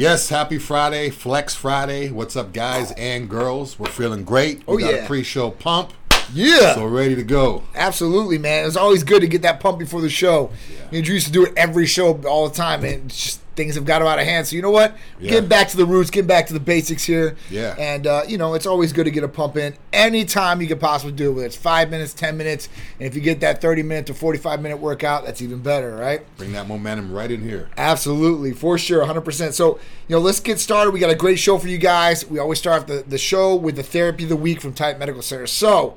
Yes, 0.00 0.30
happy 0.30 0.56
Friday, 0.56 1.10
Flex 1.10 1.54
Friday. 1.54 2.08
What's 2.08 2.34
up, 2.34 2.54
guys 2.54 2.90
and 2.92 3.28
girls? 3.28 3.78
We're 3.78 3.90
feeling 3.90 4.24
great. 4.24 4.66
We 4.66 4.76
Oh, 4.76 4.78
got 4.78 4.94
yeah. 4.94 5.00
a 5.00 5.06
pre-show 5.06 5.50
pump, 5.50 5.92
Yeah. 6.32 6.74
so 6.74 6.86
ready 6.86 7.14
to 7.16 7.22
go. 7.22 7.64
Absolutely, 7.74 8.38
man. 8.38 8.64
It's 8.66 8.78
always 8.78 9.04
good 9.04 9.20
to 9.20 9.26
get 9.26 9.42
that 9.42 9.60
pump 9.60 9.78
before 9.78 10.00
the 10.00 10.08
show. 10.08 10.52
And 10.90 11.04
Drew 11.04 11.16
used 11.16 11.26
to 11.26 11.32
do 11.32 11.44
it 11.44 11.52
every 11.54 11.84
show 11.84 12.18
all 12.26 12.48
the 12.48 12.54
time, 12.54 12.82
and 12.82 13.10
just 13.10 13.40
things 13.60 13.74
have 13.74 13.84
got 13.84 14.00
out 14.00 14.18
of 14.18 14.24
hand. 14.24 14.46
So 14.46 14.56
you 14.56 14.62
know 14.62 14.70
what? 14.70 14.96
Yeah. 15.18 15.32
Getting 15.32 15.48
back 15.48 15.68
to 15.68 15.76
the 15.76 15.84
roots, 15.84 16.08
getting 16.08 16.26
back 16.26 16.46
to 16.46 16.54
the 16.54 16.60
basics 16.60 17.04
here. 17.04 17.36
Yeah. 17.50 17.74
And 17.78 18.06
uh, 18.06 18.22
you 18.26 18.38
know, 18.38 18.54
it's 18.54 18.66
always 18.66 18.92
good 18.92 19.04
to 19.04 19.10
get 19.10 19.22
a 19.22 19.28
pump 19.28 19.56
in 19.56 19.74
anytime 19.92 20.62
you 20.62 20.68
could 20.68 20.80
possibly 20.80 21.12
do 21.12 21.30
it. 21.30 21.34
Whether 21.34 21.46
it's 21.46 21.56
five 21.56 21.90
minutes, 21.90 22.14
ten 22.14 22.36
minutes, 22.36 22.68
and 22.98 23.06
if 23.06 23.14
you 23.14 23.20
get 23.20 23.40
that 23.40 23.60
thirty 23.60 23.82
minute 23.82 24.06
to 24.06 24.14
forty 24.14 24.38
five 24.38 24.62
minute 24.62 24.78
workout, 24.78 25.24
that's 25.24 25.42
even 25.42 25.60
better, 25.60 25.94
right? 25.94 26.22
Bring 26.38 26.52
that 26.52 26.66
momentum 26.66 27.12
right 27.12 27.30
in 27.30 27.42
here. 27.42 27.68
Absolutely, 27.76 28.52
for 28.52 28.78
sure, 28.78 29.04
100%. 29.04 29.52
So, 29.52 29.78
you 30.08 30.16
know, 30.16 30.18
let's 30.18 30.40
get 30.40 30.58
started. 30.58 30.92
We 30.92 31.00
got 31.00 31.10
a 31.10 31.14
great 31.14 31.38
show 31.38 31.58
for 31.58 31.68
you 31.68 31.78
guys. 31.78 32.28
We 32.28 32.38
always 32.38 32.58
start 32.58 32.82
off 32.82 32.86
the, 32.86 33.04
the 33.06 33.18
show 33.18 33.54
with 33.54 33.76
the 33.76 33.82
therapy 33.82 34.24
of 34.24 34.28
the 34.28 34.36
week 34.36 34.60
from 34.60 34.72
Titan 34.72 34.98
Medical 34.98 35.22
Center. 35.22 35.46
So, 35.46 35.96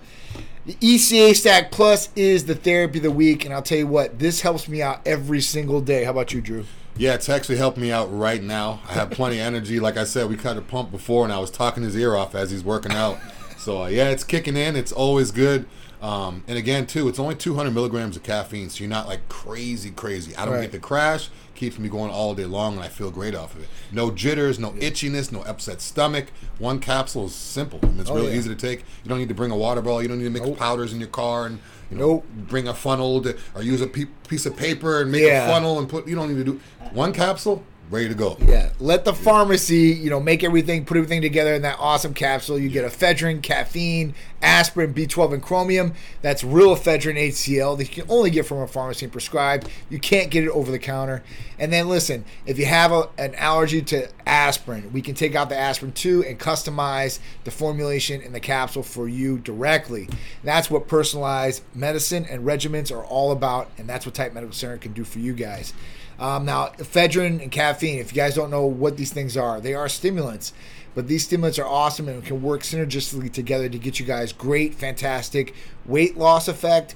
the 0.66 0.76
ECA 0.76 1.36
Stack 1.36 1.72
Plus 1.72 2.10
is 2.16 2.46
the 2.46 2.56
therapy 2.56 3.00
of 3.00 3.04
the 3.04 3.12
week, 3.12 3.46
and 3.46 3.54
I'll 3.54 3.62
tell 3.62 3.78
you 3.78 3.88
what, 3.88 4.20
this 4.20 4.42
helps 4.42 4.68
me 4.68 4.82
out 4.82 5.02
every 5.06 5.42
single 5.42 5.82
day. 5.82 6.06
How 6.06 6.12
about 6.12 6.34
you, 6.34 6.42
Drew? 6.42 6.66
Yeah, 6.96 7.16
it's 7.16 7.28
actually 7.28 7.58
helping 7.58 7.82
me 7.82 7.92
out 7.92 8.16
right 8.16 8.42
now. 8.42 8.82
I 8.88 8.94
have 8.94 9.10
plenty 9.10 9.40
of 9.40 9.46
energy. 9.48 9.80
Like 9.80 9.98
I 9.98 10.04
said, 10.04 10.30
we 10.30 10.36
cut 10.38 10.58
a 10.58 10.62
pump 10.62 10.92
before, 10.92 11.24
and 11.24 11.34
I 11.34 11.40
was 11.40 11.50
talking 11.50 11.84
his 11.84 11.96
ear 11.96 12.16
off 12.16 12.36
as 12.36 12.52
he's 12.52 12.64
working 12.64 12.92
out. 12.92 13.18
So 13.58 13.84
uh, 13.84 13.88
yeah, 13.88 14.10
it's 14.10 14.24
kicking 14.24 14.56
in. 14.56 14.76
It's 14.76 14.92
always 14.92 15.32
good. 15.32 15.66
Um, 16.04 16.44
and 16.48 16.58
again, 16.58 16.86
too, 16.86 17.08
it's 17.08 17.18
only 17.18 17.34
200 17.34 17.72
milligrams 17.72 18.18
of 18.18 18.24
caffeine, 18.24 18.70
so 18.70 18.80
you're 18.84 18.90
not 18.90 19.08
like 19.08 19.28
crazy, 19.30 19.90
crazy. 19.90 20.36
I 20.36 20.44
don't 20.46 20.56
Right. 20.56 20.62
get 20.64 20.74
the 20.74 20.80
crash. 20.80 21.30
Keeps 21.56 21.80
me 21.80 21.88
going 21.88 22.12
all 22.12 22.36
day 22.36 22.46
long, 22.46 22.76
and 22.76 22.84
I 22.84 22.90
feel 22.90 23.10
great 23.10 23.34
off 23.34 23.56
of 23.56 23.62
it. 23.64 23.70
No 23.92 24.12
jitters, 24.12 24.60
no 24.60 24.72
itchiness, 24.72 25.32
no 25.32 25.44
upset 25.44 25.80
stomach. 25.82 26.26
One 26.60 26.80
capsule 26.80 27.28
is 27.28 27.34
simple. 27.36 27.80
I 27.84 27.86
mean, 27.88 28.00
it's 28.02 28.10
Oh, 28.10 28.16
really 28.16 28.34
yeah. 28.34 28.38
easy 28.40 28.50
to 28.50 28.56
take. 28.56 28.80
You 29.04 29.10
don't 29.10 29.18
need 29.20 29.30
to 29.30 29.34
bring 29.36 29.52
a 29.52 29.56
water 29.56 29.82
bottle. 29.82 30.02
You 30.02 30.10
don't 30.10 30.18
need 30.18 30.26
to 30.26 30.30
mix 30.30 30.60
powders 30.60 30.92
in 30.94 31.00
your 31.00 31.08
car 31.10 31.46
and 31.46 31.60
you 31.94 32.00
know, 32.00 32.08
Nope. 32.14 32.26
bring 32.50 32.68
a 32.68 32.74
funnel 32.74 33.22
to, 33.22 33.38
or 33.56 33.62
use 33.64 33.82
a 33.82 33.88
pe- 33.88 34.08
piece 34.28 34.46
of 34.46 34.56
paper 34.58 35.02
and 35.02 35.12
make 35.12 35.24
Yeah. 35.24 35.46
a 35.46 35.50
funnel 35.52 35.80
and 35.80 35.88
put. 35.88 36.08
You 36.08 36.16
don't 36.16 36.30
need 36.30 36.44
to 36.46 36.52
do 36.54 36.60
one 36.92 37.14
capsule. 37.14 37.64
Ready 37.94 38.08
to 38.08 38.16
go. 38.16 38.38
Yeah, 38.48 38.72
let 38.80 39.06
the 39.06 39.14
pharmacy, 39.14 39.90
you 39.92 40.10
know, 40.10 40.20
make 40.20 40.44
everything, 40.44 40.84
put 40.84 40.98
everything 40.98 41.22
together 41.22 41.54
in 41.54 41.62
that 41.62 41.78
awesome 41.78 42.16
capsule. 42.16 42.58
You 42.58 42.68
get 42.68 42.92
ephedrine, 42.92 43.44
caffeine, 43.44 44.16
aspirin, 44.42 44.96
B12, 44.96 45.36
and 45.36 45.44
chromium. 45.44 45.94
That's 46.24 46.44
real 46.44 46.76
ephedrine 46.76 47.20
HCl 47.20 47.78
that 47.78 47.96
you 47.96 48.04
can 48.04 48.12
only 48.12 48.32
get 48.32 48.48
from 48.48 48.58
a 48.58 48.68
pharmacy 48.68 49.06
and 49.06 49.14
prescribed. 49.14 49.70
You 49.92 50.00
can't 50.00 50.32
get 50.32 50.44
it 50.44 50.50
over 50.50 50.72
the 50.72 50.80
counter. 50.80 51.22
And 51.60 51.72
then 51.72 51.88
listen, 51.88 52.26
if 52.48 52.58
you 52.58 52.66
have 52.66 52.92
a, 52.92 53.10
an 53.20 53.36
allergy 53.36 53.84
to 53.84 54.10
aspirin, 54.26 54.92
we 54.92 55.04
can 55.04 55.14
take 55.14 55.36
out 55.36 55.50
the 55.50 55.58
aspirin 55.58 55.92
too 55.92 56.24
and 56.26 56.40
customize 56.40 57.20
the 57.44 57.52
formulation 57.52 58.22
in 58.22 58.34
the 58.34 58.40
capsule 58.40 58.82
for 58.82 59.08
you 59.08 59.38
directly. 59.38 60.10
That's 60.44 60.72
what 60.72 60.88
personalized 60.88 61.62
medicine 61.76 62.26
and 62.28 62.44
regimens 62.44 62.92
are 62.92 63.06
all 63.06 63.32
about, 63.32 63.70
and 63.78 63.88
that's 63.88 64.08
what 64.08 64.16
Titan 64.16 64.34
Medical 64.34 64.56
Center 64.56 64.80
can 64.80 64.94
do 64.94 65.04
for 65.04 65.20
you 65.20 65.34
guys. 65.34 65.74
Um, 66.20 66.46
now, 66.46 66.68
ephedrine 66.78 67.42
and 67.42 67.52
caffeine, 67.52 68.00
if 68.00 68.12
you 68.12 68.16
guys 68.16 68.36
don't 68.36 68.52
know 68.52 68.66
what 68.66 68.98
these 68.98 69.12
things 69.12 69.36
are, 69.36 69.60
they 69.60 69.74
are 69.74 69.90
stimulants. 69.90 70.54
But 70.96 71.08
these 71.08 71.24
stimulants 71.24 71.58
are 71.58 71.66
awesome 71.66 72.08
and 72.08 72.24
can 72.24 72.42
work 72.42 72.62
synergistically 72.62 73.32
together 73.32 73.68
to 73.68 73.80
get 73.80 74.00
you 74.00 74.06
guys 74.06 74.32
great, 74.32 74.76
fantastic 74.76 75.54
weight 75.86 76.18
loss 76.18 76.48
effect, 76.48 76.96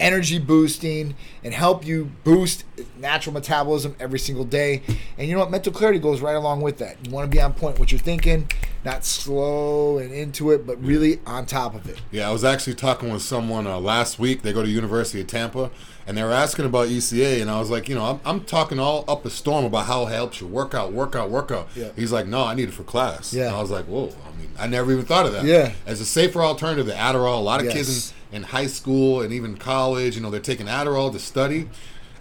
energy 0.00 0.38
boosting, 0.38 1.14
and 1.42 1.54
help 1.54 1.86
you 1.86 2.10
boost 2.24 2.64
natural 2.98 3.32
metabolism 3.32 3.94
every 4.00 4.18
single 4.18 4.44
day. 4.44 4.82
And 5.18 5.28
you 5.28 5.34
know 5.34 5.40
what? 5.40 5.50
Mental 5.50 5.72
clarity 5.72 5.98
goes 5.98 6.20
right 6.20 6.34
along 6.36 6.62
with 6.62 6.78
that. 6.78 6.96
You 7.06 7.12
want 7.12 7.30
to 7.30 7.34
be 7.36 7.40
on 7.40 7.52
point 7.52 7.74
with 7.74 7.80
what 7.80 7.92
you're 7.92 7.98
thinking, 8.00 8.50
not 8.84 9.04
slow 9.04 9.98
and 9.98 10.12
into 10.12 10.50
it, 10.50 10.66
but 10.66 10.82
really 10.82 11.20
on 11.26 11.46
top 11.46 11.74
of 11.74 11.88
it. 11.88 12.00
Yeah, 12.10 12.28
I 12.28 12.32
was 12.32 12.44
actually 12.44 12.74
talking 12.74 13.12
with 13.12 13.22
someone 13.22 13.66
uh, 13.66 13.78
last 13.78 14.18
week. 14.18 14.42
They 14.42 14.52
go 14.52 14.62
to 14.62 14.68
University 14.68 15.20
of 15.20 15.26
Tampa, 15.28 15.70
and 16.06 16.16
they 16.18 16.22
were 16.22 16.32
asking 16.32 16.64
about 16.66 16.88
ECA, 16.88 17.40
and 17.40 17.50
I 17.50 17.58
was 17.60 17.70
like, 17.70 17.88
you 17.88 17.94
know, 17.94 18.04
I'm, 18.04 18.20
I'm 18.24 18.40
talking 18.44 18.78
all 18.78 19.04
up 19.08 19.24
a 19.24 19.30
storm 19.30 19.64
about 19.64 19.86
how 19.86 20.06
it 20.06 20.10
helps 20.12 20.40
you 20.40 20.46
work 20.46 20.74
out, 20.74 20.92
work 20.92 21.14
out, 21.14 21.30
work 21.30 21.50
out. 21.50 21.68
Yeah. 21.76 21.90
He's 21.96 22.12
like, 22.12 22.26
no, 22.26 22.44
I 22.44 22.54
need 22.54 22.68
it 22.68 22.72
for 22.72 22.82
class. 22.82 23.32
Yeah. 23.32 23.46
And 23.46 23.56
I 23.56 23.60
was 23.60 23.70
like, 23.70 23.84
whoa. 23.86 24.06
I 24.08 24.38
mean, 24.38 24.50
I 24.58 24.66
never 24.66 24.92
even 24.92 25.04
thought 25.04 25.26
of 25.26 25.32
that. 25.32 25.44
Yeah. 25.44 25.72
As 25.86 26.00
a 26.00 26.04
safer 26.06 26.42
alternative 26.42 26.86
to 26.86 26.92
Adderall, 26.92 27.38
a 27.38 27.42
lot 27.42 27.60
of 27.60 27.66
Yes. 27.66 27.74
kids 27.74 28.10
in, 28.10 28.14
in 28.34 28.42
high 28.42 28.66
school 28.66 29.22
and 29.22 29.32
even 29.32 29.56
college, 29.56 30.16
you 30.16 30.20
know, 30.22 30.30
they're 30.30 30.40
taking 30.40 30.66
Adderall 30.66 31.12
to 31.12 31.18
study. 31.18 31.68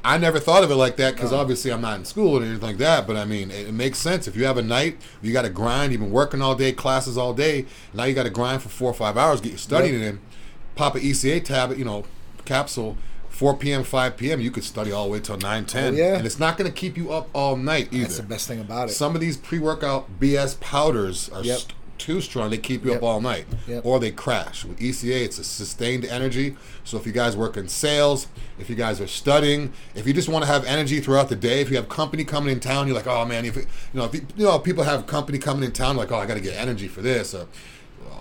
I 0.05 0.17
never 0.17 0.37
thought 0.39 0.63
of 0.63 0.69
it 0.71 0.75
like 0.75 0.97
that 0.97 1.15
because 1.15 1.31
obviously 1.31 1.71
I'm 1.71 1.79
not 1.81 1.97
in 1.97 2.05
school 2.05 2.37
or 2.37 2.43
anything 2.43 2.61
like 2.61 2.77
that. 2.77 3.07
But 3.07 3.15
I 3.15 3.25
mean, 3.25 3.49
it, 3.51 3.69
it 3.69 3.73
makes 3.73 3.97
sense. 3.99 4.27
If 4.27 4.35
you 4.35 4.45
have 4.45 4.57
a 4.57 4.61
night, 4.61 5.01
you 5.21 5.31
got 5.33 5.43
to 5.43 5.49
grind. 5.49 5.91
You've 5.93 6.01
been 6.01 6.11
working 6.11 6.41
all 6.41 6.55
day, 6.55 6.71
classes 6.73 7.17
all 7.17 7.33
day. 7.33 7.65
Now 7.93 8.03
you 8.03 8.13
got 8.13 8.23
to 8.23 8.29
grind 8.29 8.61
for 8.61 8.69
four 8.69 8.91
or 8.91 8.93
five 8.93 9.17
hours, 9.17 9.39
get 9.41 9.49
your 9.49 9.57
studying 9.57 10.01
in. 10.01 10.19
Pop 10.75 10.95
a 10.95 10.99
ECA 10.99 11.43
tablet, 11.43 11.77
you 11.79 11.85
know, 11.85 12.03
capsule. 12.45 12.97
4 13.29 13.57
p.m., 13.57 13.83
5 13.83 14.15
p.m. 14.15 14.39
You 14.41 14.51
could 14.51 14.63
study 14.63 14.91
all 14.91 15.05
the 15.05 15.09
way 15.09 15.19
till 15.19 15.37
9, 15.37 15.65
10. 15.65 15.93
Oh, 15.93 15.97
yeah. 15.97 16.17
And 16.17 16.25
it's 16.25 16.37
not 16.37 16.55
going 16.55 16.69
to 16.71 16.75
keep 16.75 16.95
you 16.95 17.11
up 17.11 17.29
all 17.33 17.55
night 17.57 17.87
either. 17.91 18.03
That's 18.03 18.17
the 18.17 18.23
best 18.23 18.47
thing 18.47 18.59
about 18.59 18.89
it. 18.89 18.91
Some 18.93 19.15
of 19.15 19.21
these 19.21 19.37
pre-workout 19.37 20.19
BS 20.19 20.59
powders 20.59 21.29
are 21.29 21.41
Yep. 21.43 21.57
st- 21.59 21.73
too 21.97 22.21
strong. 22.21 22.49
They 22.49 22.57
keep 22.57 22.83
you 22.83 22.91
Yep. 22.91 22.97
up 22.97 23.03
all 23.03 23.21
night, 23.21 23.45
Yep. 23.67 23.85
or 23.85 23.99
they 23.99 24.11
crash. 24.11 24.65
With 24.65 24.79
ECA, 24.79 25.23
it's 25.23 25.37
a 25.39 25.43
sustained 25.43 26.05
energy. 26.05 26.55
So 26.83 26.97
if 26.97 27.05
you 27.05 27.11
guys 27.11 27.35
work 27.37 27.55
in 27.57 27.67
sales, 27.67 28.27
if 28.59 28.69
you 28.69 28.75
guys 28.75 28.99
are 28.99 29.07
studying, 29.07 29.71
if 29.95 30.05
you 30.07 30.13
just 30.13 30.27
want 30.29 30.43
to 30.45 30.51
have 30.51 30.65
energy 30.65 30.99
throughout 30.99 31.29
the 31.29 31.35
day, 31.35 31.61
if 31.61 31.69
you 31.69 31.75
have 31.77 31.89
company 31.89 32.23
coming 32.23 32.51
in 32.51 32.59
town, 32.59 32.87
you're 32.87 32.95
like, 32.95 33.07
oh 33.07 33.25
man, 33.25 33.45
if 33.45 33.55
you 33.55 33.65
know, 33.93 34.05
if 34.05 34.13
you, 34.13 34.25
you 34.35 34.45
know, 34.45 34.59
people 34.59 34.83
have 34.83 35.07
company 35.07 35.37
coming 35.37 35.63
in 35.63 35.71
town, 35.71 35.95
like, 35.95 36.11
oh, 36.11 36.17
I 36.17 36.25
got 36.25 36.33
to 36.35 36.41
get 36.41 36.55
energy 36.57 36.87
for 36.87 37.01
this. 37.01 37.33
Or, 37.33 37.47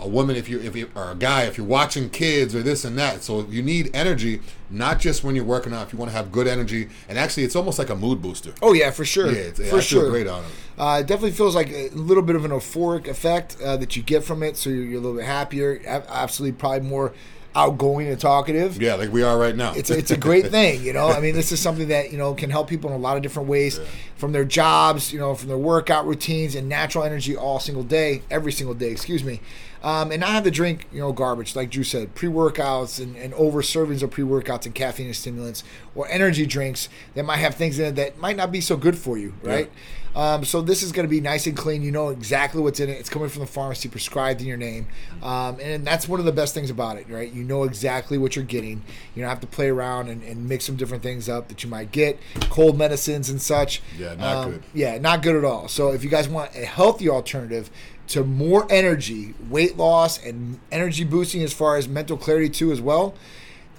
a 0.01 0.07
woman 0.07 0.35
if 0.35 0.47
you 0.49 0.59
if 0.59 0.75
you 0.75 0.89
or 0.95 1.11
a 1.11 1.15
guy 1.15 1.43
if 1.43 1.57
you're 1.57 1.67
watching 1.67 2.09
kids 2.09 2.53
or 2.55 2.61
this 2.63 2.83
and 2.85 2.97
that 2.97 3.23
so 3.23 3.41
you 3.49 3.61
need 3.61 3.89
energy 3.93 4.41
not 4.69 4.99
just 4.99 5.23
when 5.23 5.35
you're 5.35 5.45
working 5.45 5.73
out 5.73 5.87
if 5.87 5.93
you 5.93 5.99
want 5.99 6.09
to 6.11 6.15
have 6.17 6.31
good 6.31 6.47
energy 6.47 6.89
and 7.07 7.17
actually 7.17 7.43
it's 7.43 7.55
almost 7.55 7.77
like 7.79 7.89
a 7.89 7.95
mood 7.95 8.21
booster 8.21 8.53
Oh 8.61 8.73
yeah, 8.73 8.91
for 8.91 9.05
sure. 9.05 9.27
yeah 9.31 9.39
it's, 9.39 9.69
for 9.69 9.77
I 9.77 9.81
sure. 9.81 10.09
great 10.09 10.27
on 10.27 10.43
it 10.43 10.49
Uh, 10.77 10.97
it 11.01 11.07
definitely 11.07 11.31
feels 11.31 11.53
like 11.55 11.69
a 11.69 11.89
little 11.89 12.23
bit 12.23 12.35
of 12.35 12.43
an 12.45 12.51
euphoric 12.51 13.07
effect 13.07 13.57
uh, 13.63 13.77
that 13.77 13.95
you 13.95 14.01
get 14.01 14.23
from 14.23 14.41
it. 14.41 14.57
So 14.57 14.71
you're, 14.71 14.83
you're 14.85 14.97
a 14.99 15.03
little 15.03 15.17
bit 15.17 15.25
happier. 15.27 15.79
Absolutely, 15.85 16.57
probably 16.57 16.87
more 16.89 17.13
outgoing 17.55 18.07
and 18.07 18.19
talkative. 18.19 18.81
Yeah, 18.81 18.95
like 18.95 19.11
we 19.11 19.23
are 19.23 19.37
right 19.37 19.55
now. 19.55 19.73
It's 19.73 19.89
a, 19.89 19.97
it's 19.97 20.11
a 20.11 20.17
great 20.17 20.47
thing, 20.51 20.83
you 20.83 20.93
know. 20.93 21.09
I 21.09 21.19
mean, 21.19 21.33
this 21.33 21.51
is 21.51 21.59
something 21.59 21.87
that 21.89 22.11
you 22.11 22.17
know 22.17 22.33
can 22.33 22.49
help 22.49 22.69
people 22.69 22.89
in 22.89 22.95
a 22.95 22.99
lot 22.99 23.17
of 23.17 23.23
different 23.23 23.49
ways, 23.49 23.79
from 24.15 24.31
their 24.31 24.45
jobs, 24.45 25.13
you 25.13 25.19
know, 25.19 25.35
from 25.35 25.49
their 25.49 25.57
workout 25.57 26.05
routines 26.05 26.55
and 26.55 26.67
natural 26.69 27.03
energy 27.03 27.35
all 27.35 27.59
single 27.59 27.83
day, 27.83 28.23
every 28.29 28.51
single 28.51 28.75
day. 28.75 28.91
Excuse 28.91 29.23
me, 29.23 29.39
um, 29.83 30.11
and 30.11 30.21
not 30.21 30.29
have 30.29 30.43
to 30.45 30.51
drink, 30.51 30.87
you 30.93 30.99
know, 30.99 31.11
garbage 31.11 31.55
like 31.55 31.69
Drew 31.69 31.83
said, 31.83 32.15
pre-workouts 32.15 33.01
and, 33.01 33.15
and 33.17 33.33
over 33.33 33.61
servings 33.61 34.01
of 34.01 34.11
pre-workouts 34.11 34.65
and 34.65 34.73
caffeine 34.73 35.07
and 35.07 35.15
stimulants 35.15 35.63
or 35.93 36.07
energy 36.07 36.45
drinks 36.45 36.87
that 37.15 37.23
might 37.23 37.37
have 37.37 37.55
things 37.55 37.77
in 37.79 37.85
it 37.87 37.95
that 37.95 38.17
might 38.17 38.37
not 38.37 38.51
be 38.51 38.61
so 38.61 38.77
good 38.77 38.97
for 38.97 39.17
you, 39.17 39.33
right? 39.43 39.69
Um, 40.15 40.45
so 40.45 40.61
this 40.61 40.83
is 40.83 40.91
going 40.91 41.05
to 41.05 41.09
be 41.09 41.21
nice 41.21 41.47
and 41.47 41.57
clean. 41.57 41.81
You 41.81 41.91
know 41.91 42.09
exactly 42.09 42.61
what's 42.61 42.79
in 42.79 42.89
it. 42.89 42.93
It's 42.93 43.09
coming 43.09 43.29
from 43.29 43.41
the 43.41 43.47
pharmacy, 43.47 43.89
prescribed 43.89 44.41
in 44.41 44.47
your 44.47 44.57
name, 44.57 44.87
um, 45.21 45.57
and 45.59 45.85
that's 45.85 46.07
one 46.07 46.19
of 46.19 46.25
the 46.25 46.31
best 46.31 46.53
things 46.53 46.69
about 46.69 46.97
it, 46.97 47.09
right? 47.09 47.31
You 47.31 47.43
know 47.43 47.63
exactly 47.63 48.17
what 48.17 48.35
you're 48.35 48.45
getting. 48.45 48.83
You 49.15 49.21
don't 49.21 49.29
have 49.29 49.41
to 49.41 49.47
play 49.47 49.69
around 49.69 50.09
and, 50.09 50.21
and 50.23 50.47
mix 50.47 50.65
some 50.65 50.75
different 50.75 51.03
things 51.03 51.27
up 51.27 51.47
that 51.47 51.63
you 51.63 51.69
might 51.69 51.91
get, 51.91 52.19
cold 52.49 52.77
medicines 52.77 53.29
and 53.29 53.41
such. 53.41 53.81
Yeah, 53.97 54.15
not 54.15 54.49
good. 54.49 54.63
Yeah, 54.73 54.97
not 54.99 55.23
good 55.23 55.35
at 55.35 55.45
all. 55.45 55.67
So 55.67 55.91
if 55.91 56.03
you 56.03 56.09
guys 56.09 56.29
want 56.29 56.55
a 56.55 56.65
healthy 56.65 57.09
alternative 57.09 57.69
to 58.07 58.23
more 58.23 58.67
energy, 58.69 59.33
weight 59.49 59.77
loss, 59.77 60.23
and 60.23 60.59
energy 60.71 61.03
boosting 61.03 61.41
as 61.41 61.53
far 61.53 61.77
as 61.77 61.87
mental 61.87 62.17
clarity 62.17 62.49
too 62.49 62.71
as 62.71 62.81
well. 62.81 63.15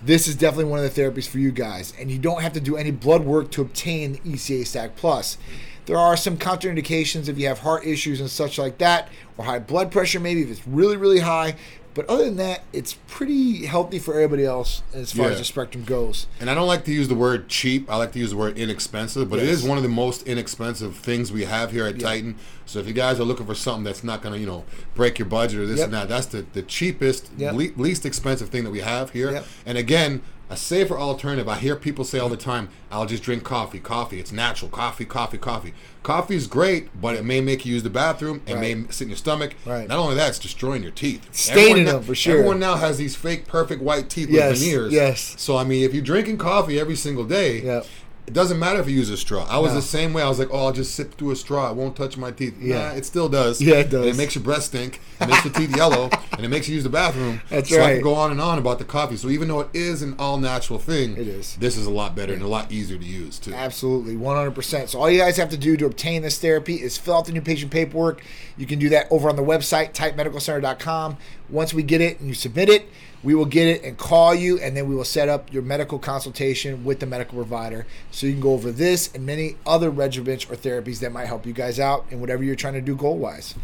This 0.02 0.28
is 0.28 0.34
definitely 0.36 0.70
one 0.70 0.84
of 0.84 0.94
the 0.94 1.02
therapies 1.02 1.26
for 1.26 1.38
you 1.38 1.50
guys, 1.50 1.94
and 1.98 2.10
you 2.10 2.18
don't 2.18 2.42
have 2.42 2.52
to 2.54 2.60
do 2.60 2.76
any 2.76 2.90
blood 2.90 3.24
work 3.24 3.50
to 3.52 3.62
obtain 3.62 4.12
the 4.12 4.18
ECA 4.18 4.66
Stack 4.66 4.96
Plus. 4.96 5.38
There 5.86 5.98
are 5.98 6.16
some 6.16 6.36
contraindications 6.38 7.28
if 7.28 7.38
you 7.38 7.46
have 7.48 7.58
heart 7.60 7.84
issues 7.86 8.20
and 8.20 8.30
such 8.30 8.58
like 8.58 8.78
that, 8.78 9.08
or 9.36 9.44
high 9.44 9.58
blood 9.58 9.90
pressure, 9.92 10.18
maybe 10.20 10.42
if 10.42 10.50
it's 10.50 10.66
really, 10.66 10.96
really 10.96 11.20
high. 11.20 11.56
But 11.92 12.08
other 12.10 12.24
than 12.24 12.36
that, 12.38 12.64
it's 12.72 12.94
pretty 13.06 13.66
healthy 13.66 14.00
for 14.00 14.14
everybody 14.14 14.44
else 14.44 14.82
as 14.92 15.12
far 15.12 15.26
Yeah. 15.26 15.32
as 15.34 15.38
the 15.38 15.44
spectrum 15.44 15.84
goes. 15.84 16.26
and 16.40 16.50
I 16.50 16.54
don't 16.54 16.66
like 16.66 16.84
to 16.86 16.92
use 16.92 17.06
the 17.06 17.14
word 17.14 17.48
cheap. 17.48 17.88
I 17.88 17.96
like 17.96 18.10
to 18.14 18.18
use 18.18 18.30
the 18.30 18.36
word 18.36 18.58
inexpensive, 18.58 19.30
but 19.30 19.38
it 19.38 19.44
Yes. 19.44 19.58
is 19.58 19.62
one 19.62 19.76
of 19.76 19.84
the 19.84 19.88
most 19.88 20.26
inexpensive 20.26 20.96
things 20.96 21.30
we 21.30 21.44
have 21.44 21.70
here 21.70 21.86
at 21.86 22.00
Titan. 22.00 22.34
So 22.66 22.80
if 22.80 22.88
you 22.88 22.94
guys 22.94 23.20
are 23.20 23.24
looking 23.24 23.46
for 23.46 23.54
something 23.54 23.84
that's 23.84 24.02
not 24.02 24.22
going 24.22 24.34
to, 24.34 24.40
you 24.40 24.46
know, 24.46 24.64
break 24.96 25.20
your 25.20 25.26
budget 25.28 25.60
or 25.60 25.66
this 25.66 25.78
Yep. 25.78 25.84
and 25.84 25.94
that, 25.94 26.08
that's 26.08 26.26
the, 26.26 26.44
the 26.52 26.62
cheapest, 26.62 27.30
Yep. 27.38 27.54
le- 27.54 27.68
least 27.80 28.04
expensive 28.04 28.48
thing 28.48 28.64
that 28.64 28.70
we 28.70 28.80
have 28.80 29.10
here. 29.10 29.30
Yep. 29.30 29.46
And 29.64 29.78
again, 29.78 30.22
a 30.50 30.56
safer 30.56 30.96
alternative. 30.98 31.48
I 31.48 31.56
hear 31.56 31.74
people 31.76 32.04
say 32.04 32.18
all 32.18 32.28
the 32.28 32.36
time, 32.36 32.68
"I'll 32.90 33.06
just 33.06 33.22
drink 33.22 33.44
coffee. 33.44 33.78
Coffee, 33.80 34.20
it's 34.20 34.30
natural. 34.32 34.70
Coffee, 34.70 35.04
coffee, 35.04 35.38
coffee." 35.38 35.72
Coffee 36.02 36.36
is 36.36 36.46
great, 36.46 36.88
but 37.00 37.14
it 37.16 37.24
may 37.24 37.40
make 37.40 37.64
you 37.64 37.72
use 37.72 37.82
the 37.82 37.88
bathroom. 37.90 38.42
It 38.46 38.56
may 38.58 38.74
sit 38.90 39.04
in 39.04 39.08
your 39.08 39.16
stomach. 39.16 39.54
Right. 39.64 39.88
Not 39.88 39.98
only 39.98 40.14
that, 40.16 40.28
it's 40.28 40.38
destroying 40.38 40.82
your 40.82 40.92
teeth. 40.92 41.26
Staining 41.32 41.86
them, 41.86 42.02
for 42.02 42.14
sure. 42.14 42.34
Everyone 42.34 42.58
now 42.60 42.74
has 42.76 42.98
these 42.98 43.16
fake, 43.16 43.46
perfect 43.46 43.80
white 43.80 44.10
teeth 44.10 44.28
Yes, 44.28 44.50
with 44.50 44.60
veneers. 44.60 44.92
yes. 44.92 45.34
So 45.38 45.56
I 45.56 45.64
mean, 45.64 45.82
if 45.82 45.94
you're 45.94 46.02
drinking 46.02 46.36
coffee 46.38 46.78
every 46.78 46.96
single 46.96 47.24
day, 47.24 47.62
Yep. 47.62 47.86
It 48.26 48.32
doesn't 48.32 48.58
matter 48.58 48.80
if 48.80 48.88
you 48.88 48.96
use 48.96 49.10
a 49.10 49.18
straw. 49.18 49.46
I 49.50 49.58
was 49.58 49.72
No. 49.72 49.76
the 49.80 49.86
same 49.86 50.14
way. 50.14 50.22
I 50.22 50.28
was 50.30 50.38
like, 50.38 50.48
oh, 50.50 50.66
I'll 50.66 50.72
just 50.72 50.94
sip 50.94 51.18
through 51.18 51.32
a 51.32 51.36
straw. 51.36 51.70
It 51.70 51.76
won't 51.76 51.94
touch 51.94 52.16
my 52.16 52.30
teeth. 52.30 52.54
Yeah. 52.58 52.76
Nah, 52.90 52.94
it 52.94 53.04
still 53.04 53.28
does. 53.28 53.60
Yeah, 53.60 53.74
it 53.76 53.90
does. 53.90 54.00
And 54.06 54.14
it 54.14 54.16
makes 54.16 54.34
your 54.34 54.42
breath 54.42 54.62
stink. 54.62 55.00
It 55.20 55.28
makes 55.28 55.44
your 55.44 55.52
teeth 55.52 55.76
yellow. 55.76 56.08
And 56.32 56.44
it 56.44 56.48
makes 56.48 56.66
you 56.66 56.74
use 56.74 56.84
the 56.84 56.90
bathroom. 56.90 57.42
That's 57.50 57.68
so 57.68 57.82
I 57.82 57.94
can 57.94 58.02
go 58.02 58.14
on 58.14 58.30
and 58.30 58.40
on 58.40 58.58
about 58.58 58.78
the 58.78 58.84
coffee. 58.86 59.16
So 59.18 59.28
even 59.28 59.48
though 59.48 59.60
it 59.60 59.68
is 59.74 60.00
an 60.00 60.16
all 60.18 60.38
natural 60.38 60.78
thing, 60.78 61.12
It 61.18 61.28
is. 61.28 61.56
This 61.56 61.76
is 61.76 61.84
a 61.86 61.90
lot 61.90 62.16
better 62.16 62.32
and 62.32 62.42
a 62.42 62.48
lot 62.48 62.72
easier 62.72 62.96
to 62.96 63.04
use 63.04 63.38
too. 63.38 63.52
Absolutely, 63.52 64.16
100%. 64.16 64.88
So 64.88 64.98
all 65.00 65.10
you 65.10 65.18
guys 65.18 65.36
have 65.36 65.50
to 65.50 65.58
do 65.58 65.76
to 65.76 65.84
obtain 65.84 66.22
this 66.22 66.38
therapy 66.38 66.76
is 66.76 66.96
fill 66.96 67.16
out 67.18 67.26
the 67.26 67.32
new 67.32 67.42
patient 67.42 67.70
paperwork. 67.70 68.22
You 68.56 68.64
can 68.66 68.78
do 68.78 68.88
that 68.88 69.06
over 69.10 69.28
on 69.28 69.36
the 69.36 69.42
website, 69.44 69.92
titanmedicalcenter.com. 69.92 71.18
Once 71.48 71.74
we 71.74 71.82
get 71.82 72.00
it 72.00 72.18
and 72.20 72.28
you 72.28 72.34
submit 72.34 72.68
it, 72.68 72.88
we 73.22 73.34
will 73.34 73.46
get 73.46 73.66
it 73.68 73.82
and 73.82 73.96
call 73.96 74.34
you, 74.34 74.58
and 74.60 74.76
then 74.76 74.88
we 74.88 74.94
will 74.94 75.04
set 75.04 75.28
up 75.28 75.50
your 75.52 75.62
medical 75.62 75.98
consultation 75.98 76.84
with 76.84 77.00
the 77.00 77.06
medical 77.06 77.36
provider 77.36 77.86
so 78.10 78.26
you 78.26 78.32
can 78.32 78.40
go 78.42 78.52
over 78.52 78.70
this 78.70 79.10
and 79.14 79.24
many 79.24 79.56
other 79.66 79.90
regimens 79.90 80.50
or 80.50 80.56
therapies 80.56 81.00
that 81.00 81.10
might 81.10 81.26
help 81.26 81.46
you 81.46 81.52
guys 81.52 81.80
out 81.80 82.04
in 82.10 82.20
whatever 82.20 82.44
you're 82.44 82.54
trying 82.54 82.74
to 82.74 82.82
do 82.82 82.94
goal 82.94 83.16
wise. 83.16 83.54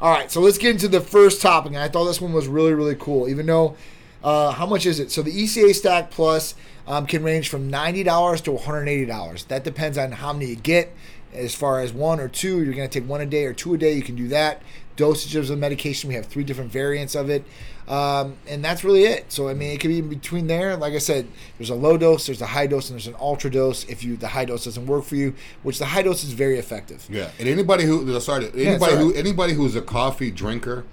All 0.00 0.12
right, 0.12 0.30
so 0.30 0.40
let's 0.40 0.58
get 0.58 0.70
into 0.70 0.88
the 0.88 1.00
first 1.00 1.42
topic. 1.42 1.74
I 1.74 1.88
thought 1.88 2.04
this 2.04 2.20
one 2.20 2.32
was 2.32 2.46
really, 2.46 2.72
really 2.72 2.94
cool, 2.94 3.28
even 3.28 3.46
though 3.46 3.76
uh, 4.22 4.52
how 4.52 4.66
much 4.66 4.86
is 4.86 5.00
it? 5.00 5.10
So 5.10 5.22
the 5.22 5.32
ECA 5.32 5.74
Stack 5.74 6.10
Plus 6.10 6.54
um, 6.86 7.06
can 7.06 7.22
range 7.22 7.48
from 7.48 7.68
ninety 7.68 8.02
dollars 8.02 8.40
to 8.42 8.52
one 8.52 8.64
hundred 8.64 8.86
eighty 8.88 9.06
dollars. 9.06 9.44
That 9.44 9.64
depends 9.64 9.98
on 9.98 10.12
how 10.12 10.32
many 10.32 10.46
you 10.46 10.56
get. 10.56 10.94
As 11.32 11.54
far 11.54 11.80
as 11.80 11.92
one 11.92 12.18
or 12.18 12.28
two, 12.28 12.62
you're 12.62 12.74
going 12.74 12.88
to 12.88 13.00
take 13.00 13.08
one 13.08 13.20
a 13.20 13.26
day 13.26 13.44
or 13.44 13.52
two 13.52 13.74
a 13.74 13.78
day. 13.78 13.92
You 13.92 14.02
can 14.02 14.16
do 14.16 14.28
that. 14.28 14.62
Dosages 15.00 15.40
of 15.40 15.48
the 15.48 15.56
medication, 15.56 16.08
we 16.08 16.14
have 16.14 16.26
three 16.26 16.44
different 16.44 16.70
variants 16.70 17.14
of 17.14 17.30
it, 17.30 17.44
um, 17.88 18.36
and 18.46 18.64
that's 18.64 18.84
really 18.84 19.04
it. 19.04 19.32
So 19.32 19.48
I 19.48 19.54
mean, 19.54 19.70
it 19.70 19.80
could 19.80 19.88
be 19.88 19.98
in 19.98 20.08
between 20.08 20.46
there. 20.46 20.76
Like 20.76 20.92
I 20.92 20.98
said, 20.98 21.26
there's 21.58 21.70
a 21.70 21.74
low 21.74 21.96
dose, 21.96 22.26
there's 22.26 22.42
a 22.42 22.46
high 22.46 22.66
dose, 22.66 22.90
and 22.90 22.98
there's 22.98 23.06
an 23.06 23.16
ultra 23.18 23.50
dose. 23.50 23.84
If 23.84 24.04
you 24.04 24.16
the 24.16 24.28
high 24.28 24.44
dose 24.44 24.64
doesn't 24.64 24.86
work 24.86 25.04
for 25.04 25.16
you, 25.16 25.34
which 25.62 25.78
the 25.78 25.86
high 25.86 26.02
dose 26.02 26.22
is 26.22 26.32
very 26.32 26.58
effective. 26.58 27.06
Yeah, 27.10 27.30
and 27.38 27.48
anybody 27.48 27.84
who 27.84 28.18
sorry, 28.20 28.50
anybody 28.54 28.96
who 28.96 29.10
right. 29.10 29.16
anybody 29.16 29.54
who's 29.54 29.74
a 29.74 29.82
coffee 29.82 30.30
drinker, 30.30 30.84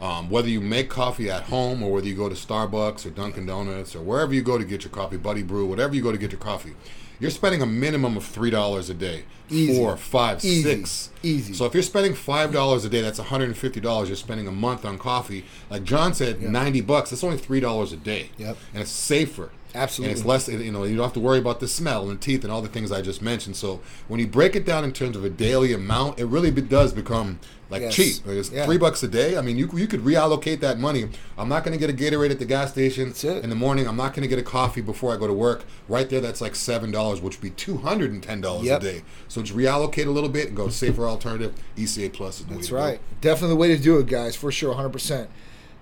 um, 0.00 0.30
whether 0.30 0.48
you 0.48 0.60
make 0.60 0.88
coffee 0.88 1.30
at 1.30 1.44
home 1.44 1.82
or 1.82 1.92
whether 1.92 2.06
you 2.06 2.14
go 2.14 2.28
to 2.28 2.34
Starbucks 2.34 3.06
or 3.06 3.10
Dunkin' 3.10 3.46
Donuts 3.46 3.94
or 3.94 4.02
wherever 4.02 4.34
you 4.34 4.42
go 4.42 4.58
to 4.58 4.64
get 4.64 4.84
your 4.84 4.92
coffee, 4.92 5.16
Buddy 5.16 5.42
Brew, 5.42 5.66
whatever 5.66 5.94
you 5.94 6.02
go 6.02 6.12
to 6.12 6.18
get 6.18 6.32
your 6.32 6.40
coffee, 6.40 6.74
you're 7.18 7.30
spending 7.30 7.62
a 7.62 7.66
minimum 7.66 8.16
of 8.16 8.24
three 8.24 8.50
dollars 8.50 8.90
a 8.90 8.94
day, 8.94 9.24
Easy. 9.50 9.76
four, 9.76 9.96
five, 9.96 10.44
Easy. 10.44 10.62
six. 10.62 11.10
Easy. 11.22 11.52
So 11.54 11.64
if 11.66 11.74
you're 11.74 11.82
spending 11.82 12.14
five 12.14 12.52
dollars 12.52 12.84
a 12.84 12.88
day, 12.88 13.00
that's 13.00 13.18
150 13.18 13.80
dollars. 13.80 14.08
You're 14.08 14.16
spending 14.16 14.46
a 14.48 14.52
month 14.52 14.84
on 14.84 14.98
coffee. 14.98 15.44
Like 15.70 15.84
John 15.84 16.14
said, 16.14 16.42
90 16.42 16.80
bucks. 16.82 17.10
That's 17.10 17.24
only 17.24 17.38
three 17.38 17.60
dollars 17.60 17.92
a 17.92 17.96
day. 17.96 18.30
Yep. 18.38 18.56
and 18.72 18.82
it's 18.82 18.90
safer. 18.90 19.50
Absolutely. 19.74 20.12
And 20.12 20.18
it's 20.18 20.26
less, 20.26 20.48
you 20.48 20.72
know, 20.72 20.84
you 20.84 20.96
don't 20.96 21.04
have 21.04 21.12
to 21.14 21.20
worry 21.20 21.38
about 21.38 21.60
the 21.60 21.68
smell 21.68 22.08
and 22.08 22.18
teeth 22.18 22.44
and 22.44 22.52
all 22.52 22.62
the 22.62 22.68
things 22.68 22.90
I 22.90 23.02
just 23.02 23.20
mentioned. 23.20 23.56
So 23.56 23.82
when 24.08 24.18
you 24.18 24.26
break 24.26 24.56
it 24.56 24.64
down 24.64 24.84
in 24.84 24.92
terms 24.92 25.16
of 25.18 25.24
a 25.24 25.28
daily 25.28 25.74
amount, 25.74 26.18
it 26.18 26.24
really 26.24 26.50
does 26.50 26.94
become 26.94 27.40
like 27.68 27.82
Yes. 27.82 27.94
cheap. 27.94 28.26
Like, 28.26 28.36
it's 28.36 28.50
Yeah. 28.50 28.64
three 28.64 28.78
bucks 28.78 29.02
a 29.02 29.08
day. 29.08 29.36
I 29.36 29.42
mean, 29.42 29.58
you 29.58 29.68
you 29.74 29.86
could 29.86 30.00
reallocate 30.02 30.60
that 30.60 30.78
money. 30.78 31.08
I'm 31.36 31.48
not 31.50 31.62
going 31.62 31.78
to 31.78 31.84
get 31.84 31.90
a 31.90 31.92
Gatorade 31.92 32.30
at 32.30 32.38
the 32.38 32.44
gas 32.46 32.70
station 32.70 33.12
in 33.22 33.50
the 33.50 33.56
morning. 33.56 33.86
I'm 33.86 33.96
not 33.96 34.14
going 34.14 34.22
to 34.22 34.28
get 34.28 34.38
a 34.38 34.42
coffee 34.42 34.80
before 34.80 35.12
I 35.12 35.18
go 35.18 35.26
to 35.26 35.32
work. 35.34 35.64
Right 35.88 36.08
there, 36.08 36.20
that's 36.22 36.40
like 36.40 36.54
seven 36.54 36.90
dollars, 36.90 37.20
which 37.20 37.36
would 37.36 37.42
be 37.42 37.50
two 37.50 37.78
hundred 37.78 38.12
and 38.12 38.22
ten 38.22 38.40
dollars 38.40 38.64
Yep. 38.66 38.80
a 38.80 38.84
day. 38.84 39.02
So 39.28 39.35
just 39.42 39.56
reallocate 39.56 40.06
a 40.06 40.10
little 40.10 40.28
bit 40.28 40.48
and 40.48 40.56
go 40.56 40.68
safer 40.68 41.06
alternative. 41.06 41.54
ECA 41.76 42.12
Plus 42.12 42.40
is 42.40 42.46
the 42.46 42.50
way 42.50 42.56
That's 42.56 42.70
go. 42.70 42.76
right. 42.76 43.00
Definitely 43.20 43.50
the 43.50 43.56
way 43.56 43.68
to 43.68 43.78
do 43.82 43.98
it, 43.98 44.06
guys, 44.06 44.36
for 44.36 44.50
sure, 44.52 44.74
100%. 44.74 45.28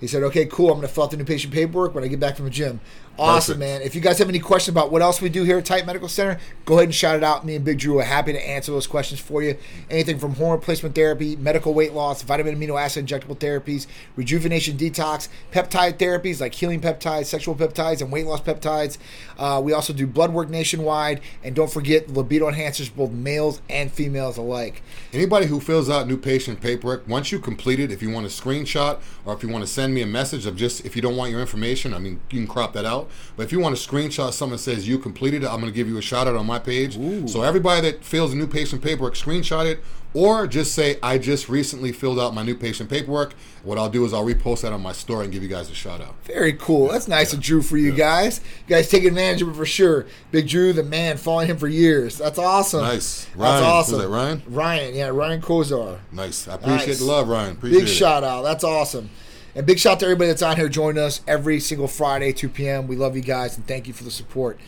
He 0.00 0.06
said, 0.06 0.22
okay, 0.24 0.44
cool. 0.46 0.68
I'm 0.70 0.76
going 0.78 0.88
to 0.88 0.92
fill 0.92 1.04
out 1.04 1.10
the 1.12 1.16
new 1.16 1.24
patient 1.24 1.52
paperwork 1.54 1.94
when 1.94 2.04
I 2.04 2.08
get 2.08 2.20
back 2.20 2.36
from 2.36 2.44
the 2.44 2.50
gym. 2.50 2.80
Awesome, 3.16 3.58
Perfect. 3.58 3.80
man. 3.80 3.82
If 3.82 3.94
you 3.94 4.00
guys 4.00 4.18
have 4.18 4.28
any 4.28 4.40
questions 4.40 4.74
about 4.74 4.90
what 4.90 5.00
else 5.00 5.20
we 5.20 5.28
do 5.28 5.44
here 5.44 5.58
at 5.58 5.64
Titan 5.64 5.86
Medical 5.86 6.08
Center, 6.08 6.40
go 6.64 6.74
ahead 6.74 6.86
and 6.86 6.94
shout 6.94 7.14
it 7.14 7.22
out. 7.22 7.44
Me 7.44 7.54
and 7.54 7.64
Big 7.64 7.78
Drew 7.78 8.00
are 8.00 8.04
happy 8.04 8.32
to 8.32 8.48
answer 8.48 8.72
those 8.72 8.88
questions 8.88 9.20
for 9.20 9.40
you. 9.40 9.56
Anything 9.88 10.18
from 10.18 10.34
hormone 10.34 10.58
replacement 10.58 10.96
therapy, 10.96 11.36
medical 11.36 11.74
weight 11.74 11.92
loss, 11.92 12.22
vitamin 12.22 12.58
amino 12.58 12.80
acid 12.80 13.06
injectable 13.06 13.38
therapies, 13.38 13.86
rejuvenation 14.16 14.76
detox, 14.76 15.28
peptide 15.52 15.98
therapies 15.98 16.40
like 16.40 16.54
healing 16.54 16.80
peptides, 16.80 17.26
sexual 17.26 17.54
peptides, 17.54 18.00
and 18.00 18.10
weight 18.10 18.26
loss 18.26 18.40
peptides. 18.40 18.98
Uh, 19.38 19.60
we 19.62 19.72
also 19.72 19.92
do 19.92 20.08
blood 20.08 20.32
work 20.32 20.48
nationwide. 20.50 21.20
And 21.44 21.54
don't 21.54 21.70
forget 21.70 22.08
libido 22.08 22.50
enhancers, 22.50 22.92
both 22.92 23.12
males 23.12 23.62
and 23.70 23.92
females 23.92 24.36
alike. 24.38 24.82
Anybody 25.12 25.46
who 25.46 25.60
fills 25.60 25.88
out 25.88 26.08
new 26.08 26.16
patient 26.16 26.60
paperwork, 26.60 27.06
once 27.06 27.30
you 27.30 27.38
complete 27.38 27.78
it, 27.78 27.92
if 27.92 28.02
you 28.02 28.10
want 28.10 28.26
a 28.26 28.28
screenshot 28.28 29.00
or 29.24 29.34
if 29.34 29.42
you 29.44 29.48
want 29.48 29.62
to 29.62 29.70
send 29.70 29.94
me 29.94 30.02
a 30.02 30.06
message 30.06 30.46
of 30.46 30.56
just 30.56 30.84
if 30.84 30.96
you 30.96 31.02
don't 31.02 31.16
want 31.16 31.30
your 31.30 31.40
information, 31.40 31.94
I 31.94 31.98
mean, 31.98 32.20
you 32.30 32.40
can 32.40 32.48
crop 32.48 32.72
that 32.72 32.84
out. 32.84 33.03
But 33.36 33.44
if 33.44 33.52
you 33.52 33.60
want 33.60 33.76
to 33.76 33.88
screenshot 33.88 34.32
something 34.32 34.56
that 34.56 34.58
says 34.62 34.86
you 34.88 34.98
completed 34.98 35.42
it, 35.42 35.46
I'm 35.48 35.60
going 35.60 35.72
to 35.72 35.76
give 35.76 35.88
you 35.88 35.98
a 35.98 36.02
shout 36.02 36.26
out 36.26 36.36
on 36.36 36.46
my 36.46 36.58
page. 36.58 36.94
So 37.30 37.42
everybody 37.42 37.80
that 37.90 38.04
fills 38.04 38.32
a 38.32 38.36
new 38.36 38.46
patient 38.46 38.82
paperwork, 38.82 39.14
screenshot 39.14 39.66
it 39.66 39.80
or 40.14 40.46
just 40.46 40.74
say, 40.74 40.96
I 41.02 41.18
just 41.18 41.48
recently 41.48 41.90
filled 41.90 42.20
out 42.20 42.32
my 42.34 42.44
new 42.44 42.54
patient 42.54 42.88
paperwork. 42.88 43.34
What 43.64 43.78
I'll 43.78 43.90
do 43.90 44.04
is 44.04 44.14
I'll 44.14 44.24
repost 44.24 44.60
that 44.62 44.72
on 44.72 44.80
my 44.80 44.92
story 44.92 45.24
and 45.24 45.32
give 45.32 45.42
you 45.42 45.48
guys 45.48 45.68
a 45.70 45.74
shout 45.74 46.00
out. 46.00 46.14
Very 46.24 46.52
cool. 46.52 46.88
That's 46.88 47.08
nice 47.08 47.32
of 47.32 47.40
Drew 47.40 47.62
for 47.62 47.76
you 47.76 47.90
guys. 47.90 48.40
You 48.68 48.76
guys 48.76 48.88
take 48.88 49.04
advantage 49.04 49.42
of 49.42 49.48
it 49.48 49.56
for 49.56 49.66
sure. 49.66 50.06
Big 50.30 50.48
Drew, 50.48 50.72
the 50.72 50.84
man, 50.84 51.16
following 51.16 51.48
him 51.48 51.56
for 51.56 51.66
years. 51.66 52.16
That's 52.16 52.38
awesome. 52.38 52.82
Nice. 52.82 53.24
That's 53.24 53.36
Ryan. 53.36 53.64
awesome. 53.64 53.94
Was 53.96 54.02
that 54.04 54.08
Ryan? 54.08 54.42
Ryan, 54.46 54.94
yeah, 54.94 55.08
Ryan 55.08 55.40
Kozar. 55.42 55.98
Nice. 56.12 56.46
I 56.46 56.54
appreciate 56.54 56.86
Nice. 56.86 56.98
the 57.00 57.04
love, 57.06 57.28
Ryan. 57.28 57.52
Appreciate 57.52 57.80
Big 57.80 57.88
it. 57.88 57.92
shout 57.92 58.22
out. 58.22 58.42
That's 58.42 58.62
awesome. 58.62 59.10
And 59.54 59.64
big 59.66 59.78
shout 59.78 59.94
out 59.94 60.00
to 60.00 60.06
everybody 60.06 60.28
that's 60.28 60.42
on 60.42 60.56
here 60.56 60.68
joining 60.68 61.02
us 61.02 61.20
every 61.28 61.60
single 61.60 61.86
Friday, 61.86 62.32
2 62.32 62.48
p.m. 62.48 62.86
We 62.88 62.96
love 62.96 63.14
you 63.16 63.22
guys 63.22 63.56
and 63.56 63.66
thank 63.66 63.86
you 63.86 63.92
for 63.94 64.02
the 64.04 64.10
support. 64.10 64.58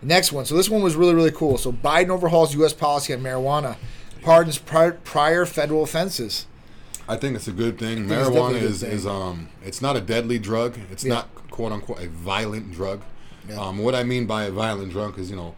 Next 0.00 0.30
one. 0.30 0.44
So 0.44 0.54
this 0.56 0.70
one 0.70 0.80
was 0.82 0.94
really, 0.94 1.14
really 1.14 1.32
cool. 1.32 1.58
So 1.58 1.72
Biden 1.72 2.10
overhauls 2.10 2.54
U.S. 2.54 2.72
policy 2.72 3.12
on 3.12 3.20
marijuana, 3.20 3.76
pardons 4.22 4.56
prior, 4.58 4.92
prior 4.92 5.44
federal 5.44 5.82
offenses. 5.82 6.46
I 7.08 7.16
think 7.16 7.34
it's 7.34 7.48
a 7.48 7.52
good 7.52 7.78
thing. 7.78 8.06
think 8.08 8.10
it's 8.12 8.28
definitely 8.28 8.38
a 8.38 8.42
Marijuana 8.60 8.62
is, 8.62 8.80
thing. 8.82 8.90
is 8.92 9.06
um 9.06 9.48
it's 9.64 9.80
not 9.82 9.96
a 9.96 10.00
deadly 10.00 10.38
drug. 10.38 10.78
It's 10.92 11.04
Yeah. 11.04 11.14
not 11.14 11.50
quote 11.50 11.72
unquote 11.72 12.00
a 12.00 12.08
violent 12.08 12.70
drug. 12.70 13.00
Yeah. 13.48 13.56
Um, 13.60 13.78
what 13.78 13.94
I 13.94 14.04
mean 14.04 14.26
by 14.26 14.44
a 14.44 14.50
violent 14.50 14.92
drug 14.92 15.18
is 15.18 15.30
you 15.30 15.36
know 15.36 15.54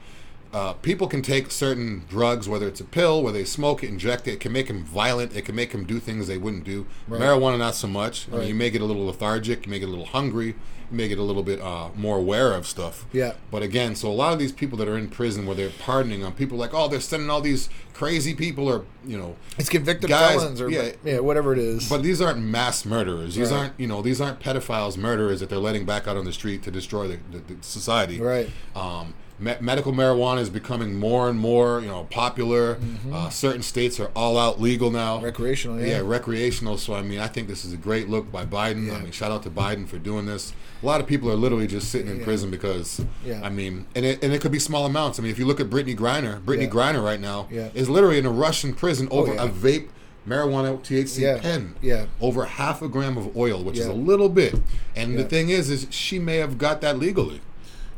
uh, 0.52 0.72
people 0.74 1.06
can 1.06 1.22
take 1.22 1.50
certain 1.50 2.04
drugs, 2.08 2.48
whether 2.48 2.66
it's 2.66 2.80
a 2.80 2.84
pill, 2.84 3.22
where 3.22 3.32
they 3.32 3.44
smoke 3.44 3.84
it, 3.84 3.88
inject 3.88 4.26
it. 4.26 4.32
It 4.32 4.40
can 4.40 4.52
make 4.52 4.66
them 4.68 4.82
violent. 4.84 5.36
It 5.36 5.42
can 5.44 5.54
make 5.54 5.70
them 5.72 5.84
do 5.84 6.00
things 6.00 6.26
they 6.26 6.38
wouldn't 6.38 6.64
do. 6.64 6.86
Right. 7.06 7.20
Marijuana, 7.20 7.58
not 7.58 7.74
so 7.76 7.86
much. 7.86 8.26
I 8.32 8.38
mean, 8.38 8.48
you 8.48 8.54
may 8.54 8.70
get 8.70 8.80
a 8.82 8.84
little 8.84 9.06
lethargic. 9.06 9.66
You 9.66 9.70
may 9.70 9.78
get 9.78 9.86
a 9.88 9.92
little 9.92 10.06
hungry. 10.06 10.56
You 10.90 10.96
may 10.96 11.06
get 11.06 11.18
a 11.18 11.22
little 11.22 11.44
bit 11.44 11.60
uh, 11.60 11.90
more 11.94 12.16
aware 12.18 12.52
of 12.52 12.66
stuff. 12.66 13.06
Yeah. 13.12 13.34
But 13.52 13.62
again, 13.62 13.94
so 13.94 14.08
a 14.08 14.12
lot 14.12 14.32
of 14.32 14.40
these 14.40 14.50
people 14.50 14.76
that 14.78 14.88
are 14.88 14.98
in 14.98 15.06
prison, 15.08 15.46
where 15.46 15.54
they're 15.54 15.70
pardoning 15.70 16.24
on 16.24 16.32
people 16.32 16.58
like, 16.58 16.74
oh, 16.74 16.88
they're 16.88 16.98
sending 16.98 17.30
all 17.30 17.40
these 17.40 17.68
crazy 17.92 18.34
people, 18.34 18.66
or 18.68 18.84
you 19.06 19.16
know, 19.16 19.36
It's 19.56 19.68
convicted 19.68 20.10
Guys, 20.10 20.34
felons 20.40 20.60
or 20.60 20.68
yeah. 20.68 20.90
yeah, 21.04 21.20
whatever 21.20 21.52
it 21.52 21.60
is. 21.60 21.88
but 21.88 22.02
these 22.02 22.20
aren't 22.20 22.40
mass 22.40 22.84
murderers. 22.84 23.36
These 23.36 23.52
Right. 23.52 23.58
aren't, 23.58 23.74
you 23.78 23.86
know, 23.86 24.02
these 24.02 24.20
aren't 24.20 24.40
pedophiles, 24.40 24.96
murderers 24.96 25.38
that 25.38 25.48
they're 25.48 25.58
letting 25.58 25.84
back 25.84 26.08
out 26.08 26.16
on 26.16 26.24
the 26.24 26.32
street 26.32 26.64
to 26.64 26.72
destroy 26.72 27.06
the, 27.06 27.18
the, 27.30 27.54
the 27.54 27.62
society. 27.62 28.20
Right. 28.20 28.50
Um, 28.74 29.14
me- 29.40 29.56
medical 29.60 29.92
marijuana 29.92 30.38
is 30.40 30.50
becoming 30.50 30.98
more 30.98 31.28
and 31.28 31.38
more, 31.38 31.80
you 31.80 31.88
know, 31.88 32.04
popular. 32.10 32.74
Mm-hmm. 32.76 33.12
Uh, 33.14 33.30
certain 33.30 33.62
states 33.62 33.98
are 33.98 34.10
all 34.14 34.38
out 34.38 34.60
legal 34.60 34.90
now. 34.90 35.20
Recreational, 35.20 35.80
yeah. 35.80 35.86
Yeah, 35.98 36.02
recreational. 36.04 36.76
So 36.78 36.94
I 36.94 37.02
mean, 37.02 37.18
I 37.20 37.26
think 37.26 37.48
this 37.48 37.64
is 37.64 37.72
a 37.72 37.76
great 37.76 38.08
look 38.08 38.30
by 38.30 38.44
Biden. 38.44 38.86
Yeah. 38.88 38.94
I 38.96 39.00
mean, 39.02 39.12
shout 39.12 39.32
out 39.32 39.42
to 39.44 39.50
Biden 39.50 39.88
for 39.88 39.98
doing 39.98 40.26
this. 40.26 40.52
A 40.82 40.86
lot 40.86 41.00
of 41.00 41.06
people 41.06 41.30
are 41.30 41.36
literally 41.36 41.66
just 41.66 41.90
sitting 41.90 42.08
in 42.10 42.18
Yeah. 42.18 42.24
prison 42.24 42.50
because, 42.50 43.02
Yeah. 43.24 43.40
I 43.42 43.48
mean, 43.50 43.86
and 43.94 44.04
it, 44.04 44.22
and 44.22 44.32
it 44.32 44.40
could 44.40 44.52
be 44.52 44.58
small 44.58 44.86
amounts. 44.86 45.18
I 45.18 45.22
mean, 45.22 45.32
if 45.32 45.38
you 45.38 45.46
look 45.46 45.60
at 45.60 45.68
Brittney 45.70 45.96
Griner, 45.96 46.40
Brittney 46.40 46.62
Yeah. 46.62 46.68
Griner 46.68 47.02
right 47.04 47.20
now 47.20 47.48
Yeah. 47.50 47.68
is 47.74 47.88
literally 47.88 48.18
in 48.18 48.26
a 48.26 48.30
Russian 48.30 48.74
prison 48.74 49.08
over 49.10 49.34
yeah. 49.34 49.44
a 49.44 49.48
vape 49.48 49.88
marijuana 50.28 50.82
THC 50.82 51.22
Yeah. 51.22 51.38
pen 51.38 51.74
Yeah. 51.80 52.06
over 52.20 52.44
half 52.44 52.82
a 52.82 52.88
gram 52.88 53.16
of 53.16 53.36
oil, 53.36 53.62
which 53.64 53.78
is 53.78 53.86
a 53.86 53.92
little 53.92 54.28
bit. 54.28 54.54
And 54.94 55.18
the 55.18 55.24
thing 55.24 55.48
is, 55.48 55.70
is 55.70 55.86
she 55.90 56.18
may 56.18 56.36
have 56.36 56.58
got 56.58 56.80
that 56.82 56.98
legally. 56.98 57.40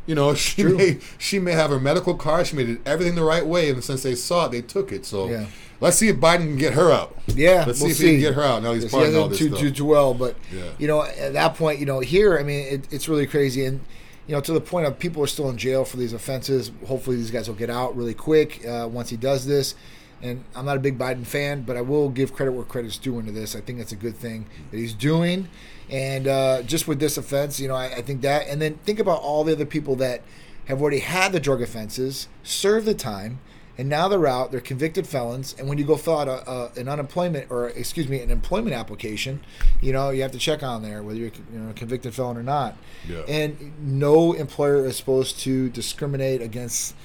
You 0.05 0.15
know, 0.15 0.33
she 0.35 0.61
True. 0.63 0.77
may 0.77 0.97
she 1.17 1.39
may 1.39 1.53
have 1.53 1.69
her 1.69 1.79
medical 1.79 2.15
card. 2.15 2.47
She 2.47 2.55
may 2.55 2.65
did 2.65 2.81
everything 2.85 3.15
the 3.15 3.23
right 3.23 3.45
way, 3.45 3.69
and 3.69 3.83
since 3.83 4.03
they 4.03 4.15
saw 4.15 4.45
it, 4.47 4.51
they 4.51 4.61
took 4.61 4.91
it. 4.91 5.05
So 5.05 5.29
Yeah. 5.29 5.45
let's 5.79 5.97
see 5.97 6.09
if 6.09 6.17
Biden 6.17 6.39
can 6.39 6.57
get 6.57 6.73
her 6.73 6.91
out. 6.91 7.15
Yeah, 7.27 7.63
let's 7.65 7.79
we'll 7.79 7.89
see 7.89 7.91
if 7.91 7.97
see. 7.97 8.05
he 8.07 8.11
can 8.13 8.21
get 8.21 8.33
her 8.33 8.43
out. 8.43 8.63
Now 8.63 8.73
he's 8.73 8.83
Yes, 8.83 8.91
part 8.91 9.05
of 9.07 9.13
he 9.13 9.17
all 9.19 9.29
this 9.29 9.37
too, 9.39 9.71
too 9.71 9.85
well, 9.85 10.13
but 10.13 10.35
Yeah. 10.53 10.63
you 10.77 10.87
know, 10.87 11.03
at 11.03 11.33
that 11.33 11.55
point, 11.55 11.79
you 11.79 11.85
know, 11.85 11.99
here, 12.01 12.37
I 12.37 12.43
mean, 12.43 12.65
it, 12.67 12.87
it's 12.91 13.07
really 13.07 13.25
crazy, 13.27 13.63
and 13.65 13.79
you 14.27 14.33
know, 14.35 14.41
to 14.41 14.53
the 14.53 14.61
point 14.61 14.87
of 14.87 14.99
people 14.99 15.21
are 15.23 15.27
still 15.27 15.49
in 15.49 15.57
jail 15.57 15.83
for 15.85 15.97
these 15.97 16.13
offenses. 16.13 16.71
Hopefully, 16.87 17.15
these 17.17 17.31
guys 17.31 17.47
will 17.47 17.55
get 17.55 17.69
out 17.69 17.95
really 17.95 18.13
quick 18.13 18.65
uh, 18.65 18.87
once 18.91 19.09
he 19.09 19.17
does 19.17 19.45
this. 19.45 19.75
And 20.21 20.45
I'm 20.55 20.63
not 20.65 20.77
a 20.77 20.79
big 20.79 20.97
Biden 20.97 21.25
fan, 21.25 21.63
but 21.63 21.75
I 21.75 21.81
will 21.81 22.07
give 22.07 22.33
credit 22.33 22.53
where 22.53 22.63
credit's 22.63 22.97
due 22.97 23.19
into 23.19 23.33
this. 23.33 23.57
I 23.57 23.59
think 23.59 23.79
that's 23.79 23.91
a 23.91 23.97
good 23.97 24.15
thing 24.15 24.45
that 24.71 24.77
he's 24.77 24.93
doing, 24.93 25.49
and 25.89 26.27
uh, 26.27 26.61
just 26.63 26.87
with 26.87 26.99
this 26.99 27.17
offense, 27.17 27.59
you 27.59 27.67
know, 27.67 27.75
I, 27.75 27.85
I 27.85 28.01
think 28.01 28.21
that. 28.21 28.47
And 28.47 28.61
then 28.61 28.75
think 28.83 28.99
about 28.99 29.21
all 29.21 29.43
the 29.43 29.53
other 29.53 29.65
people 29.65 29.95
that 29.97 30.21
have 30.65 30.81
already 30.81 30.99
had 30.99 31.31
the 31.31 31.39
drug 31.39 31.61
offenses, 31.61 32.27
served 32.41 32.85
the 32.85 32.93
time, 32.93 33.39
and 33.77 33.89
now 33.89 34.07
they're 34.07 34.27
out. 34.27 34.51
They're 34.51 34.61
convicted 34.61 35.07
felons, 35.07 35.55
and 35.57 35.67
when 35.67 35.77
you 35.77 35.83
go 35.83 35.97
fill 35.97 36.19
out 36.19 36.27
a, 36.27 36.49
a, 36.49 36.71
an 36.77 36.87
unemployment 36.87 37.49
or 37.49 37.69
excuse 37.69 38.07
me, 38.07 38.21
an 38.21 38.29
employment 38.29 38.75
application, 38.75 39.41
you 39.81 39.91
know 39.91 40.11
you 40.11 40.21
have 40.21 40.31
to 40.31 40.37
check 40.37 40.61
on 40.61 40.83
there 40.83 41.01
whether 41.01 41.17
you're 41.19 41.31
you 41.51 41.59
know, 41.59 41.71
a 41.71 41.73
convicted 41.73 42.13
felon 42.13 42.37
or 42.37 42.43
not. 42.43 42.77
Yeah. 43.07 43.21
And 43.27 43.73
no 43.81 44.33
employer 44.33 44.85
is 44.85 44.95
supposed 44.95 45.39
to 45.41 45.69
discriminate 45.69 46.41
against 46.41 46.95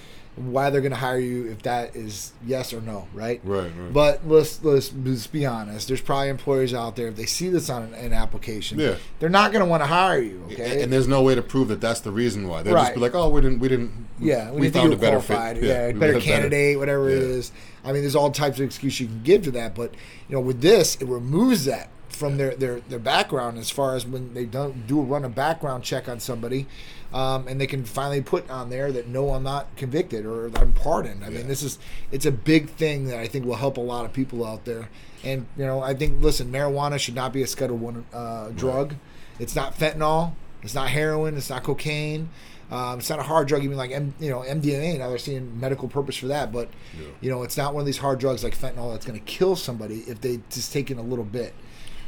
why 0.40 0.70
they're 0.70 0.80
going 0.80 0.92
to 0.92 0.98
hire 0.98 1.18
you 1.18 1.50
if 1.50 1.62
that 1.62 1.94
is 1.96 2.32
yes 2.46 2.72
or 2.72 2.80
no, 2.80 3.06
right? 3.14 3.40
Right, 3.44 3.70
right. 3.78 3.92
But 3.92 4.26
let's 4.26 4.62
let's 4.64 4.88
just 4.88 5.32
be 5.32 5.44
honest. 5.46 5.88
There's 5.88 6.00
probably 6.00 6.28
employers 6.28 6.72
out 6.74 6.96
there 6.96 7.08
if 7.08 7.16
they 7.16 7.26
see 7.26 7.48
this 7.48 7.68
on 7.70 7.82
an, 7.82 7.94
an 7.94 8.12
application, 8.12 8.78
Yeah. 8.78 8.96
they're 9.18 9.28
not 9.28 9.52
going 9.52 9.64
to 9.64 9.68
want 9.70 9.82
to 9.82 9.86
hire 9.86 10.20
you. 10.20 10.42
Okay, 10.52 10.72
And, 10.72 10.80
and 10.82 10.92
there's 10.92 11.08
no 11.08 11.22
way 11.22 11.34
to 11.34 11.42
prove 11.42 11.68
that 11.68 11.80
that's 11.80 12.00
the 12.00 12.12
reason 12.12 12.48
why. 12.48 12.62
They'll 12.62 12.74
Right. 12.74 12.82
just 12.84 12.94
be 12.94 13.00
like, 13.00 13.14
"Oh, 13.14 13.28
we 13.28 13.40
didn't, 13.40 13.58
we 13.60 13.68
didn't, 13.68 13.92
Yeah, 14.18 14.50
we, 14.50 14.62
we 14.62 14.70
found 14.70 14.92
a 14.92 14.96
better 14.96 15.20
qualified. 15.20 15.56
fit. 15.58 15.64
Yeah, 15.66 15.86
we 15.88 15.92
better 15.94 16.20
candidate, 16.20 16.78
whatever 16.78 17.08
it 17.08 17.14
Yeah. 17.18 17.28
is. 17.36 17.52
I 17.84 17.92
mean, 17.92 18.02
there's 18.02 18.16
all 18.16 18.30
types 18.30 18.58
of 18.58 18.64
excuse 18.64 19.00
you 19.00 19.06
can 19.06 19.22
give 19.22 19.42
to 19.44 19.50
that, 19.52 19.74
but 19.74 19.92
you 20.28 20.34
know, 20.34 20.40
with 20.40 20.60
this, 20.60 20.96
it 20.96 21.06
removes 21.06 21.64
that 21.66 21.88
from 22.08 22.36
their, 22.36 22.54
their, 22.56 22.80
their 22.80 22.98
background 22.98 23.58
as 23.58 23.70
far 23.70 23.94
as 23.94 24.04
when 24.04 24.34
they 24.34 24.44
don't 24.44 24.86
do 24.88 25.00
run 25.00 25.24
a 25.24 25.28
background 25.28 25.84
check 25.84 26.08
on 26.08 26.18
somebody, 26.18 26.66
um, 27.12 27.48
and 27.48 27.60
they 27.60 27.66
can 27.66 27.84
finally 27.84 28.20
put 28.20 28.48
on 28.50 28.70
there 28.70 28.92
that 28.92 29.08
no, 29.08 29.30
I'm 29.32 29.42
not 29.42 29.74
convicted 29.76 30.26
or 30.26 30.50
I'm 30.56 30.72
pardoned. 30.72 31.24
I 31.24 31.28
Yeah. 31.28 31.38
mean, 31.38 31.48
this 31.48 31.62
is 31.62 31.78
it's 32.12 32.26
a 32.26 32.32
big 32.32 32.68
thing 32.70 33.06
that 33.06 33.18
I 33.18 33.26
think 33.26 33.44
will 33.46 33.56
help 33.56 33.76
a 33.76 33.80
lot 33.82 34.04
of 34.04 34.12
people 34.12 34.44
out 34.44 34.64
there. 34.64 34.88
And 35.24 35.46
you 35.56 35.64
know, 35.66 35.80
I 35.82 35.94
think 35.94 36.22
listen, 36.22 36.52
marijuana 36.52 36.98
should 36.98 37.14
not 37.14 37.32
be 37.32 37.42
a 37.42 37.46
Schedule 37.46 37.76
One 37.78 38.04
uh, 38.12 38.50
drug. 38.50 38.94
It's 39.38 39.56
not 39.56 39.78
fentanyl. 39.78 40.32
It's 40.62 40.74
not 40.74 40.88
heroin. 40.90 41.36
It's 41.36 41.50
not 41.50 41.62
cocaine. 41.62 42.28
Um, 42.70 42.98
it's 42.98 43.08
not 43.08 43.18
a 43.18 43.22
hard 43.22 43.48
drug, 43.48 43.64
even 43.64 43.78
like 43.78 43.90
M, 43.90 44.12
you 44.20 44.28
know 44.28 44.40
MDMA. 44.40 44.98
Now 44.98 45.08
they're 45.08 45.16
seeing 45.16 45.58
medical 45.58 45.88
purpose 45.88 46.16
for 46.16 46.26
that, 46.26 46.52
but 46.52 46.68
Yeah. 46.98 47.06
you 47.22 47.30
know 47.30 47.42
it's 47.42 47.56
not 47.56 47.72
one 47.72 47.80
of 47.80 47.86
these 47.86 47.96
hard 47.98 48.18
drugs 48.20 48.44
like 48.44 48.54
fentanyl 48.58 48.92
that's 48.92 49.06
going 49.06 49.18
to 49.18 49.24
kill 49.24 49.56
somebody 49.56 50.00
if 50.06 50.20
they 50.20 50.40
just 50.50 50.70
take 50.72 50.90
in 50.90 50.98
a 50.98 51.02
little 51.02 51.24
bit. 51.24 51.54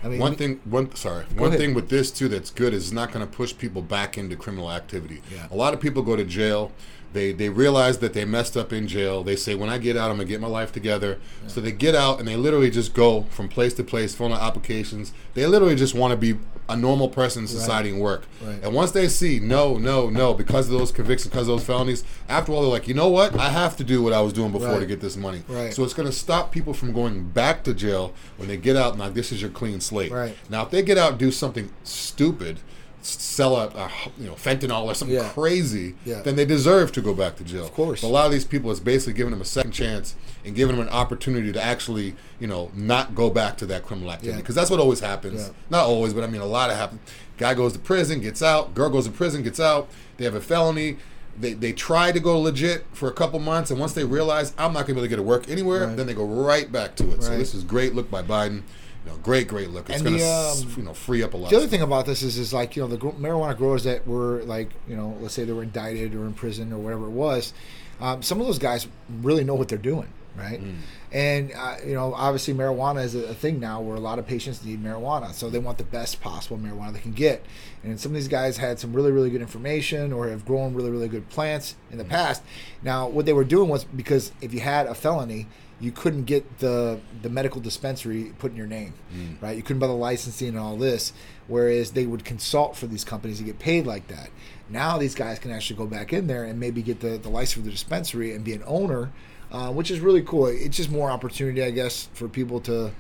I 0.02 0.08
mean, 0.08 0.18
One 0.18 0.30
we- 0.30 0.36
thing, 0.36 0.60
one 0.64 0.94
sorry, 0.94 1.24
one 1.36 1.48
ahead. 1.48 1.60
thing 1.60 1.74
with 1.74 1.88
this 1.90 2.10
too 2.10 2.28
that's 2.28 2.50
good 2.50 2.72
is 2.72 2.84
it's 2.84 2.92
not 2.92 3.12
going 3.12 3.26
to 3.26 3.30
push 3.30 3.54
people 3.56 3.82
back 3.82 4.16
into 4.16 4.34
criminal 4.36 4.70
activity. 4.72 5.20
Yeah. 5.32 5.46
A 5.50 5.54
lot 5.56 5.74
of 5.74 5.80
people 5.80 6.02
go 6.02 6.16
to 6.16 6.24
jail. 6.24 6.72
They 7.12 7.32
they 7.32 7.48
realize 7.48 7.98
that 7.98 8.12
they 8.12 8.24
messed 8.24 8.56
up 8.56 8.72
in 8.72 8.86
jail. 8.86 9.22
They 9.22 9.36
say, 9.36 9.54
when 9.54 9.68
I 9.68 9.78
get 9.78 9.96
out, 9.96 10.10
I'm 10.10 10.16
gonna 10.16 10.28
get 10.28 10.40
my 10.40 10.48
life 10.48 10.72
together. 10.72 11.18
So 11.46 11.60
they 11.60 11.72
get 11.72 11.94
out 11.94 12.18
and 12.18 12.28
they 12.28 12.36
literally 12.36 12.70
just 12.70 12.94
go 12.94 13.22
from 13.30 13.48
place 13.48 13.74
to 13.74 13.84
place, 13.84 14.14
filling 14.14 14.32
out 14.32 14.42
applications. 14.42 15.12
They 15.34 15.46
literally 15.46 15.74
just 15.74 15.94
want 15.94 16.12
to 16.12 16.16
be 16.16 16.38
a 16.70 16.76
normal 16.76 17.08
person 17.08 17.42
in 17.42 17.48
society 17.48 17.90
and 17.90 18.00
work. 18.00 18.26
Right. 18.40 18.62
And 18.62 18.72
once 18.72 18.92
they 18.92 19.08
see 19.08 19.40
no, 19.40 19.76
no, 19.76 20.08
no, 20.08 20.32
because 20.34 20.70
of 20.70 20.78
those 20.78 20.92
convictions, 20.92 21.30
because 21.30 21.48
of 21.48 21.58
those 21.58 21.64
felonies, 21.64 22.04
after 22.28 22.52
all, 22.52 22.62
they're 22.62 22.70
like, 22.70 22.86
you 22.86 22.94
know 22.94 23.08
what? 23.08 23.36
I 23.38 23.50
have 23.50 23.76
to 23.78 23.84
do 23.84 24.02
what 24.02 24.12
I 24.12 24.20
was 24.20 24.32
doing 24.32 24.52
before 24.52 24.78
to 24.78 24.86
get 24.86 25.00
this 25.00 25.16
money. 25.16 25.42
Right. 25.48 25.74
So 25.74 25.82
it's 25.82 25.94
going 25.94 26.08
to 26.08 26.14
stop 26.14 26.52
people 26.52 26.72
from 26.72 26.92
going 26.92 27.24
back 27.24 27.64
to 27.64 27.74
jail 27.74 28.14
when 28.36 28.48
they 28.48 28.56
get 28.56 28.76
out. 28.76 28.96
Now 28.96 29.04
like, 29.04 29.14
this 29.14 29.32
is 29.32 29.42
your 29.42 29.50
clean 29.50 29.80
slate. 29.80 30.12
Right. 30.12 30.36
Now, 30.48 30.62
if 30.62 30.70
they 30.70 30.82
get 30.82 30.96
out 30.96 31.10
and 31.10 31.18
do 31.18 31.32
something 31.32 31.70
stupid, 31.82 32.60
sell 33.02 33.56
a, 33.56 33.66
a 33.68 33.90
you 34.18 34.26
know 34.26 34.34
fentanyl 34.34 34.84
or 34.84 34.94
something 34.94 35.16
Yeah. 35.16 35.28
crazy, 35.30 35.94
Yeah. 36.04 36.22
then 36.22 36.36
they 36.36 36.44
deserve 36.44 36.92
to 36.92 37.00
go 37.00 37.14
back 37.14 37.36
to 37.36 37.44
jail. 37.44 37.64
Of 37.64 37.72
course. 37.72 38.02
But 38.02 38.08
a 38.08 38.10
lot 38.10 38.26
of 38.26 38.32
these 38.32 38.44
people, 38.44 38.70
it's 38.70 38.80
basically 38.80 39.14
giving 39.14 39.30
them 39.30 39.40
a 39.40 39.44
second 39.46 39.72
chance 39.72 40.14
and 40.44 40.54
giving 40.54 40.76
them 40.76 40.86
an 40.86 40.92
opportunity 40.92 41.50
to 41.52 41.62
actually, 41.62 42.14
you 42.38 42.46
know, 42.46 42.70
not 42.74 43.14
go 43.14 43.30
back 43.30 43.56
to 43.58 43.66
that 43.66 43.84
criminal 43.84 44.10
activity. 44.12 44.36
Yeah. 44.36 44.42
Because 44.42 44.54
that's 44.54 44.70
what 44.70 44.80
always 44.80 45.00
happens. 45.00 45.42
Yeah. 45.46 45.52
Not 45.70 45.84
always, 45.86 46.12
but 46.14 46.24
I 46.24 46.26
mean, 46.26 46.40
a 46.40 46.46
lot 46.46 46.70
of 46.70 46.76
happens. 46.76 47.00
Guy 47.38 47.54
goes 47.54 47.72
to 47.72 47.78
prison, 47.78 48.20
gets 48.20 48.42
out. 48.42 48.74
Girl 48.74 48.90
goes 48.90 49.06
to 49.06 49.10
prison, 49.12 49.42
gets 49.42 49.60
out. 49.60 49.88
They 50.18 50.24
have 50.24 50.34
a 50.34 50.40
felony. 50.40 50.98
They, 51.38 51.54
they 51.54 51.72
try 51.72 52.12
to 52.12 52.20
go 52.20 52.38
legit 52.38 52.84
for 52.92 53.08
a 53.08 53.12
couple 53.12 53.38
months, 53.38 53.70
and 53.70 53.80
once 53.80 53.94
they 53.94 54.04
realize 54.04 54.52
I'm 54.58 54.74
not 54.74 54.80
going 54.86 54.88
to 54.88 54.94
be 54.94 54.98
able 55.00 55.02
to 55.04 55.08
get 55.08 55.16
to 55.16 55.22
work 55.22 55.48
anywhere, 55.48 55.86
Right. 55.86 55.96
then 55.96 56.06
they 56.06 56.12
go 56.12 56.24
right 56.26 56.70
back 56.70 56.96
to 56.96 57.10
it. 57.12 57.22
So 57.22 57.30
this 57.38 57.54
is 57.54 57.64
great 57.64 57.94
look 57.94 58.10
by 58.10 58.22
Biden. 58.22 58.62
You 59.06 59.12
know, 59.12 59.18
great, 59.18 59.48
great 59.48 59.70
look. 59.70 59.88
It's 59.88 60.02
going 60.02 60.18
to 60.18 60.24
um, 60.24 60.74
you 60.76 60.82
know 60.82 60.92
free 60.94 61.22
up 61.22 61.32
a 61.34 61.36
lot. 61.38 61.50
The 61.50 61.56
other 61.56 61.66
thing 61.66 61.80
about 61.82 62.04
this 62.06 62.22
is, 62.22 62.36
is 62.36 62.52
like 62.52 62.76
you 62.76 62.82
know 62.82 62.88
the 62.88 62.98
marijuana 62.98 63.56
growers 63.56 63.84
that 63.84 64.06
were 64.06 64.42
like 64.44 64.70
you 64.88 64.96
know 64.96 65.16
let's 65.20 65.34
say 65.34 65.44
they 65.44 65.52
were 65.54 65.62
indicted 65.62 66.14
or 66.14 66.26
in 66.26 66.34
prison 66.34 66.72
or 66.72 66.78
whatever 66.78 67.06
it 67.06 67.10
was. 67.10 67.52
Um, 68.00 68.22
some 68.22 68.40
of 68.40 68.46
those 68.46 68.58
guys 68.58 68.86
really 69.22 69.44
know 69.44 69.54
what 69.54 69.68
they're 69.68 69.78
doing, 69.78 70.08
right? 70.36 70.62
Mm. 70.62 70.76
And 71.12 71.52
uh, 71.56 71.76
you 71.86 71.94
know 71.94 72.12
obviously 72.14 72.52
marijuana 72.52 73.02
is 73.04 73.14
a, 73.14 73.24
a 73.24 73.34
thing 73.34 73.58
now 73.58 73.80
where 73.80 73.96
a 73.96 74.00
lot 74.00 74.18
of 74.18 74.26
patients 74.26 74.62
need 74.64 74.82
marijuana, 74.84 75.32
so 75.32 75.48
they 75.48 75.58
want 75.58 75.78
the 75.78 75.84
best 75.84 76.20
possible 76.20 76.58
marijuana 76.58 76.92
they 76.92 77.00
can 77.00 77.12
get. 77.12 77.44
And 77.82 77.98
some 77.98 78.12
of 78.12 78.16
these 78.16 78.28
guys 78.28 78.58
had 78.58 78.78
some 78.78 78.92
really 78.92 79.12
really 79.12 79.30
good 79.30 79.40
information 79.42 80.12
or 80.12 80.28
have 80.28 80.44
grown 80.44 80.74
really 80.74 80.90
really 80.90 81.08
good 81.08 81.28
plants 81.30 81.74
in 81.90 81.96
Mm. 81.96 82.00
the 82.00 82.04
past. 82.04 82.42
Now 82.82 83.08
what 83.08 83.24
they 83.24 83.32
were 83.32 83.44
doing 83.44 83.70
was 83.70 83.84
because 83.84 84.32
if 84.42 84.52
you 84.52 84.60
had 84.60 84.86
a 84.86 84.94
felony. 84.94 85.46
You 85.80 85.92
couldn't 85.92 86.24
get 86.24 86.58
the 86.58 87.00
the 87.22 87.30
medical 87.30 87.60
dispensary 87.60 88.32
put 88.38 88.50
in 88.50 88.56
your 88.56 88.66
name, 88.66 88.92
Mm. 89.14 89.40
right? 89.42 89.56
You 89.56 89.62
couldn't 89.62 89.80
buy 89.80 89.86
the 89.86 89.92
licensing 89.94 90.48
and 90.48 90.58
all 90.58 90.76
this. 90.76 91.12
Whereas 91.48 91.92
they 91.92 92.06
would 92.06 92.24
consult 92.24 92.76
for 92.76 92.86
these 92.86 93.02
companies 93.04 93.38
to 93.38 93.44
get 93.44 93.58
paid 93.58 93.86
like 93.86 94.06
that. 94.08 94.28
Now 94.68 94.98
these 94.98 95.14
guys 95.14 95.38
can 95.38 95.50
actually 95.50 95.76
go 95.76 95.86
back 95.86 96.12
in 96.12 96.26
there 96.26 96.44
and 96.44 96.60
maybe 96.60 96.80
get 96.82 97.00
the, 97.00 97.18
the 97.18 97.28
license 97.28 97.54
for 97.54 97.60
the 97.60 97.70
dispensary 97.70 98.32
and 98.34 98.44
be 98.44 98.52
an 98.52 98.62
owner, 98.66 99.10
uh, 99.50 99.72
which 99.72 99.90
is 99.90 99.98
really 100.00 100.22
cool. 100.22 100.46
It's 100.46 100.76
just 100.76 100.90
more 100.90 101.10
opportunity, 101.10 101.62
I 101.64 101.70
guess, 101.70 102.08
for 102.14 102.28
people 102.28 102.60
to 102.60 102.92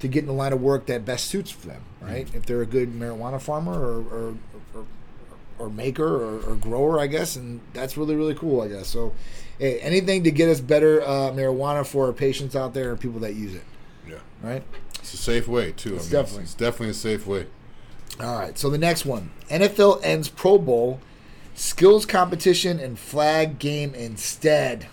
to 0.00 0.08
get 0.08 0.20
in 0.20 0.26
the 0.26 0.32
line 0.32 0.52
of 0.52 0.60
work 0.62 0.86
that 0.86 1.04
best 1.04 1.26
suits 1.26 1.50
for 1.50 1.66
them, 1.66 1.82
right? 2.00 2.26
If 2.34 2.46
they're 2.46 2.62
a 2.62 2.66
good 2.66 2.92
marijuana 2.92 3.40
farmer 3.40 3.72
or 3.74 3.98
or, 4.00 4.34
or, 4.74 4.84
or 5.58 5.68
maker 5.70 6.06
or, 6.06 6.40
or 6.40 6.54
grower, 6.56 6.98
I 7.00 7.06
guess, 7.06 7.34
and 7.36 7.60
that's 7.74 7.96
really 7.96 8.14
really 8.14 8.34
cool, 8.34 8.60
I 8.62 8.68
guess. 8.68 8.86
So, 8.88 9.12
hey, 9.60 9.78
anything 9.80 10.24
to 10.24 10.30
get 10.32 10.48
us 10.48 10.60
better 10.60 11.02
uh, 11.02 11.30
marijuana 11.30 11.86
for 11.86 12.06
our 12.06 12.12
patients 12.12 12.56
out 12.56 12.74
there 12.74 12.90
and 12.90 12.98
people 12.98 13.20
that 13.20 13.34
use 13.34 13.54
it, 13.54 13.62
yeah, 14.08 14.16
right? 14.42 14.64
it's 14.98 15.14
a 15.14 15.16
safe 15.18 15.46
way 15.46 15.70
too. 15.72 15.94
It's 15.94 16.04
I 16.04 16.06
mean, 16.06 16.22
definitely- 16.22 16.42
it's 16.44 16.54
definitely 16.54 16.88
a 16.90 16.94
safe 16.94 17.26
way. 17.26 17.46
All 18.18 18.38
right, 18.38 18.58
so 18.58 18.68
the 18.68 18.78
next 18.78 19.06
one 19.06 19.30
NFL 19.48 20.00
ends 20.02 20.28
Pro 20.28 20.58
Bowl, 20.58 21.00
skills 21.54 22.04
competition, 22.06 22.80
and 22.80 22.98
flag 22.98 23.58
game 23.58 23.94
instead. 23.94 24.84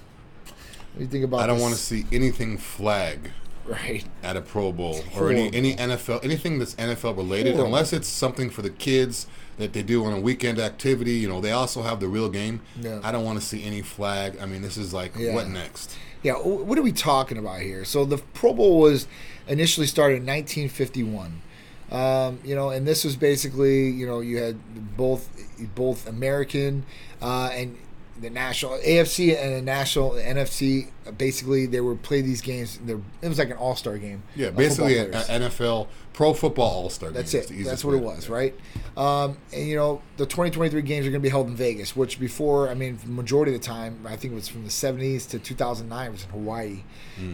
What 0.94 0.98
do 0.98 1.04
you 1.04 1.08
think 1.08 1.26
about 1.26 1.42
I 1.42 1.48
don't 1.48 1.58
this? 1.58 1.64
want 1.64 1.76
to 1.76 1.80
see 1.82 2.06
anything 2.12 2.58
flag 2.58 3.32
Right. 3.66 4.06
at 4.24 4.38
a 4.38 4.42
Pro 4.42 4.72
Bowl 4.72 5.02
or 5.18 5.30
any, 5.30 5.54
any 5.54 5.76
NFL 5.76 6.24
anything 6.24 6.58
that's 6.58 6.74
NFL 6.76 7.18
related, 7.18 7.54
Horrible. 7.56 7.66
unless 7.66 7.92
it's 7.92 8.08
something 8.08 8.50
for 8.50 8.62
the 8.62 8.70
kids 8.70 9.28
that 9.58 9.74
they 9.74 9.84
do 9.84 10.06
on 10.06 10.14
a 10.14 10.20
weekend 10.20 10.60
activity. 10.60 11.14
You 11.14 11.28
know, 11.30 11.42
they 11.42 11.52
also 11.52 11.82
have 11.82 12.00
the 12.00 12.08
real 12.08 12.30
game. 12.30 12.62
Yeah. 12.80 13.00
I 13.04 13.12
don't 13.12 13.26
want 13.26 13.40
to 13.40 13.46
see 13.46 13.64
any 13.64 13.82
flag. 13.82 14.38
I 14.42 14.46
mean, 14.46 14.62
this 14.62 14.78
is 14.78 14.94
like 14.94 15.14
Yeah. 15.18 15.34
what 15.34 15.48
next? 15.48 15.96
Yeah, 16.24 16.34
what 16.34 16.78
are 16.78 16.82
we 16.82 16.92
talking 16.92 17.38
about 17.38 17.62
here? 17.62 17.86
So 17.86 18.04
the 18.06 18.18
Pro 18.18 18.54
Bowl 18.54 18.80
was 18.80 19.08
initially 19.48 19.88
started 19.88 20.16
in 20.18 20.26
1951. 20.26 21.42
Um, 21.90 22.40
you 22.44 22.54
know, 22.56 22.70
and 22.70 22.86
this 22.86 23.06
was 23.06 23.16
basically, 23.16 23.90
you 23.90 24.06
know, 24.06 24.20
you 24.20 24.38
had 24.38 24.58
both 24.98 25.30
both 25.74 26.08
American 26.08 26.84
uh, 27.22 27.50
and 27.54 27.78
the 28.22 28.30
national 28.30 28.78
AFC 28.80 29.38
and 29.40 29.56
the 29.56 29.62
national 29.62 30.12
NFC. 30.12 30.88
uh, 31.06 31.12
Basically, 31.12 31.66
they 31.66 31.82
were 31.82 31.96
play 31.96 32.22
these 32.22 32.42
games. 32.42 32.80
They're, 32.84 33.00
it 33.22 33.28
was 33.28 33.38
like 33.40 33.50
an 33.50 33.58
All 33.58 33.76
Star 33.76 33.98
game. 33.98 34.24
Yeah, 34.36 34.50
basically 34.50 34.98
a, 34.98 35.06
players. 35.06 35.30
a 35.30 35.40
NFL 35.40 35.88
pro 36.14 36.34
football 36.34 36.84
All 36.84 36.90
Star. 36.90 37.12
That's 37.12 37.34
it. 37.34 37.52
That's 37.64 37.86
what 37.86 37.94
it 37.96 38.02
was, 38.02 38.30
right? 38.30 38.56
Um, 38.96 39.38
and 39.54 39.68
you 39.68 39.76
know, 39.76 40.02
the 40.18 40.26
2023 40.26 40.82
games 40.82 41.06
are 41.06 41.12
going 41.12 41.22
to 41.22 41.26
be 41.26 41.30
held 41.30 41.48
in 41.48 41.56
Vegas, 41.56 41.96
which 41.96 42.20
before, 42.20 42.70
I 42.70 42.74
mean, 42.74 42.98
the 43.04 43.10
majority 43.10 43.54
of 43.54 43.62
the 43.62 43.68
time, 43.68 44.06
I 44.08 44.16
think 44.16 44.32
it 44.34 44.36
was 44.36 44.48
from 44.48 44.64
the 44.64 44.70
70s 44.70 45.30
to 45.30 45.40
2009, 45.40 46.08
it 46.08 46.12
was 46.12 46.24
in 46.24 46.30
Hawaii. 46.32 46.84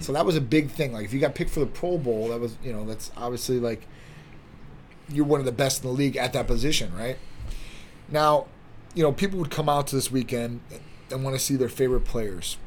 So 0.02 0.12
that 0.14 0.26
was 0.26 0.36
a 0.36 0.42
big 0.42 0.70
thing. 0.70 0.92
Like, 0.94 1.06
if 1.06 1.14
you 1.14 1.20
got 1.20 1.36
picked 1.36 1.52
for 1.52 1.60
the 1.62 1.66
Pro 1.66 1.98
Bowl, 1.98 2.30
that 2.30 2.40
was, 2.40 2.58
you 2.64 2.72
know, 2.74 2.86
that's 2.86 3.12
obviously 3.18 3.60
like 3.60 3.88
you're 5.10 5.26
one 5.26 5.40
of 5.40 5.46
the 5.46 5.52
best 5.52 5.84
in 5.84 5.90
the 5.90 5.94
league 5.96 6.16
at 6.18 6.34
that 6.34 6.48
position, 6.48 6.94
right? 6.96 7.18
Now, 8.10 8.48
you 8.94 9.04
know, 9.04 9.12
people 9.12 9.40
would 9.40 9.52
come 9.52 9.68
out 9.70 9.88
to 9.88 9.96
this 9.96 10.12
weekend 10.12 10.62
and 11.12 11.24
want 11.24 11.36
to 11.36 11.40
see 11.44 11.56
their 11.56 11.70
favorite 11.70 12.06
players. 12.06 12.58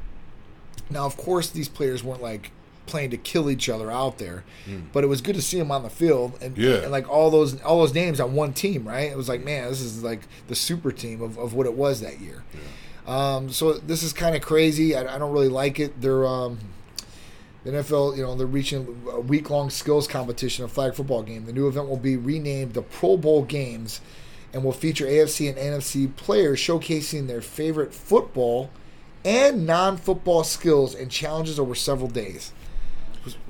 Now, 0.89 1.05
of 1.05 1.17
course, 1.17 1.49
these 1.49 1.67
players 1.69 2.03
weren't 2.03 2.21
like 2.21 2.51
playing 2.85 3.09
to 3.09 3.17
kill 3.17 3.49
each 3.49 3.67
other 3.67 3.91
out 3.91 4.17
there, 4.17 4.45
but 4.93 5.03
it 5.03 5.07
was 5.07 5.19
good 5.21 5.35
to 5.35 5.41
see 5.41 5.57
them 5.59 5.71
on 5.71 5.83
the 5.83 5.89
field 5.89 6.37
and, 6.41 6.57
Yeah. 6.57 6.75
and 6.83 6.91
like 6.91 7.09
all 7.09 7.29
those 7.29 7.61
all 7.61 7.79
those 7.81 7.93
names 7.93 8.19
on 8.21 8.33
one 8.33 8.53
team, 8.53 8.87
right? 8.87 9.11
It 9.11 9.17
was 9.17 9.27
like, 9.27 9.43
man, 9.43 9.67
this 9.69 9.81
is 9.81 10.03
like 10.03 10.21
the 10.47 10.55
super 10.55 10.91
team 10.93 11.21
of, 11.21 11.37
of 11.37 11.53
what 11.53 11.65
it 11.65 11.73
was 11.73 11.99
that 12.01 12.21
year. 12.21 12.43
Um, 13.05 13.49
so 13.49 13.73
this 13.73 14.03
is 14.03 14.13
kind 14.13 14.35
of 14.35 14.41
crazy. 14.41 14.95
I, 14.95 15.15
I 15.15 15.17
don't 15.17 15.31
really 15.33 15.49
like 15.49 15.79
it. 15.79 15.99
They're 16.01 16.25
um, 16.25 16.59
the 17.65 17.71
NFL, 17.71 18.15
you 18.15 18.23
know, 18.23 18.35
they're 18.35 18.47
reaching 18.47 19.01
a 19.11 19.19
week 19.19 19.49
long 19.49 19.69
skills 19.69 20.07
competition, 20.07 20.63
a 20.63 20.67
flag 20.69 20.93
football 20.93 21.23
game. 21.23 21.45
The 21.45 21.53
new 21.53 21.67
event 21.67 21.89
will 21.89 21.97
be 21.97 22.15
renamed 22.15 22.73
the 22.73 22.81
Pro 22.81 23.17
Bowl 23.17 23.43
Games 23.43 23.99
and 24.53 24.63
will 24.63 24.71
feature 24.71 25.05
AFC 25.05 25.49
and 25.49 25.57
NFC 25.57 26.13
players 26.15 26.59
showcasing 26.59 27.27
their 27.27 27.41
favorite 27.41 27.93
football 27.93 28.69
and 29.25 29.65
non 29.65 29.97
football 29.97 30.43
skills 30.43 30.95
and 30.95 31.11
challenges 31.11 31.59
over 31.59 31.75
several 31.75 32.07
days. 32.09 32.53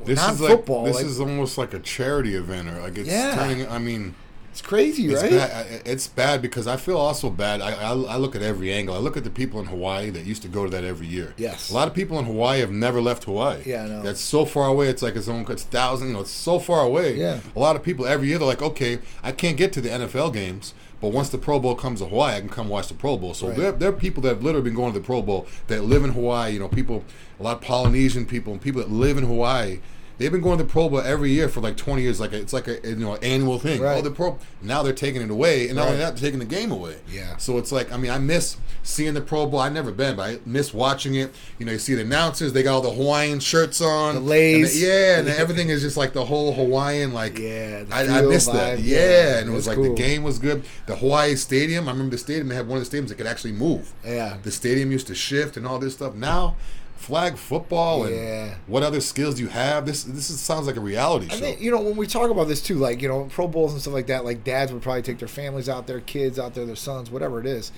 This 0.06 0.20
is 0.20 0.42
like 0.42 0.50
Non-football, 0.50 0.86
this 0.86 0.96
like- 0.96 1.06
is 1.06 1.20
almost 1.20 1.58
like 1.58 1.74
a 1.74 1.80
charity 1.80 2.34
event, 2.36 2.68
or 2.70 2.82
like 2.82 2.98
it's 2.98 3.10
Yeah. 3.10 3.36
turning. 3.36 3.68
I 3.68 3.78
mean, 3.78 4.16
It's 4.52 4.62
crazy, 4.64 5.06
It's 5.06 5.22
right? 5.22 5.30
bad. 5.30 5.82
It's 5.86 6.08
bad 6.08 6.42
because 6.42 6.66
I 6.66 6.78
feel 6.78 6.98
also 6.98 7.30
bad. 7.30 7.62
I, 7.62 7.74
I, 7.74 7.90
I 7.92 8.18
look 8.18 8.36
at 8.36 8.42
every 8.42 8.74
angle. 8.74 8.96
I 8.96 8.98
look 8.98 9.16
at 9.16 9.24
the 9.24 9.30
people 9.30 9.60
in 9.60 9.68
Hawaii 9.68 10.10
that 10.10 10.26
used 10.26 10.42
to 10.42 10.48
go 10.48 10.64
to 10.64 10.72
that 10.72 10.84
every 10.84 11.06
year. 11.06 11.36
Yes. 11.38 11.70
A 11.70 11.76
lot 11.76 11.88
of 11.88 11.94
people 11.94 12.18
in 12.18 12.26
Hawaii 12.26 12.60
have 12.62 12.72
never 12.72 13.00
left 13.00 13.26
Hawaii. 13.26 13.62
Yeah, 13.68 13.84
I 13.84 13.88
know. 13.88 14.02
That's 14.02 14.20
so 14.20 14.46
far 14.46 14.68
away. 14.68 14.88
It's 14.88 15.04
like 15.04 15.16
its 15.16 15.28
own. 15.28 15.46
It's 15.50 15.62
thousand. 15.62 16.08
You 16.08 16.14
know, 16.16 16.22
it's 16.22 16.32
so 16.32 16.58
far 16.58 16.82
away. 16.82 17.18
Yeah. 17.18 17.40
A 17.56 17.60
lot 17.60 17.76
of 17.76 17.84
people 17.84 18.08
every 18.08 18.30
year 18.30 18.40
they're 18.40 18.48
like, 18.48 18.64
okay, 18.64 18.98
I 19.22 19.32
can't 19.32 19.58
get 19.58 19.72
to 19.74 19.82
the 19.82 19.90
NFL 19.90 20.32
games, 20.34 20.74
but 21.02 21.10
once 21.10 21.30
the 21.30 21.38
Pro 21.38 21.60
Bowl 21.60 21.76
comes 21.76 22.00
to 22.00 22.08
Hawaii, 22.08 22.38
I 22.38 22.40
can 22.40 22.50
come 22.50 22.70
watch 22.70 22.88
the 22.88 22.94
Pro 22.94 23.18
Bowl. 23.18 23.34
So 23.34 23.48
Right. 23.50 23.58
there, 23.58 23.72
there 23.72 23.90
are 23.90 23.94
people 23.94 24.22
that 24.24 24.30
have 24.30 24.44
literally 24.44 24.64
been 24.64 24.76
going 24.76 24.94
to 24.94 25.00
the 25.00 25.06
Pro 25.06 25.22
Bowl 25.22 25.48
that 25.68 25.84
live 25.84 26.04
in 26.04 26.12
Hawaii. 26.12 26.54
You 26.54 26.60
know, 26.60 26.68
people, 26.68 27.04
a 27.40 27.44
lot 27.44 27.58
of 27.58 27.62
Polynesian 27.62 28.26
people 28.26 28.54
and 28.54 28.62
people 28.62 28.82
that 28.82 28.92
live 28.92 29.18
in 29.18 29.24
Hawaii. 29.26 29.80
They've 30.18 30.32
been 30.32 30.42
going 30.42 30.58
to 30.58 30.64
Pro 30.64 30.90
Bowl 30.90 31.00
every 31.00 31.32
year 31.32 31.48
for 31.48 31.62
like 31.62 31.78
20 31.78 32.02
years. 32.02 32.20
Like 32.20 32.34
a, 32.34 32.38
it's 32.40 32.52
like 32.54 32.68
a 32.68 32.80
you 32.84 32.96
know 32.96 33.16
annual 33.18 33.60
thing. 33.60 33.80
Right. 33.82 33.98
Oh, 33.98 34.02
the 34.02 34.10
Pro. 34.10 34.40
Now 34.64 34.82
they're 34.82 34.92
taking 34.94 35.22
it 35.22 35.30
away, 35.30 35.68
and 35.68 35.76
not 35.76 35.88
only 35.88 36.00
that, 36.00 36.16
they're 36.16 36.28
taking 36.30 36.40
the 36.40 36.46
game 36.46 36.72
away. 36.72 36.98
Yeah. 37.12 37.38
So 37.38 37.58
it's 37.60 37.72
like 37.72 37.92
I 37.92 37.98
mean, 37.98 38.10
I 38.10 38.18
miss 38.18 38.58
seeing 38.82 39.14
the 39.14 39.22
Pro 39.22 39.46
Bowl. 39.46 39.60
I've 39.60 39.74
never 39.74 39.92
been, 39.92 40.16
but 40.16 40.24
I 40.30 40.40
miss 40.46 40.74
watching 40.74 41.14
it. 41.16 41.36
You 41.60 41.66
know, 41.68 41.72
you 41.74 41.78
see 41.78 41.94
the 41.94 42.02
announcers; 42.02 42.54
they 42.54 42.64
got 42.64 42.74
all 42.76 42.82
the 42.82 42.90
Hawaiian 42.92 43.40
shirts 43.40 43.80
on, 43.80 44.16
The 44.16 44.22
leis. 44.22 44.56
and 44.56 44.82
the- 44.82 44.88
yeah, 44.88 45.20
and 45.20 45.28
everything 45.42 45.70
is 45.70 45.82
just 45.84 45.98
like 45.98 46.14
the 46.14 46.26
whole 46.26 46.52
Hawaiian. 46.54 47.14
Like, 47.14 47.38
Yeah, 47.38 47.84
I, 47.92 48.08
I 48.08 48.22
missed 48.24 48.52
that. 48.52 48.80
Yeah, 48.80 48.98
yeah, 48.98 49.38
and 49.40 49.50
it 49.50 49.54
was 49.54 49.66
that's 49.66 49.78
like 49.78 49.86
cool. 49.86 49.96
the 49.96 50.02
game 50.02 50.24
was 50.24 50.40
good. 50.40 50.64
The 50.88 50.96
Hawaii 50.96 51.36
Stadium. 51.36 51.88
I 51.88 51.92
remember 51.92 52.16
the 52.16 52.18
stadium. 52.18 52.48
They 52.48 52.56
had 52.56 52.68
one 52.68 52.80
of 52.80 52.90
the 52.90 52.98
stadiums 52.98 53.10
that 53.10 53.16
could 53.20 53.28
actually 53.28 53.52
move. 53.54 53.94
Yeah. 54.04 54.38
The 54.42 54.52
stadium 54.52 54.92
used 54.92 55.06
to 55.08 55.16
shift 55.16 55.58
and 55.58 55.68
all 55.68 55.78
this 55.78 55.94
stuff. 55.94 56.16
Now. 56.16 56.56
Flag 56.98 57.38
football 57.38 58.04
and 58.06 58.16
Yeah. 58.16 58.56
what 58.66 58.84
other 58.84 59.00
skills 59.00 59.36
do 59.36 59.44
you 59.44 59.50
have? 59.50 59.86
This 59.86 60.04
this 60.04 60.30
is, 60.30 60.40
sounds 60.40 60.68
like 60.68 60.76
a 60.76 60.82
reality 60.82 61.30
show. 61.30 61.38
think 61.38 61.62
you 61.62 61.72
know 61.72 61.80
when 61.80 61.96
we 61.96 62.08
talk 62.08 62.30
about 62.32 62.48
this 62.48 62.62
too, 62.62 62.76
like 62.76 63.02
you 63.02 63.08
know 63.08 63.26
Pro 63.32 63.48
Bowls 63.48 63.72
and 63.72 63.82
stuff 63.82 63.94
like 63.94 64.08
that. 64.08 64.26
Like 64.26 64.44
dads 64.44 64.74
would 64.74 64.82
probably 64.82 65.04
take 65.04 65.20
their 65.20 65.28
families 65.28 65.70
out 65.70 65.88
there, 65.88 66.00
kids 66.00 66.38
out 66.40 66.54
there, 66.56 66.66
their 66.66 66.76
sons, 66.76 67.10
whatever 67.12 67.40
it 67.40 67.46
is. 67.46 67.72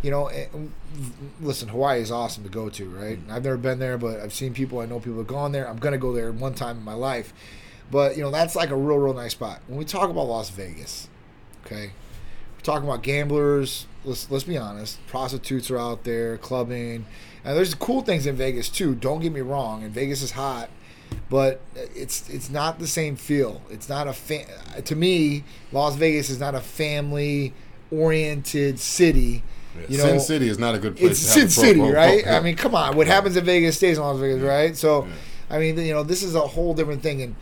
You 0.00 0.10
know, 0.10 0.26
eh, 0.26 0.46
and, 0.52 0.72
listen, 1.40 1.68
Hawaii 1.68 2.00
is 2.00 2.10
awesome 2.10 2.42
to 2.42 2.48
go 2.48 2.68
to, 2.70 2.88
right? 2.88 3.18
Mm-hmm. 3.18 3.32
I've 3.32 3.44
never 3.44 3.56
been 3.56 3.78
there, 3.78 3.96
but 3.98 4.18
I've 4.18 4.32
seen 4.34 4.52
people. 4.52 4.80
I 4.80 4.86
know 4.86 4.98
people 4.98 5.18
have 5.18 5.28
gone 5.28 5.52
there. 5.52 5.68
I'm 5.68 5.76
gonna 5.78 5.98
go 5.98 6.12
there 6.12 6.32
one 6.32 6.54
time 6.54 6.78
in 6.78 6.82
my 6.82 6.94
life, 6.94 7.32
but 7.90 8.16
you 8.16 8.22
know 8.22 8.30
that's 8.30 8.56
like 8.56 8.70
a 8.70 8.76
real, 8.76 8.96
real 8.98 9.14
nice 9.14 9.32
spot. 9.32 9.60
When 9.68 9.78
we 9.78 9.84
talk 9.84 10.10
about 10.10 10.24
Las 10.26 10.50
Vegas, 10.50 11.08
okay, 11.66 11.92
we're 12.56 12.62
talking 12.62 12.88
about 12.88 13.02
gamblers. 13.02 13.86
Let's 14.04 14.30
let's 14.30 14.44
be 14.44 14.56
honest. 14.58 14.98
Prostitutes 15.06 15.70
are 15.70 15.78
out 15.78 16.02
there 16.04 16.36
clubbing, 16.38 17.04
and 17.44 17.56
there's 17.56 17.74
cool 17.74 18.02
things 18.02 18.26
in 18.26 18.36
Vegas 18.36 18.68
too. 18.68 18.94
Don't 18.94 19.20
get 19.20 19.32
me 19.32 19.40
wrong. 19.40 19.82
And 19.82 19.92
Vegas 19.92 20.22
is 20.22 20.32
hot, 20.32 20.70
but 21.28 21.60
it's 21.74 22.28
it's 22.28 22.50
not 22.50 22.78
the 22.78 22.86
same 22.86 23.16
feel. 23.16 23.62
It's 23.70 23.88
not 23.88 24.06
a 24.08 24.12
fa- 24.12 24.82
to 24.84 24.96
me. 24.96 25.44
Las 25.72 25.96
Vegas 25.96 26.30
is 26.30 26.38
not 26.40 26.54
a 26.54 26.60
family 26.60 27.52
oriented 27.90 28.78
city. 28.78 29.42
You 29.88 29.98
know, 29.98 30.04
Sin 30.04 30.20
City 30.20 30.48
is 30.48 30.58
not 30.58 30.74
a 30.74 30.78
good 30.78 30.96
place. 30.96 31.12
it's 31.12 31.20
to 31.22 31.26
Sin 31.28 31.40
have 31.40 31.48
a 31.48 31.52
City, 31.52 31.80
pro- 31.80 31.92
right? 31.92 32.24
pro- 32.24 32.32
I 32.34 32.40
mean, 32.40 32.56
come 32.56 32.74
on. 32.74 32.94
What 32.96 33.06
happens 33.06 33.36
in 33.36 33.44
Vegas 33.44 33.76
stays 33.76 33.96
in 33.96 34.02
Las 34.04 34.18
Vegas, 34.18 34.42
right? 34.42 34.76
So, 34.76 35.04
Yeah. 35.06 35.12
I 35.56 35.58
mean, 35.58 35.78
you 35.78 35.92
know, 35.92 36.02
this 36.02 36.22
is 36.22 36.34
a 36.34 36.40
whole 36.40 36.74
different 36.74 37.02
thing. 37.02 37.22
And 37.22 37.34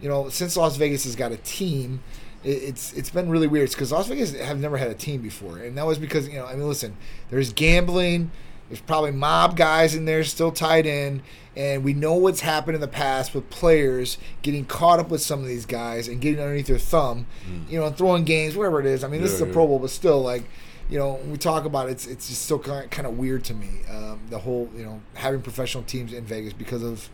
you 0.00 0.08
know, 0.08 0.28
since 0.28 0.56
Las 0.56 0.76
Vegas 0.76 1.04
has 1.04 1.16
got 1.16 1.32
a 1.32 1.36
team, 1.38 2.00
it's 2.44 2.92
it's 2.92 3.10
been 3.10 3.28
really 3.30 3.46
weird 3.46 3.70
because 3.70 3.90
Las 3.90 4.06
Vegas 4.08 4.34
have 4.38 4.58
never 4.60 4.76
had 4.76 4.90
a 4.90 4.94
team 4.94 5.20
before, 5.22 5.58
and 5.58 5.76
that 5.78 5.86
was 5.86 5.98
because 5.98 6.28
you 6.28 6.34
know, 6.34 6.46
I 6.46 6.54
mean, 6.54 6.68
listen, 6.68 6.96
there's 7.30 7.52
gambling. 7.52 8.30
There's 8.68 8.80
probably 8.80 9.12
mob 9.12 9.56
guys 9.56 9.94
in 9.94 10.04
there 10.04 10.22
still 10.24 10.52
tied 10.52 10.84
in, 10.86 11.22
and 11.56 11.82
we 11.82 11.94
know 11.94 12.14
what's 12.14 12.40
happened 12.40 12.74
in 12.74 12.80
the 12.80 12.88
past 12.88 13.34
with 13.34 13.48
players 13.50 14.18
getting 14.42 14.64
caught 14.66 14.98
up 15.00 15.08
with 15.10 15.22
some 15.22 15.40
of 15.40 15.46
these 15.46 15.64
guys 15.66 16.06
and 16.08 16.20
getting 16.20 16.40
underneath 16.40 16.66
their 16.66 16.78
thumb, 16.78 17.26
you 17.68 17.78
know, 17.80 17.86
and 17.86 17.96
throwing 17.96 18.24
games, 18.24 18.56
whatever 18.56 18.78
it 18.80 18.86
is. 18.86 19.02
I 19.04 19.08
mean, 19.08 19.22
this 19.22 19.30
Mm. 19.30 19.34
Yeah, 19.34 19.36
is 19.36 19.42
a 19.42 19.46
yeah. 19.46 19.52
Pro 19.54 19.66
Bowl, 19.66 19.78
but 19.78 19.90
still, 19.90 20.20
like, 20.20 20.44
you 20.90 20.98
know, 20.98 21.14
when 21.14 21.32
we 21.32 21.38
talk 21.38 21.64
about 21.64 21.88
it, 21.88 21.92
it's 21.92 22.06
it's 22.06 22.28
just 22.28 22.42
still 22.42 22.58
kind 22.58 22.84
of, 22.84 22.90
kind 22.90 23.06
of 23.06 23.16
weird 23.18 23.44
to 23.44 23.54
me. 23.54 23.68
Um, 23.90 24.20
the 24.30 24.38
whole, 24.38 24.68
you 24.76 24.84
know, 24.84 25.00
having 25.14 25.40
professional 25.42 25.84
teams 25.84 26.12
in 26.12 26.24
Vegas 26.24 26.52
because 26.52 26.82
of 26.82 27.08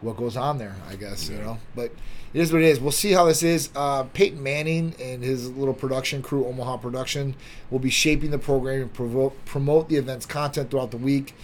what 0.00 0.16
goes 0.16 0.36
on 0.36 0.58
there, 0.58 0.76
I 0.88 0.96
guess, 0.96 1.28
you 1.28 1.38
know. 1.38 1.58
But 1.74 1.92
it 2.32 2.40
is 2.40 2.52
what 2.52 2.62
it 2.62 2.66
is. 2.66 2.80
We'll 2.80 2.92
see 2.92 3.12
how 3.12 3.24
this 3.24 3.42
is. 3.42 3.70
Uh, 3.74 4.04
Peyton 4.04 4.42
Manning 4.42 4.94
and 5.00 5.22
his 5.22 5.50
little 5.50 5.74
production 5.74 6.22
crew, 6.22 6.46
Omaha 6.46 6.76
Production, 6.76 7.34
will 7.70 7.78
be 7.78 7.90
shaping 7.90 8.30
the 8.30 8.38
program 8.38 8.82
and 8.82 8.92
promote, 8.92 9.44
promote 9.44 9.88
the 9.88 9.96
event's 9.96 10.26
content 10.26 10.70
throughout 10.70 10.90
the 10.90 10.98
week. 10.98 11.34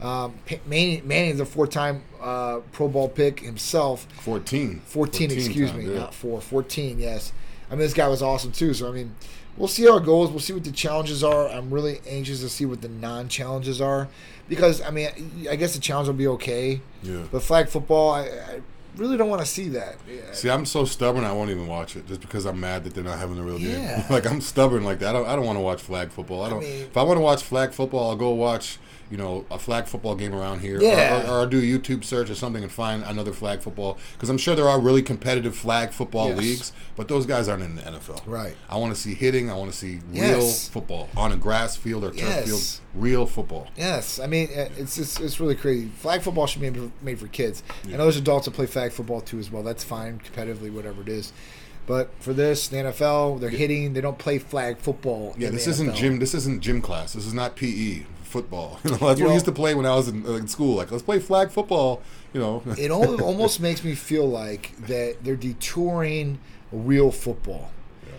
Um, 0.00 0.34
Manning, 0.66 1.10
is 1.10 1.40
a 1.40 1.46
four-time 1.46 2.02
uh, 2.20 2.60
Pro 2.72 2.88
Bowl 2.88 3.08
pick 3.08 3.40
himself. 3.40 4.06
14. 4.20 4.82
14, 4.84 5.30
excuse 5.30 5.70
times, 5.70 5.84
me, 5.84 5.92
yeah. 5.92 6.00
not 6.00 6.14
four. 6.14 6.40
14, 6.40 6.98
yes. 6.98 7.32
I 7.70 7.74
mean, 7.74 7.80
this 7.80 7.94
guy 7.94 8.08
was 8.08 8.22
awesome 8.22 8.52
too. 8.52 8.74
So 8.74 8.88
I 8.88 8.92
mean, 8.92 9.14
we'll 9.56 9.68
see 9.68 9.84
how 9.84 9.96
it 9.96 10.04
goes. 10.04 10.30
We'll 10.30 10.40
see 10.40 10.52
what 10.52 10.64
the 10.64 10.72
challenges 10.72 11.24
are. 11.24 11.48
I'm 11.48 11.70
really 11.70 12.00
anxious 12.06 12.40
to 12.40 12.48
see 12.48 12.66
what 12.66 12.82
the 12.82 12.88
non-challenges 12.88 13.80
are 13.80 14.08
because 14.48 14.82
I 14.82 14.90
mean, 14.90 15.08
I 15.50 15.56
guess 15.56 15.74
the 15.74 15.80
challenge 15.80 16.08
will 16.08 16.14
be 16.14 16.26
okay, 16.28 16.80
Yeah. 17.02 17.22
but 17.32 17.42
flag 17.42 17.68
football, 17.68 18.12
I, 18.12 18.22
I 18.22 18.60
really 18.96 19.16
don't 19.16 19.28
want 19.28 19.40
to 19.42 19.46
see 19.46 19.68
that. 19.70 19.96
Yeah. 20.08 20.32
See, 20.32 20.48
I'm 20.50 20.64
so 20.66 20.84
stubborn. 20.84 21.24
I 21.24 21.32
won't 21.32 21.50
even 21.50 21.66
watch 21.66 21.96
it 21.96 22.06
just 22.06 22.20
because 22.20 22.44
I'm 22.46 22.60
mad 22.60 22.84
that 22.84 22.94
they're 22.94 23.02
not 23.04 23.18
having 23.18 23.36
the 23.36 23.42
real 23.42 23.58
Yeah. 23.58 23.98
game. 24.00 24.04
like 24.10 24.26
I'm 24.26 24.40
stubborn 24.40 24.84
like 24.84 24.98
that. 25.00 25.10
I 25.10 25.12
don't, 25.18 25.26
I 25.28 25.34
don't 25.36 25.46
want 25.46 25.56
to 25.56 25.62
watch 25.62 25.82
flag 25.82 26.10
football. 26.10 26.42
I 26.42 26.50
don't. 26.50 26.60
mean- 26.60 26.82
if 26.82 26.96
I 26.96 27.02
want 27.02 27.16
to 27.16 27.22
watch 27.22 27.42
flag 27.42 27.72
football, 27.72 28.10
I'll 28.10 28.16
go 28.16 28.30
watch 28.30 28.78
you 29.14 29.18
know 29.22 29.44
a 29.48 29.60
flag 29.60 29.86
football 29.86 30.16
game 30.16 30.34
around 30.34 30.58
here. 30.58 30.80
Yeah. 30.82 31.22
Or, 31.30 31.36
or, 31.36 31.42
or 31.42 31.46
do 31.46 31.58
a 31.58 31.62
YouTube 31.62 32.02
search 32.02 32.28
or 32.30 32.34
something 32.34 32.64
and 32.64 32.72
find 32.72 33.04
another 33.04 33.32
flag 33.32 33.60
football 33.60 33.96
because 34.14 34.28
I'm 34.28 34.38
sure 34.38 34.56
there 34.56 34.68
are 34.68 34.80
really 34.80 35.02
competitive 35.02 35.54
flag 35.54 35.92
football 35.92 36.30
Yes. 36.30 36.38
leagues, 36.38 36.72
but 36.96 37.06
those 37.06 37.24
guys 37.24 37.46
aren't 37.46 37.62
in 37.62 37.76
the 37.76 37.82
NFL. 37.82 38.22
Right. 38.26 38.56
I 38.68 38.76
want 38.76 38.92
to 38.92 39.00
see 39.00 39.14
hitting. 39.14 39.52
I 39.52 39.54
want 39.54 39.70
to 39.70 39.76
see 39.76 40.00
real 40.10 40.40
Yes. 40.40 40.68
football 40.68 41.08
on 41.16 41.30
a 41.30 41.36
grass 41.36 41.76
field 41.76 42.02
or 42.02 42.10
turf 42.10 42.18
Yes. 42.18 42.46
field. 42.46 42.80
Real 43.00 43.26
football. 43.26 43.68
Yes, 43.76 44.18
I 44.18 44.26
mean 44.26 44.48
uh, 44.48 44.68
it's 44.76 44.98
it's, 44.98 45.20
it's 45.20 45.38
really 45.38 45.54
crazy. 45.54 45.86
Flag 45.98 46.22
football 46.22 46.48
should 46.48 46.62
be 46.62 46.90
made 47.00 47.20
for, 47.20 47.28
kids. 47.28 47.62
I 47.86 47.90
know 47.90 47.98
there's 47.98 48.16
adults 48.16 48.46
that 48.46 48.50
play 48.54 48.66
flag 48.66 48.90
football 48.90 49.20
too 49.20 49.38
as 49.38 49.48
well. 49.52 49.62
That's 49.62 49.84
fine, 49.84 50.20
competitively, 50.20 50.72
whatever 50.72 51.02
it 51.02 51.08
is. 51.08 51.32
But 51.86 52.10
for 52.18 52.32
this, 52.32 52.66
the 52.68 52.78
NFL, 52.78 53.38
they're 53.40 53.50
hitting. 53.50 53.92
They 53.92 54.00
don't 54.00 54.18
play 54.18 54.38
flag 54.38 54.78
football. 54.78 55.34
Yeah, 55.38 55.50
this 55.50 55.66
isn't 55.66 55.94
gym. 55.94 56.18
This 56.18 56.32
isn't 56.34 56.62
gym 56.62 56.80
class. 56.80 57.12
This 57.12 57.26
is 57.26 57.34
not 57.34 57.56
PE. 57.56 58.04
Football. 58.34 58.80
You 58.84 58.90
know, 58.90 58.96
that's 58.96 59.00
You 59.00 59.06
what 59.06 59.18
know- 59.20 59.26
we 59.28 59.32
used 59.34 59.46
to 59.46 59.52
play 59.52 59.74
when 59.76 59.86
I 59.86 59.94
was 59.94 60.08
in, 60.08 60.26
uh, 60.26 60.32
in 60.32 60.48
school. 60.48 60.74
Like, 60.76 60.90
let's 60.90 61.04
play 61.04 61.20
flag 61.20 61.50
football. 61.50 62.02
You 62.32 62.40
know. 62.40 62.62
it 62.78 62.90
almost 62.90 63.60
makes 63.60 63.84
me 63.84 63.94
feel 63.94 64.26
like 64.28 64.76
that 64.88 65.22
they're 65.22 65.36
detouring 65.36 66.40
real 66.72 67.12
football. 67.12 67.70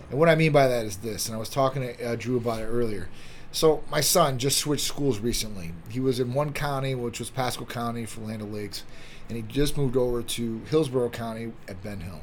And 0.08 0.18
what 0.18 0.28
I 0.30 0.34
mean 0.34 0.52
by 0.52 0.68
that 0.68 0.86
is 0.86 0.96
this, 0.98 1.26
and 1.26 1.36
I 1.36 1.38
was 1.38 1.50
talking 1.50 1.82
to 1.82 2.12
uh, 2.12 2.16
Drew 2.16 2.36
about 2.38 2.62
it 2.62 2.66
earlier. 2.66 3.08
So 3.52 3.82
my 3.90 4.00
son 4.00 4.38
just 4.38 4.56
switched 4.58 4.86
schools 4.86 5.18
recently. 5.18 5.72
He 5.90 6.00
was 6.00 6.18
in 6.20 6.32
one 6.32 6.52
county, 6.52 6.94
which 6.94 7.18
was 7.18 7.28
Pasco 7.28 7.64
County 7.64 8.06
for 8.06 8.20
Land 8.22 8.52
Lakes, 8.52 8.84
and 9.28 9.36
he 9.36 9.42
just 9.42 9.76
moved 9.76 9.96
over 9.96 10.22
to 10.22 10.60
Hillsborough 10.70 11.10
County 11.10 11.52
at 11.68 11.82
Ben 11.82 12.00
Hill. 12.00 12.20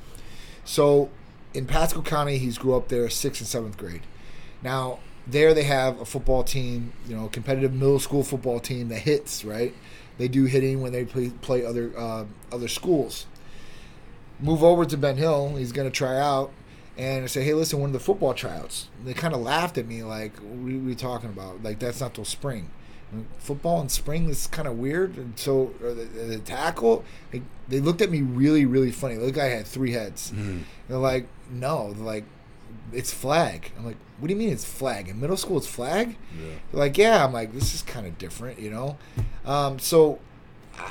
So 0.65 1.09
in 1.53 1.65
Pasco 1.67 2.01
County, 2.01 2.37
he's 2.39 2.57
grew 2.57 2.75
up 2.75 2.87
there, 2.87 3.09
sixth 3.09 3.41
and 3.41 3.47
seventh 3.47 3.77
grade. 3.77 4.01
Now 4.63 4.99
there 5.27 5.53
they 5.53 5.63
have 5.63 5.99
a 6.01 6.05
football 6.05 6.43
team, 6.43 6.93
you 7.07 7.15
know, 7.15 7.27
competitive 7.27 7.73
middle 7.73 7.99
school 7.99 8.23
football 8.23 8.59
team 8.59 8.89
that 8.89 8.99
hits. 8.99 9.43
Right, 9.45 9.73
they 10.17 10.27
do 10.27 10.45
hitting 10.45 10.81
when 10.81 10.91
they 10.91 11.05
play 11.05 11.29
play 11.29 11.65
other 11.65 11.91
uh, 11.97 12.25
other 12.51 12.67
schools. 12.67 13.25
Move 14.39 14.63
over 14.63 14.85
to 14.85 14.97
Ben 14.97 15.17
Hill. 15.17 15.55
He's 15.55 15.71
going 15.71 15.89
to 15.89 15.95
try 15.95 16.19
out, 16.19 16.51
and 16.97 17.23
I 17.23 17.27
say, 17.27 17.43
"Hey, 17.43 17.53
listen, 17.53 17.79
one 17.79 17.89
of 17.89 17.93
the 17.93 17.99
football 17.99 18.33
tryouts." 18.33 18.89
They 19.05 19.13
kind 19.13 19.33
of 19.33 19.41
laughed 19.41 19.77
at 19.77 19.87
me, 19.87 20.03
like, 20.03 20.37
"What 20.39 20.73
are 20.73 20.77
we 20.79 20.95
talking 20.95 21.29
about? 21.29 21.63
Like, 21.63 21.79
that's 21.79 22.01
not 22.01 22.13
till 22.13 22.25
spring." 22.25 22.69
Football 23.37 23.81
in 23.81 23.89
spring 23.89 24.29
is 24.29 24.47
kind 24.47 24.67
of 24.67 24.77
weird. 24.77 25.17
And 25.17 25.37
so 25.37 25.73
the, 25.79 25.93
the 25.93 26.39
tackle, 26.39 27.03
they, 27.31 27.43
they 27.67 27.79
looked 27.79 28.01
at 28.01 28.09
me 28.09 28.21
really, 28.21 28.65
really 28.65 28.91
funny. 28.91 29.15
The 29.15 29.31
guy 29.31 29.45
had 29.49 29.67
three 29.67 29.91
heads. 29.91 30.31
Mm-hmm. 30.31 30.59
They're 30.87 30.97
like, 30.97 31.27
no, 31.51 31.93
they're 31.93 32.03
like, 32.03 32.23
it's 32.91 33.13
flag. 33.13 33.71
I'm 33.77 33.85
like, 33.85 33.97
what 34.19 34.27
do 34.27 34.33
you 34.33 34.39
mean 34.39 34.49
it's 34.49 34.65
flag? 34.65 35.07
In 35.09 35.19
middle 35.19 35.37
school, 35.37 35.57
it's 35.57 35.67
flag? 35.67 36.15
Yeah. 36.37 36.45
They're 36.71 36.79
like, 36.79 36.97
yeah. 36.97 37.23
I'm 37.25 37.33
like, 37.33 37.53
this 37.53 37.73
is 37.73 37.81
kind 37.81 38.05
of 38.05 38.17
different, 38.17 38.59
you 38.59 38.69
know? 38.69 38.97
Um, 39.45 39.79
so 39.79 40.19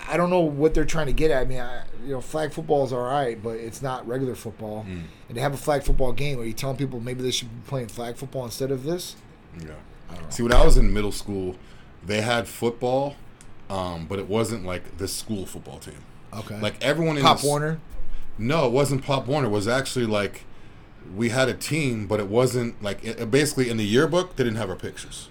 I 0.08 0.16
don't 0.16 0.30
know 0.30 0.40
what 0.40 0.74
they're 0.74 0.84
trying 0.84 1.06
to 1.06 1.12
get 1.12 1.30
at. 1.30 1.42
I 1.42 1.44
mean, 1.44 1.60
I, 1.60 1.84
you 2.04 2.12
know, 2.12 2.20
flag 2.20 2.52
football 2.52 2.84
is 2.84 2.92
all 2.92 3.00
right, 3.02 3.40
but 3.42 3.56
it's 3.56 3.82
not 3.82 4.06
regular 4.06 4.34
football. 4.34 4.84
Mm. 4.88 5.02
And 5.28 5.34
to 5.36 5.40
have 5.40 5.54
a 5.54 5.58
flag 5.58 5.82
football 5.82 6.12
game, 6.12 6.40
are 6.40 6.44
you 6.44 6.52
telling 6.52 6.76
people 6.76 7.00
maybe 7.00 7.22
they 7.22 7.30
should 7.30 7.48
be 7.48 7.68
playing 7.68 7.88
flag 7.88 8.16
football 8.16 8.44
instead 8.44 8.70
of 8.70 8.84
this? 8.84 9.16
Yeah. 9.58 9.72
I 10.10 10.14
don't 10.14 10.24
know. 10.24 10.30
See, 10.30 10.42
when 10.42 10.52
I 10.52 10.64
was 10.64 10.76
in 10.76 10.92
middle 10.92 11.12
school, 11.12 11.56
they 12.04 12.20
had 12.20 12.46
football, 12.48 13.16
um, 13.70 14.06
but 14.06 14.18
it 14.18 14.28
wasn't 14.28 14.64
like 14.66 14.98
the 14.98 15.08
school 15.08 15.46
football 15.46 15.78
team. 15.78 15.94
Okay. 16.34 16.58
Like 16.60 16.82
everyone 16.82 17.16
in 17.16 17.22
Pop 17.22 17.38
the 17.38 17.42
s- 17.42 17.46
Warner? 17.46 17.80
No, 18.38 18.66
it 18.66 18.72
wasn't 18.72 19.04
Pop 19.04 19.26
Warner. 19.26 19.46
It 19.48 19.50
was 19.50 19.68
actually 19.68 20.06
like 20.06 20.44
we 21.14 21.30
had 21.30 21.48
a 21.48 21.54
team, 21.54 22.06
but 22.06 22.20
it 22.20 22.28
wasn't 22.28 22.82
like 22.82 23.04
it, 23.04 23.30
basically 23.30 23.70
in 23.70 23.76
the 23.76 23.84
yearbook 23.84 24.36
they 24.36 24.44
didn't 24.44 24.58
have 24.58 24.70
our 24.70 24.76
pictures. 24.76 25.28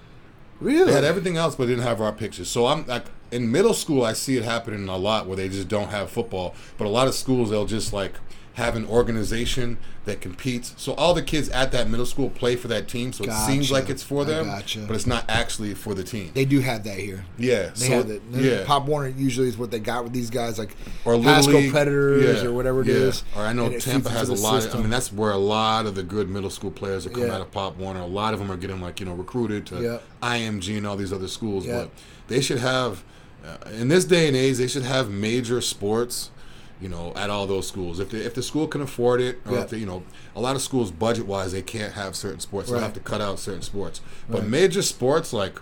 Really? 0.60 0.86
They 0.86 0.94
had 0.94 1.04
everything 1.04 1.38
else, 1.38 1.56
but 1.56 1.66
didn't 1.66 1.84
have 1.84 2.00
our 2.02 2.12
pictures. 2.12 2.50
So 2.50 2.68
I'm 2.68 2.86
like, 2.86 3.06
in 3.32 3.52
middle 3.52 3.74
school, 3.74 4.04
I 4.04 4.14
see 4.14 4.38
it 4.38 4.44
happening 4.44 4.88
a 4.88 4.98
lot 4.98 5.26
where 5.26 5.36
they 5.36 5.50
just 5.50 5.68
don't 5.68 5.90
have 5.90 6.12
football. 6.12 6.54
But 6.78 6.86
a 6.86 6.90
lot 6.90 7.08
of 7.08 7.16
schools, 7.16 7.50
they'll 7.50 7.66
just 7.66 7.94
like 7.94 8.14
have 8.56 8.76
an 8.76 8.86
organization 8.86 9.78
that 10.06 10.20
competes. 10.20 10.74
So 10.78 10.94
all 10.94 11.14
the 11.14 11.22
kids 11.22 11.48
at 11.50 11.72
that 11.72 11.90
middle 11.90 12.06
school 12.06 12.30
play 12.30 12.56
for 12.56 12.68
that 12.68 12.88
team. 12.88 13.14
So 13.14 13.24
it 13.24 13.32
seems 13.32 13.72
like 13.72 13.90
it's 13.90 14.04
for 14.04 14.26
them, 14.26 14.46
gotcha. 14.46 14.86
but 14.88 14.96
it's 14.96 15.08
not 15.08 15.24
actually 15.30 15.74
for 15.74 15.94
the 15.94 16.04
team. 16.04 16.32
They 16.34 16.44
do 16.44 16.60
have 16.60 16.84
that 16.84 16.98
here. 16.98 17.24
yeah. 17.38 17.70
They 17.70 17.88
so, 17.88 17.94
have 17.94 18.10
it. 18.10 18.22
Yeah. 18.32 18.66
Pop 18.66 18.88
Warner 18.88 19.10
usually 19.10 19.48
is 19.48 19.58
what 19.58 19.72
they 19.72 19.80
got 19.80 20.04
with 20.04 20.12
these 20.12 20.30
guys, 20.30 20.58
like 20.58 20.76
or 21.06 21.16
Little 21.16 21.34
Pasco 21.34 21.52
League, 21.54 21.72
Predators 21.72 22.42
yeah, 22.42 22.50
or 22.50 22.54
whatever 22.54 22.82
it 22.82 22.88
yeah. 22.88 22.96
is. 22.96 23.24
Or 23.38 23.44
I 23.44 23.54
know 23.54 23.70
Tampa 23.78 24.10
has 24.10 24.30
a 24.30 24.34
lot. 24.34 24.66
Of, 24.66 24.76
I 24.76 24.80
mean, 24.80 24.90
that's 24.90 25.14
where 25.14 25.32
a 25.32 25.38
lot 25.38 25.86
of 25.86 25.96
the 25.96 26.04
good 26.04 26.30
middle 26.30 26.50
school 26.50 26.72
players 26.72 27.06
are 27.06 27.10
coming 27.10 27.28
Yeah. 27.28 27.36
out 27.36 27.42
of 27.42 27.52
Pop 27.52 27.78
Warner. 27.78 28.02
A 28.02 28.06
lot 28.06 28.34
of 28.34 28.40
them 28.40 28.52
are 28.52 28.58
getting 28.58 28.82
like 28.82 29.00
you 29.00 29.06
know 29.06 29.14
recruited 29.14 29.66
to 29.68 29.82
Yeah. 29.82 29.98
IMG 30.22 30.78
and 30.78 30.88
all 30.88 30.98
these 30.98 31.14
other 31.14 31.28
schools. 31.28 31.66
Yeah. 31.66 31.84
But 31.84 31.92
they 32.28 32.42
should 32.42 32.60
have, 32.60 33.04
uh, 33.46 33.70
in 33.72 33.88
this 33.88 34.06
day 34.06 34.28
and 34.28 34.36
age, 34.36 34.58
they 34.58 34.68
should 34.68 34.84
have 34.84 35.10
major 35.10 35.62
sports. 35.62 36.32
You 36.82 36.90
know, 36.90 37.14
at 37.16 37.30
all 37.30 37.46
those 37.46 37.68
schools, 37.68 38.00
if 38.00 38.10
the 38.10 38.26
if 38.26 38.34
the 38.34 38.42
school 38.42 38.68
can 38.68 38.82
afford 38.82 39.22
it, 39.22 39.40
or 39.46 39.54
Yeah. 39.54 39.62
if 39.62 39.70
they, 39.70 39.78
you 39.78 39.86
know, 39.86 40.02
a 40.36 40.42
lot 40.42 40.56
of 40.56 40.62
schools 40.64 40.90
budget 40.92 41.28
wise, 41.28 41.52
they 41.52 41.62
can't 41.62 41.94
have 41.94 42.16
certain 42.16 42.40
sports. 42.40 42.72
They'll 42.72 42.80
have 42.80 42.94
to 42.94 43.00
cut 43.00 43.22
out 43.22 43.40
certain 43.40 43.62
sports. 43.62 44.02
But 44.28 44.40
Right. 44.42 44.50
major 44.50 44.82
sports 44.82 45.32
like 45.32 45.60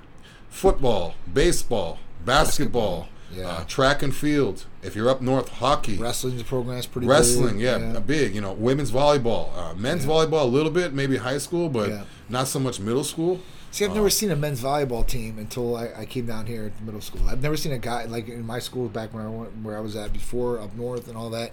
football, 0.49 1.15
baseball, 1.33 1.99
basketball, 2.25 3.07
Yeah. 3.35 3.47
uh, 3.49 3.63
track 3.65 4.01
and 4.01 4.15
field. 4.15 4.65
If 4.81 4.95
you're 4.95 5.09
up 5.09 5.21
north, 5.21 5.49
hockey, 5.49 5.97
wrestling's 5.97 6.41
program's 6.43 6.85
pretty 6.85 7.05
wrestling, 7.07 7.55
big. 7.55 7.63
yeah, 7.63 7.97
a 7.97 7.99
big. 7.99 8.33
You 8.33 8.41
know, 8.41 8.53
women's 8.53 8.91
volleyball, 8.91 9.49
uh, 9.57 9.73
men's 9.75 10.05
Yeah. 10.05 10.11
volleyball 10.11 10.41
a 10.43 10.45
little 10.45 10.71
bit, 10.71 10.93
maybe 10.93 11.17
high 11.17 11.37
school, 11.37 11.67
but 11.69 11.89
Yeah. 11.89 12.03
not 12.29 12.47
so 12.47 12.59
much 12.59 12.79
middle 12.79 13.03
school. 13.03 13.39
See, 13.71 13.85
I've 13.85 13.93
never 13.93 14.09
seen 14.09 14.31
a 14.31 14.35
men's 14.35 14.61
volleyball 14.61 15.05
team 15.05 15.37
until 15.37 15.75
I, 15.75 15.89
I 15.99 16.05
came 16.05 16.25
down 16.25 16.47
here 16.47 16.65
at 16.65 16.81
middle 16.83 17.01
school. 17.01 17.21
I've 17.29 17.41
never 17.43 17.55
seen 17.55 17.71
a 17.71 17.77
guy 17.77 18.05
like 18.05 18.27
in 18.27 18.45
my 18.45 18.59
school 18.59 18.89
back 18.89 19.13
when 19.13 19.23
I 19.23 19.29
went 19.29 19.61
where 19.61 19.77
I 19.77 19.79
was 19.79 19.95
at 19.95 20.11
before 20.11 20.59
up 20.59 20.75
north 20.75 21.07
and 21.07 21.15
all 21.15 21.29
that. 21.31 21.51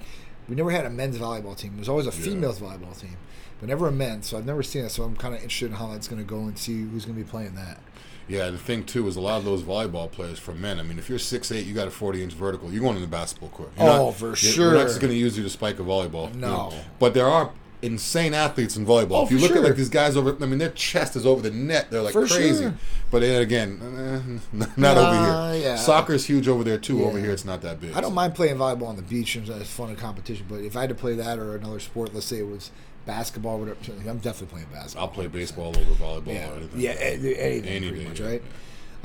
We 0.48 0.54
never 0.54 0.70
had 0.70 0.86
a 0.86 0.90
men's 0.90 1.18
volleyball 1.18 1.56
team. 1.56 1.72
There 1.72 1.80
was 1.80 1.88
always 1.88 2.06
a 2.06 2.12
females 2.12 2.58
volleyball 2.60 2.98
team, 2.98 3.16
but 3.60 3.68
never 3.68 3.88
a 3.88 3.92
men's. 3.92 4.26
So 4.28 4.38
I've 4.38 4.46
never 4.46 4.62
seen 4.62 4.84
it. 4.84 4.90
So 4.90 5.02
I'm 5.02 5.14
kind 5.16 5.34
of 5.34 5.40
interested 5.42 5.66
in 5.66 5.72
how 5.76 5.88
that's 5.88 6.08
going 6.08 6.22
to 6.22 6.28
go 6.28 6.38
and 6.40 6.56
see 6.58 6.82
who's 6.82 7.04
going 7.04 7.18
to 7.18 7.22
be 7.24 7.28
playing 7.28 7.54
that. 7.56 7.80
Yeah, 8.28 8.50
the 8.50 8.58
thing 8.58 8.84
too 8.84 9.06
is 9.08 9.16
a 9.16 9.20
lot 9.20 9.38
of 9.38 9.44
those 9.44 9.62
volleyball 9.62 10.10
players 10.10 10.38
for 10.38 10.52
men. 10.52 10.80
I 10.80 10.82
mean, 10.84 10.98
if 10.98 11.08
you're 11.08 11.18
six 11.18 11.52
eight, 11.52 11.66
you 11.66 11.74
got 11.74 11.86
a 11.86 11.92
forty 11.92 12.22
inch 12.22 12.32
vertical. 12.32 12.72
You're 12.72 12.82
going 12.82 12.96
in 12.96 13.02
the 13.02 13.08
basketball 13.08 13.50
court. 13.50 13.70
You're 13.78 13.88
Oh, 13.88 14.06
not- 14.06 14.14
for 14.16 14.26
you're- 14.26 14.36
sure. 14.36 14.70
We're 14.72 14.78
not 14.78 14.86
just 14.88 15.00
going 15.00 15.12
to 15.12 15.18
use 15.18 15.36
you 15.36 15.44
to 15.44 15.50
spike 15.50 15.78
a 15.78 15.82
volleyball. 15.82 16.32
you 16.34 16.40
No. 16.40 16.70
know. 16.70 16.74
but 16.98 17.12
there 17.14 17.26
are 17.26 17.50
insane 17.82 18.34
athletes 18.34 18.76
in 18.76 18.86
volleyball. 18.86 19.20
Oh, 19.20 19.24
if 19.24 19.30
you 19.30 19.38
look 19.38 19.48
sure. 19.48 19.58
at 19.58 19.64
like 19.64 19.76
these 19.76 19.88
guys 19.88 20.16
over, 20.16 20.36
I 20.42 20.46
mean, 20.46 20.58
their 20.58 20.70
chest 20.70 21.14
is 21.16 21.26
over 21.26 21.42
the 21.42 21.50
net. 21.50 21.90
They're 21.90 22.02
like 22.02 22.12
For 22.12 22.26
crazy. 22.26 22.64
sure. 22.64 22.74
But 23.10 23.22
again, 23.22 24.40
not 24.52 24.76
Nah, 24.76 24.90
over 24.92 25.52
here. 25.54 25.62
yeah. 25.62 25.76
Soccer's 25.76 26.26
huge 26.26 26.48
over 26.48 26.64
there 26.64 26.78
too. 26.78 27.04
Over 27.04 27.18
here, 27.18 27.30
it's 27.30 27.44
not 27.44 27.62
that 27.62 27.80
big. 27.80 27.92
I 27.94 28.00
don't 28.00 28.14
mind 28.14 28.34
playing 28.34 28.56
volleyball 28.56 28.88
on 28.88 28.96
the 28.96 29.02
beach 29.02 29.36
it's 29.36 29.70
fun 29.70 29.90
and 29.90 29.98
competition. 29.98 30.46
But 30.48 30.60
if 30.60 30.76
I 30.76 30.80
had 30.82 30.88
to 30.90 30.94
play 30.94 31.14
that 31.16 31.38
or 31.38 31.54
another 31.56 31.80
sport, 31.80 32.14
let's 32.14 32.26
say 32.26 32.38
it 32.38 32.48
was 32.48 32.70
basketball, 33.04 33.58
whatever, 33.60 33.78
I'm 34.08 34.18
definitely 34.18 34.46
playing 34.48 34.68
basketball. 34.72 35.02
I'll 35.08 35.14
play 35.14 35.26
baseball 35.28 35.68
over 35.68 35.80
volleyball. 35.80 36.26
Yeah, 36.34 36.50
or 36.50 36.56
anything. 36.56 36.80
yeah, 36.80 36.90
anything 36.92 37.36
Any 37.36 37.88
pretty 37.88 38.02
day, 38.04 38.08
much, 38.08 38.20
yeah. 38.20 38.38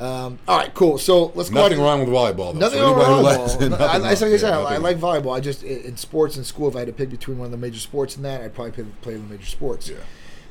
Um, 0.02 0.40
all 0.48 0.58
right, 0.58 0.74
cool. 0.74 0.98
So 0.98 1.32
let's 1.36 1.52
go. 1.52 1.62
Nothing 1.62 1.80
wrong 1.80 2.00
with 2.00 2.10
volleyball. 2.10 2.54
Though. 2.54 2.60
Nothing 2.60 2.82
wrong 2.82 2.98
with 3.24 3.34
volleyball. 3.36 3.70
No, 3.70 3.86
I, 3.86 3.94
I, 3.94 3.98
like 3.98 4.12
I 4.24 4.38
said, 4.38 4.52
I, 4.52 4.78
like 4.78 4.98
volleyball. 4.98 5.38
I 5.38 5.40
just 5.40 5.64
in 5.64 5.96
sports 5.96 6.38
in 6.38 6.44
school, 6.44 6.68
if 6.68 6.76
I 6.76 6.80
had 6.80 6.88
to 6.88 6.94
pick 6.94 7.12
between 7.12 7.38
one 7.38 7.46
of 7.46 7.52
the 7.52 7.58
major 7.58 7.80
sports 7.80 8.16
and 8.16 8.26
that, 8.26 8.42
I'd 8.42 8.56
probably 8.56 8.72
play, 8.72 8.86
play 9.02 9.14
the 9.14 9.20
major 9.20 9.46
sports. 9.46 9.90
Yeah. 9.90 9.98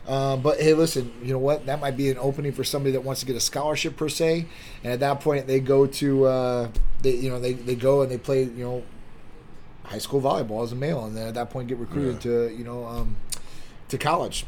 Um, 0.07 0.41
but 0.41 0.61
hey, 0.61 0.73
listen, 0.75 1.13
you 1.23 1.33
know 1.33 1.39
what? 1.41 1.67
That 1.67 1.81
might 1.81 1.97
be 1.97 2.11
an 2.11 2.19
opening 2.19 2.53
for 2.53 2.63
somebody 2.63 2.93
that 2.93 3.03
wants 3.03 3.21
to 3.21 3.27
get 3.27 3.35
a 3.35 3.41
scholarship 3.41 3.97
per 3.97 4.09
se, 4.09 4.47
and 4.85 4.93
at 4.93 5.01
that 5.01 5.21
point, 5.21 5.49
they 5.49 5.59
go 5.59 5.85
to 5.85 6.25
uh, 6.27 6.69
they 7.03 7.17
you 7.17 7.29
know 7.29 7.41
they, 7.41 7.55
they 7.55 7.75
go 7.75 8.03
and 8.03 8.11
they 8.11 8.19
play 8.19 8.45
you 8.45 8.65
know 8.65 8.83
high 9.85 9.99
school 9.99 10.21
volleyball 10.21 10.63
as 10.63 10.71
a 10.71 10.77
male, 10.77 11.05
and 11.05 11.17
then 11.17 11.27
at 11.27 11.35
that 11.35 11.51
point 11.51 11.67
get 11.67 11.79
recruited 11.79 12.25
Yeah. 12.25 12.49
to 12.49 12.57
you 12.57 12.63
know 12.63 12.85
um, 12.87 13.17
to 13.89 13.99
college. 13.99 14.47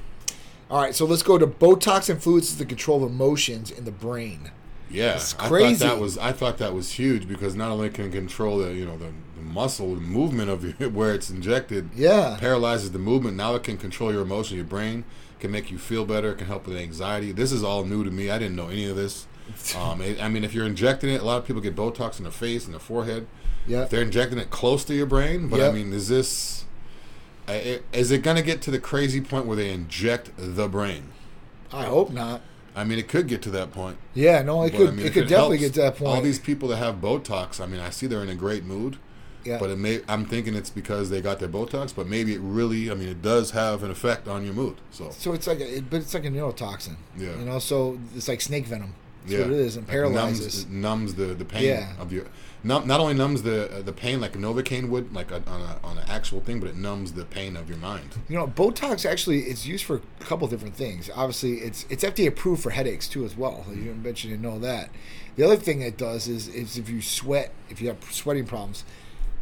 All 0.71 0.81
right, 0.81 0.95
so 0.95 1.05
let's 1.05 1.23
go 1.23 1.39
to 1.39 1.47
Botox 1.47 2.09
and 2.09 2.23
fluids 2.23 2.47
influences 2.47 2.59
the 2.59 2.65
control 2.65 3.05
of 3.05 3.11
emotions 3.11 3.71
in 3.71 3.85
the 3.85 3.91
brain. 3.91 4.53
Yeah, 4.93 5.15
It's 5.15 5.35
I 5.39 5.49
thought 5.49 5.79
that 5.79 5.99
was 5.99 6.19
I 6.19 6.33
thought 6.33 6.59
that 6.59 6.75
was 6.75 6.93
huge 6.93 7.27
because 7.27 7.55
not 7.55 7.71
only 7.71 7.89
can 7.91 8.07
it 8.07 8.13
control 8.13 8.59
the 8.59 8.73
you 8.75 8.85
know 8.85 8.97
the, 8.99 9.13
the 9.37 9.43
muscle 9.43 9.95
the 9.95 10.01
movement 10.01 10.51
of 10.51 10.65
your, 10.81 10.91
where 10.91 11.15
it's 11.15 11.31
injected, 11.31 11.91
Yeah. 11.95 12.37
paralyzes 12.39 12.93
the 12.93 12.99
movement. 12.99 13.37
Now 13.37 13.55
it 13.55 13.63
can 13.63 13.77
control 13.79 14.13
your 14.13 14.23
emotion. 14.23 14.57
Your 14.57 14.67
brain 14.67 15.05
can 15.41 15.51
make 15.51 15.71
you 15.71 15.79
feel 15.79 16.05
better. 16.05 16.31
It 16.33 16.39
can 16.39 16.47
help 16.47 16.67
with 16.67 16.77
anxiety. 16.77 17.33
This 17.33 17.51
is 17.53 17.65
all 17.65 17.85
new 17.85 18.05
to 18.05 18.11
me. 18.11 18.31
I 18.31 18.39
didn't 18.39 18.55
know 18.57 18.69
any 18.69 18.85
of 18.87 18.97
this. 18.97 19.27
Um, 19.77 20.01
it- 20.01 20.23
I 20.23 20.29
mean, 20.29 20.45
if 20.45 20.55
you're 20.55 20.65
injecting 20.67 21.11
it, 21.11 21.21
a 21.21 21.25
lot 21.25 21.39
of 21.39 21.45
people 21.47 21.61
get 21.61 21.75
Botox 21.75 22.19
in 22.19 22.25
the 22.25 22.31
face 22.31 22.65
and 22.65 22.75
the 22.75 22.79
forehead. 22.79 23.27
Yeah. 23.67 23.85
They're 23.87 24.03
injecting 24.03 24.39
it 24.39 24.51
close 24.51 24.85
to 24.85 24.95
your 24.95 25.07
brain, 25.07 25.49
but 25.49 25.61
I 25.61 25.73
mean, 25.73 25.93
is 25.93 26.09
this? 26.09 26.65
Is 27.49 28.11
it 28.11 28.23
going 28.23 28.37
to 28.37 28.43
get 28.43 28.63
to 28.63 28.71
the 28.71 28.79
crazy 28.79 29.21
point 29.21 29.47
where 29.47 29.57
they 29.57 29.71
inject 29.71 30.31
the 30.37 30.69
brain? 30.69 31.09
I 31.73 31.85
hope 31.85 32.11
not. 32.13 32.41
I 32.75 32.85
mean, 32.85 32.99
it 32.99 33.09
could 33.09 33.29
get 33.29 33.43
to 33.43 33.51
that 33.51 33.71
point. 33.73 33.99
Yeah, 34.15 34.43
no, 34.43 34.63
it 34.63 34.71
But, 34.71 34.79
could 34.79 34.89
I 34.89 34.93
mean, 34.93 35.07
it 35.07 35.13
could 35.13 35.29
definitely 35.29 35.59
helps 35.59 35.75
get 35.75 35.75
to 35.75 35.81
that 35.83 35.97
point. 35.97 36.17
All 36.17 36.23
these 36.23 36.39
people 36.39 36.69
that 36.69 36.77
have 36.77 36.97
Botox, 36.97 37.61
I 37.61 37.67
mean, 37.67 37.81
I 37.81 37.91
see 37.91 38.07
they're 38.07 38.23
in 38.23 38.29
a 38.29 38.35
great 38.35 38.65
mood, 38.65 38.97
yeah. 39.45 39.59
but 39.59 39.71
it 39.71 39.79
may. 39.79 40.01
I'm 40.09 40.25
thinking 40.25 40.55
it's 40.55 40.71
because 40.71 41.11
they 41.11 41.21
got 41.21 41.39
their 41.39 41.49
Botox, 41.49 41.95
but 41.95 42.07
maybe 42.07 42.35
it 42.35 42.41
really. 42.41 42.91
I 42.91 42.95
mean, 42.95 43.09
it 43.09 43.21
does 43.21 43.51
have 43.51 43.83
an 43.83 43.91
effect 43.91 44.27
on 44.27 44.45
your 44.45 44.55
mood. 44.55 44.77
So 44.91 45.11
So 45.11 45.33
it's 45.33 45.47
like, 45.47 45.61
a, 45.61 45.81
but 45.81 46.01
it's 46.01 46.15
like 46.15 46.25
a 46.25 46.31
neurotoxin. 46.31 46.97
Yeah. 47.17 47.37
You 47.39 47.45
know, 47.45 47.59
so 47.59 47.99
it's 48.17 48.29
like 48.29 48.41
snake 48.41 48.67
venom. 48.67 48.95
That's 49.23 49.33
yeah, 49.33 49.41
what 49.41 49.51
it 49.51 49.57
is, 49.59 49.77
and 49.77 49.87
Like, 49.87 49.97
numbs, 49.97 50.13
paralyzes. 50.13 50.67
numbs 50.69 51.15
the 51.15 51.27
the 51.27 51.45
pain 51.45 51.65
Yeah. 51.65 51.93
of 52.01 52.13
your. 52.13 52.27
Num, 52.65 52.87
not 52.87 53.01
only 53.01 53.15
numbs 53.15 53.43
the 53.43 53.79
uh, 53.79 53.83
the 53.83 53.93
pain 53.93 54.21
like 54.21 54.35
Novocaine 54.35 54.89
would, 54.89 55.13
like 55.13 55.33
a, 55.33 55.43
on 55.49 55.61
a, 55.61 55.79
on 55.83 55.99
an 55.99 56.05
actual 56.09 56.41
thing, 56.41 56.61
but 56.61 56.69
it 56.69 56.77
numbs 56.77 57.13
the 57.13 57.25
pain 57.25 57.57
of 57.57 57.69
your 57.69 57.79
mind. 57.79 58.11
You 58.29 58.37
know, 58.37 58.47
Botox 58.47 59.05
actually 59.05 59.41
it's 59.41 59.67
used 59.67 59.85
for 59.85 59.97
a 60.21 60.25
couple 60.25 60.47
different 60.47 60.77
things. 60.77 61.11
Obviously, 61.15 61.55
it's 61.55 61.87
it's 61.91 62.05
FDA 62.05 62.29
approved 62.29 62.63
for 62.63 62.71
headaches 62.71 63.09
too 63.09 63.25
as 63.25 63.37
well. 63.37 63.65
You 63.71 63.77
didn't 63.85 64.03
mention 64.05 64.31
you 64.31 64.37
know 64.37 64.59
that. 64.61 64.91
The 65.35 65.45
other 65.45 65.57
thing 65.57 65.83
it 65.83 65.97
does 65.97 66.29
is 66.29 66.47
is 66.49 66.77
if 66.79 66.89
you 66.89 67.01
sweat, 67.03 67.53
if 67.69 67.81
you 67.81 67.89
have 67.89 67.99
sweating 68.13 68.45
problems, 68.47 68.85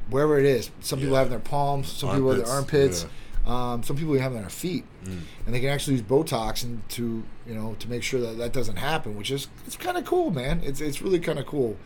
wherever 0.08 0.38
it 0.38 0.46
is, 0.46 0.70
some 0.80 0.98
people 0.98 1.12
Yeah. 1.12 1.18
have 1.18 1.26
in 1.26 1.30
their 1.32 1.40
palms, 1.40 1.92
some 1.92 2.14
people 2.14 2.28
have 2.30 2.38
their 2.38 2.46
Armpits, 2.48 3.02
armpits. 3.02 3.06
Um, 3.46 3.82
some 3.82 3.96
people 3.96 4.14
have 4.18 4.32
it 4.32 4.36
on 4.36 4.42
their 4.42 4.50
feet, 4.50 4.84
Mm. 5.04 5.20
and 5.46 5.54
they 5.54 5.60
can 5.60 5.70
actually 5.70 5.94
use 5.94 6.02
Botox 6.02 6.62
and 6.62 6.86
to 6.90 7.22
you 7.46 7.54
know 7.54 7.74
to 7.78 7.88
make 7.88 8.02
sure 8.02 8.20
that 8.20 8.36
that 8.38 8.52
doesn't 8.52 8.76
happen, 8.76 9.16
which 9.16 9.30
is 9.30 9.48
it's 9.66 9.76
kind 9.76 9.96
of 9.96 10.04
cool, 10.04 10.30
man. 10.30 10.60
It's 10.62 10.80
it's 10.80 11.00
really 11.00 11.18
kind 11.18 11.38
of 11.38 11.46
cool. 11.46 11.76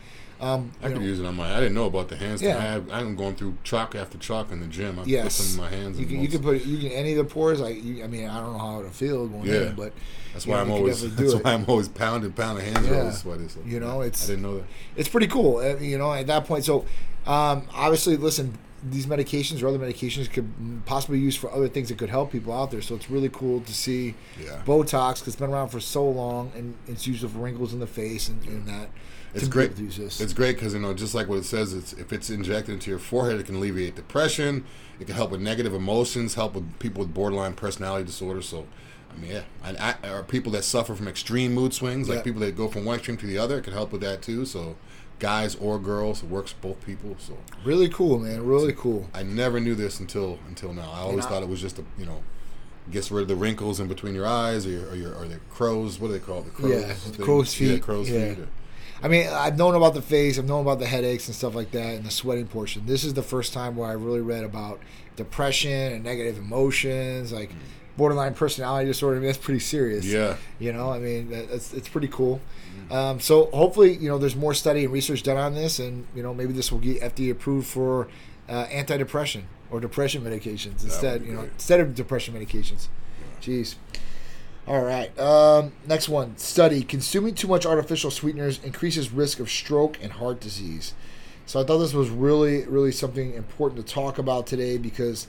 Um, 0.41 0.73
I 0.83 0.89
could 0.89 0.97
know, 0.97 1.03
use 1.03 1.21
it 1.21 1.25
on 1.25 1.35
my. 1.37 1.55
I 1.55 1.61
didn't 1.61 1.75
know 1.75 1.85
about 1.85 2.09
the 2.09 2.17
hands. 2.17 2.41
Yeah. 2.41 2.57
I 2.57 2.61
have, 2.61 2.91
I'm 2.91 3.15
going 3.15 3.35
through 3.35 3.55
chalk 3.63 3.95
after 3.95 4.17
chalk 4.17 4.51
in 4.51 4.59
the 4.59 4.67
gym. 4.67 4.95
I 4.99 5.03
put 5.03 5.07
Yes, 5.07 5.35
some 5.35 5.57
in 5.65 5.71
my 5.71 5.73
hands. 5.77 5.97
You 5.97 6.05
can, 6.05 6.19
you 6.21 6.27
can 6.27 6.41
put 6.43 6.65
you 6.65 6.77
can 6.77 6.91
any 6.91 7.13
of 7.13 7.17
the 7.19 7.23
pores. 7.23 7.61
Like 7.61 7.81
you, 7.81 8.03
I 8.03 8.07
mean, 8.07 8.27
I 8.27 8.41
don't 8.41 8.51
know 8.51 8.59
how 8.59 8.79
it'll 8.79 8.91
feel 8.91 9.27
going 9.29 9.45
Yeah. 9.45 9.69
in, 9.69 9.75
but 9.75 9.93
That's 10.33 10.45
why 10.45 10.55
know, 10.57 10.61
I'm 10.63 10.71
always. 10.71 11.15
That's 11.15 11.33
it. 11.35 11.41
why 11.41 11.53
I'm 11.53 11.63
always 11.69 11.87
pounding, 11.87 12.33
pounding 12.33 12.65
hands 12.65 12.85
are 12.85 12.91
Yeah. 12.93 12.99
always 12.99 13.17
sweaty. 13.19 13.47
So 13.47 13.61
You 13.65 13.79
know, 13.79 14.01
it's 14.01 14.25
I 14.25 14.31
didn't 14.31 14.41
know 14.43 14.57
that. 14.57 14.65
it's 14.97 15.07
pretty 15.07 15.27
cool. 15.27 15.59
uh, 15.59 15.77
You 15.77 15.97
know, 15.97 16.11
at 16.11 16.27
that 16.27 16.43
point. 16.45 16.65
So, 16.65 16.83
um, 17.25 17.63
obviously, 17.73 18.17
listen, 18.17 18.57
these 18.89 19.05
medications 19.07 19.63
or 19.63 19.67
other 19.67 19.79
medications 19.79 20.31
could 20.31 20.47
possibly 20.85 21.17
be 21.17 21.23
used 21.23 21.39
for 21.39 21.51
other 21.51 21.67
things 21.67 21.89
that 21.89 21.97
could 21.97 22.09
help 22.09 22.31
people 22.31 22.53
out 22.53 22.71
there. 22.71 22.81
So 22.81 22.95
it's 22.95 23.09
really 23.09 23.29
cool 23.29 23.61
to 23.61 23.73
see 23.73 24.15
Yeah. 24.43 24.61
Botox 24.65 25.15
because 25.15 25.27
it's 25.29 25.35
been 25.37 25.49
around 25.49 25.69
for 25.69 25.79
so 25.79 26.07
long 26.07 26.51
and 26.55 26.75
it's 26.87 27.07
used 27.07 27.21
for 27.21 27.27
wrinkles 27.27 27.73
in 27.73 27.79
the 27.79 27.87
face 27.87 28.29
and, 28.29 28.43
and 28.45 28.67
that. 28.67 28.89
It's 29.33 29.49
great. 29.49 29.75
to 29.75 29.83
use 29.83 29.97
this. 29.97 30.21
It's 30.21 30.31
great 30.31 30.55
because 30.55 30.73
you 30.73 30.79
know, 30.79 30.93
just 30.93 31.13
like 31.13 31.27
what 31.27 31.39
it 31.39 31.43
says, 31.45 31.73
it's 31.73 31.91
if 31.93 32.13
it's 32.13 32.29
injected 32.29 32.73
into 32.73 32.89
your 32.89 32.99
forehead, 32.99 33.37
it 33.39 33.45
can 33.47 33.55
alleviate 33.55 33.95
depression. 33.95 34.63
It 34.99 35.07
can 35.07 35.15
help 35.15 35.31
with 35.31 35.41
negative 35.41 35.73
emotions, 35.73 36.35
help 36.35 36.53
with 36.53 36.79
people 36.79 37.01
with 37.01 37.13
borderline 37.13 37.53
personality 37.53 38.05
disorder. 38.05 38.41
So, 38.41 38.65
I 39.13 39.17
mean, 39.19 39.31
yeah, 39.31 39.41
and 39.63 39.77
I, 39.77 39.95
or 40.09 40.23
people 40.23 40.53
that 40.53 40.63
suffer 40.63 40.95
from 40.95 41.09
extreme 41.09 41.53
mood 41.53 41.73
swings, 41.73 42.07
like 42.07 42.19
Yeah. 42.19 42.23
people 42.23 42.39
that 42.41 42.55
go 42.55 42.69
from 42.69 42.85
one 42.85 42.95
extreme 42.95 43.17
to 43.17 43.25
the 43.27 43.37
other, 43.37 43.57
it 43.57 43.63
can 43.63 43.73
help 43.73 43.91
with 43.91 43.99
that 44.01 44.21
too. 44.21 44.45
So, 44.45 44.77
guys 45.19 45.55
or 45.55 45.79
girls, 45.79 46.23
it 46.23 46.29
works 46.29 46.53
both 46.53 46.83
people. 46.85 47.15
So, 47.19 47.37
really 47.63 47.89
cool, 47.89 48.19
man. 48.19 48.45
Really 48.45 48.73
cool. 48.73 49.09
I 49.13 49.23
never 49.23 49.59
knew 49.59 49.75
this 49.75 49.99
until 49.99 50.39
until 50.47 50.73
now. 50.73 50.91
I 50.91 50.99
always 50.99 51.25
I- 51.25 51.29
thought 51.29 51.43
it 51.43 51.49
was 51.49 51.61
just 51.61 51.79
a 51.79 51.83
you 51.97 52.05
know. 52.05 52.23
Gets 52.91 53.09
rid 53.09 53.23
of 53.23 53.27
the 53.27 53.35
wrinkles 53.35 53.79
in 53.79 53.87
between 53.87 54.13
your 54.13 54.27
eyes, 54.27 54.67
or 54.67 54.69
your, 54.69 54.87
or, 54.89 54.95
your, 54.95 55.15
or 55.15 55.27
the 55.27 55.39
crows. 55.49 55.99
What 55.99 56.09
do 56.09 56.13
they 56.13 56.19
call 56.19 56.41
it? 56.41 56.45
The 56.45 56.51
crows. 56.51 56.69
Yeah, 56.71 56.93
thing? 56.93 57.25
crow's 57.25 57.59
Yeah, 57.59 57.67
feet, 57.69 57.81
crow's 57.81 58.07
yeah. 58.11 58.29
feet. 58.35 58.39
or- 58.43 58.47
I 59.01 59.07
mean, 59.07 59.27
I've 59.27 59.57
known 59.57 59.73
about 59.73 59.95
the 59.95 60.03
face, 60.03 60.37
I've 60.37 60.45
known 60.45 60.61
about 60.61 60.77
the 60.77 60.85
headaches 60.85 61.27
and 61.27 61.35
stuff 61.35 61.55
like 61.55 61.71
that, 61.71 61.95
and 61.95 62.05
the 62.05 62.11
sweating 62.11 62.45
portion. 62.45 62.85
This 62.85 63.03
is 63.03 63.15
the 63.15 63.23
first 63.23 63.53
time 63.53 63.75
where 63.75 63.89
I 63.89 63.93
really 63.93 64.21
read 64.21 64.43
about 64.43 64.79
depression 65.15 65.93
and 65.93 66.03
negative 66.03 66.37
emotions, 66.37 67.33
like 67.33 67.49
mm. 67.49 67.55
Borderline 67.97 68.33
personality 68.33 68.87
disorder. 68.87 69.17
I 69.17 69.19
mean, 69.19 69.27
that's 69.27 69.37
pretty 69.37 69.59
serious. 69.59 70.05
Yeah. 70.05 70.37
You 70.59 70.73
know, 70.73 70.91
I 70.91 70.99
mean, 70.99 71.29
that's 71.29 71.73
it's 71.73 71.89
pretty 71.89 72.07
cool. 72.07 72.41
Um, 72.91 73.19
so 73.19 73.45
hopefully, 73.47 73.95
you 73.95 74.09
know, 74.09 74.17
there's 74.17 74.35
more 74.35 74.53
study 74.53 74.83
and 74.83 74.93
research 74.93 75.23
done 75.23 75.37
on 75.37 75.55
this, 75.55 75.79
and 75.79 76.05
you 76.15 76.21
know, 76.21 76.33
maybe 76.33 76.53
this 76.53 76.71
will 76.71 76.79
get 76.79 77.01
FDA 77.01 77.31
approved 77.31 77.67
for 77.67 78.07
uh, 78.47 78.65
antidepressant 78.65 79.43
or 79.71 79.79
depression 79.79 80.23
medications 80.23 80.83
instead. 80.83 81.25
You 81.25 81.33
know, 81.33 81.43
instead 81.43 81.79
of 81.79 81.95
depression 81.95 82.33
medications. 82.33 82.87
Jeez. 83.41 83.75
All 84.67 84.81
right. 84.81 85.17
Um, 85.19 85.73
next 85.87 86.09
one. 86.09 86.37
Study: 86.37 86.83
Consuming 86.83 87.35
too 87.35 87.47
much 87.47 87.65
artificial 87.65 88.11
sweeteners 88.11 88.59
increases 88.63 89.11
risk 89.11 89.39
of 89.39 89.49
stroke 89.49 89.97
and 90.01 90.13
heart 90.13 90.39
disease. 90.39 90.93
So 91.45 91.61
I 91.61 91.63
thought 91.63 91.77
this 91.77 91.93
was 91.93 92.09
really, 92.09 92.65
really 92.65 92.91
something 92.91 93.33
important 93.33 93.85
to 93.85 93.93
talk 93.93 94.17
about 94.17 94.47
today 94.47 94.77
because, 94.79 95.27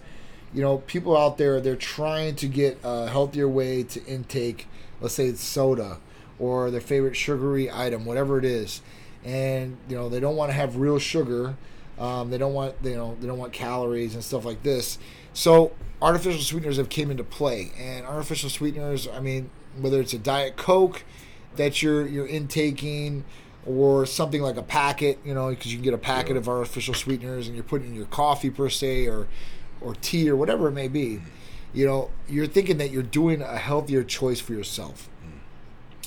you 0.55 0.63
know, 0.63 0.79
people 0.79 1.17
out 1.17 1.39
there 1.39 1.61
they're 1.61 1.77
trying 1.77 2.35
to 2.37 2.49
get 2.49 2.79
a 2.85 3.09
healthier 3.09 3.49
way 3.49 3.83
to 3.85 4.05
intake, 4.07 4.67
let's 5.01 5.15
say 5.15 5.27
it's 5.27 5.43
soda 5.43 5.99
or 6.39 6.71
their 6.71 6.81
favorite 6.81 7.17
sugary 7.17 7.71
item, 7.71 8.05
whatever 8.05 8.39
it 8.39 8.45
is, 8.45 8.81
and 9.25 9.77
you 9.89 9.97
know 9.97 10.09
they 10.09 10.21
don't 10.21 10.37
want 10.37 10.51
to 10.51 10.55
have 10.55 10.77
real 10.77 10.99
sugar. 10.99 11.57
Um, 11.99 12.31
they 12.31 12.39
don't 12.39 12.53
want 12.55 12.75
you 12.83 12.95
know 12.95 13.17
they 13.21 13.27
don't 13.27 13.39
want 13.39 13.53
calories 13.53 14.15
and 14.15 14.23
stuff 14.23 14.45
like 14.45 14.63
this. 14.63 14.99
So 15.33 15.73
artificial 16.03 16.43
sweeteners 16.43 16.77
have 16.77 16.89
came 16.89 17.11
into 17.11 17.25
play, 17.25 17.73
and 17.79 18.05
artificial 18.07 18.51
sweeteners. 18.51 19.09
I 19.09 19.21
mean, 19.21 19.51
whether 19.79 20.01
it's 20.01 20.13
a 20.13 20.19
diet 20.19 20.57
coke 20.57 21.05
that 21.57 21.83
you're 21.83 22.07
you're 22.07 22.27
intaking 22.27 23.25
or 23.67 24.07
something 24.07 24.43
like 24.43 24.57
a 24.57 24.63
packet, 24.63 25.19
you 25.25 25.35
know, 25.35 25.49
because 25.51 25.73
you 25.73 25.79
can 25.79 25.85
get 25.85 25.95
a 25.95 25.99
packet 25.99 26.33
Yeah. 26.33 26.39
of 26.39 26.49
artificial 26.49 26.95
sweeteners 26.95 27.47
and 27.49 27.57
you're 27.57 27.65
putting 27.65 27.89
in 27.89 27.95
your 27.97 28.07
coffee 28.07 28.51
per 28.51 28.69
se 28.69 29.07
or 29.07 29.27
or 29.87 29.95
tea 29.95 30.29
or 30.29 30.37
whatever 30.37 30.69
it 30.69 30.73
may 30.73 30.89
be. 30.89 31.21
You 31.73 31.87
know, 31.87 32.11
you're 32.29 32.47
thinking 32.47 32.79
that 32.79 32.91
you're 32.91 33.03
doing 33.03 33.43
a 33.43 33.59
healthier 33.59 34.03
choice 34.03 34.41
for 34.41 34.53
yourself. 34.53 35.09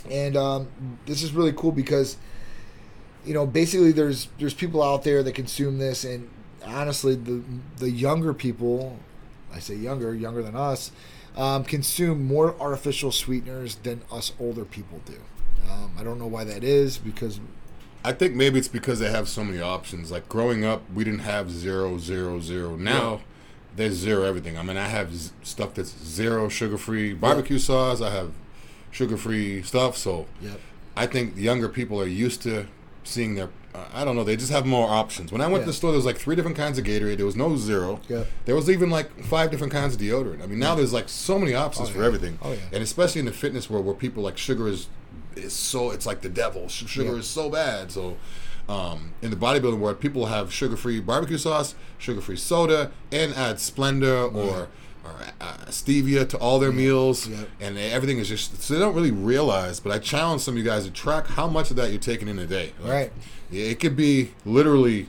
And 0.10 0.36
um, 0.36 0.68
this 1.06 1.22
is 1.22 1.34
really 1.34 1.54
cool 1.54 1.72
because 1.72 2.18
you 3.26 3.34
know, 3.34 3.46
basically 3.46 3.92
there's 3.92 4.28
there's 4.38 4.54
people 4.54 4.82
out 4.82 5.04
there 5.04 5.24
that 5.24 5.34
consume 5.34 5.78
this 5.78 6.04
and 6.04 6.30
honestly 6.66 7.16
the 7.16 7.44
the 7.78 7.90
younger 7.90 8.34
people, 8.34 8.98
I 9.54 9.60
say 9.60 9.76
younger, 9.76 10.14
younger 10.16 10.42
than 10.42 10.56
us, 10.56 10.92
um, 11.36 11.64
consume 11.64 12.26
more 12.26 12.56
artificial 12.60 13.12
sweeteners 13.12 13.76
than 13.76 14.02
us 14.12 14.34
older 14.40 14.66
people 14.66 15.02
do. 15.06 15.20
Um, 15.70 15.92
I 16.00 16.04
don't 16.04 16.18
know 16.18 16.28
why 16.28 16.44
that 16.46 16.64
is 16.64 16.98
because 16.98 17.40
I 18.04 18.14
think 18.14 18.34
maybe 18.34 18.58
it's 18.58 18.70
because 18.70 19.00
they 19.00 19.12
have 19.12 19.28
so 19.28 19.44
many 19.44 19.62
options. 19.62 20.12
Like 20.12 20.30
growing 20.30 20.64
up, 20.64 20.84
we 20.94 21.04
didn't 21.04 21.20
have 21.20 21.52
zero, 21.52 21.98
zero, 21.98 22.40
zero. 22.40 22.78
Now 22.78 23.22
there's 23.76 23.94
zero 23.94 24.24
everything. 24.24 24.58
I 24.58 24.64
mean, 24.64 24.78
I 24.78 24.88
have 24.88 25.14
z- 25.16 25.32
stuff 25.44 25.74
that's 25.76 25.96
zero 26.04 26.50
sugar 26.50 26.78
free 26.78 27.14
barbecue 27.14 27.60
sauce. 27.60 28.02
I 28.02 28.12
have 28.12 28.32
sugar 28.92 29.18
free 29.18 29.62
stuff. 29.62 29.96
So 29.98 30.26
Yep. 30.42 30.60
I 30.98 31.06
think 31.08 31.38
younger 31.38 31.70
people 31.70 32.02
are 32.02 32.08
used 32.08 32.42
to 32.44 32.66
seeing 33.04 33.36
their. 33.36 33.50
Uh, 33.74 33.86
I 33.94 34.04
don't 34.04 34.16
know. 34.16 34.24
They 34.24 34.36
just 34.36 34.52
have 34.52 34.66
more 34.66 34.90
options. 34.90 35.32
When 35.32 35.42
I 35.42 35.46
went 35.46 35.58
Yeah. 35.62 35.66
to 35.66 35.68
the 35.68 35.74
store, 35.74 35.92
there 35.92 35.98
was 35.98 36.06
like 36.06 36.18
three 36.18 36.36
different 36.36 36.58
kinds 36.58 36.80
of 36.80 36.86
Gatorade. 36.86 37.18
There 37.18 37.26
was 37.26 37.36
no 37.36 37.56
zero. 37.56 38.00
Yeah. 38.10 38.24
There 38.46 38.56
was 38.56 38.68
even 38.70 38.90
like 38.90 39.24
five 39.24 39.52
different 39.52 39.72
kinds 39.72 39.94
of 39.94 40.02
deodorant. 40.02 40.42
I 40.42 40.48
mean, 40.48 40.58
now 40.60 40.74
there's 40.76 40.92
like 40.92 41.08
so 41.08 41.38
many 41.38 41.54
options 41.54 41.90
Oh, 41.90 41.94
for 41.94 42.04
everything. 42.04 42.40
Oh, 42.42 42.52
yeah. 42.52 42.58
And 42.74 42.82
especially 42.84 43.20
in 43.20 43.26
the 43.26 43.32
fitness 43.32 43.70
world 43.70 43.86
where 43.86 43.94
people 43.96 44.24
like 44.24 44.38
sugar 44.38 44.68
is 44.68 44.88
is 45.36 45.54
so 45.54 45.92
it's 45.92 46.06
like 46.08 46.22
the 46.22 46.30
devil. 46.30 46.68
Sugar 46.68 47.12
Yeah. 47.14 47.20
is 47.20 47.28
so 47.28 47.50
bad. 47.50 47.92
So. 47.92 48.18
Um, 48.70 49.14
in 49.24 49.32
the 49.32 49.36
bodybuilding 49.36 49.80
world, 49.80 50.00
people 50.00 50.28
have 50.28 50.54
sugar-free 50.54 51.00
barbecue 51.00 51.38
sauce, 51.40 51.74
sugar-free 51.98 52.36
soda, 52.38 52.92
and 53.12 53.34
add 53.34 53.56
Splenda 53.56 54.32
or, 54.34 54.68
or 55.04 55.16
uh, 55.42 55.54
stevia 55.70 56.30
to 56.30 56.38
all 56.38 56.60
their 56.60 56.72
meals, 56.72 57.28
Yeah. 57.28 57.46
and 57.60 57.78
everything 57.80 58.20
is 58.20 58.30
just 58.30 58.62
so 58.62 58.76
they 58.76 58.80
don't 58.80 58.94
really 58.94 59.12
realize. 59.12 59.80
But 59.80 59.92
I 59.92 59.98
challenge 60.00 60.42
some 60.44 60.54
of 60.54 60.58
you 60.60 60.64
guys 60.64 60.86
to 60.86 60.92
track 60.92 61.26
how 61.28 61.48
much 61.48 61.72
of 61.72 61.78
that 61.78 61.90
you're 61.90 62.00
taking 62.00 62.28
in 62.28 62.38
a 62.38 62.46
day. 62.46 62.74
Like, 62.80 62.92
Right. 62.92 63.12
It 63.52 63.80
could 63.80 63.96
be 63.96 64.34
literally 64.46 65.08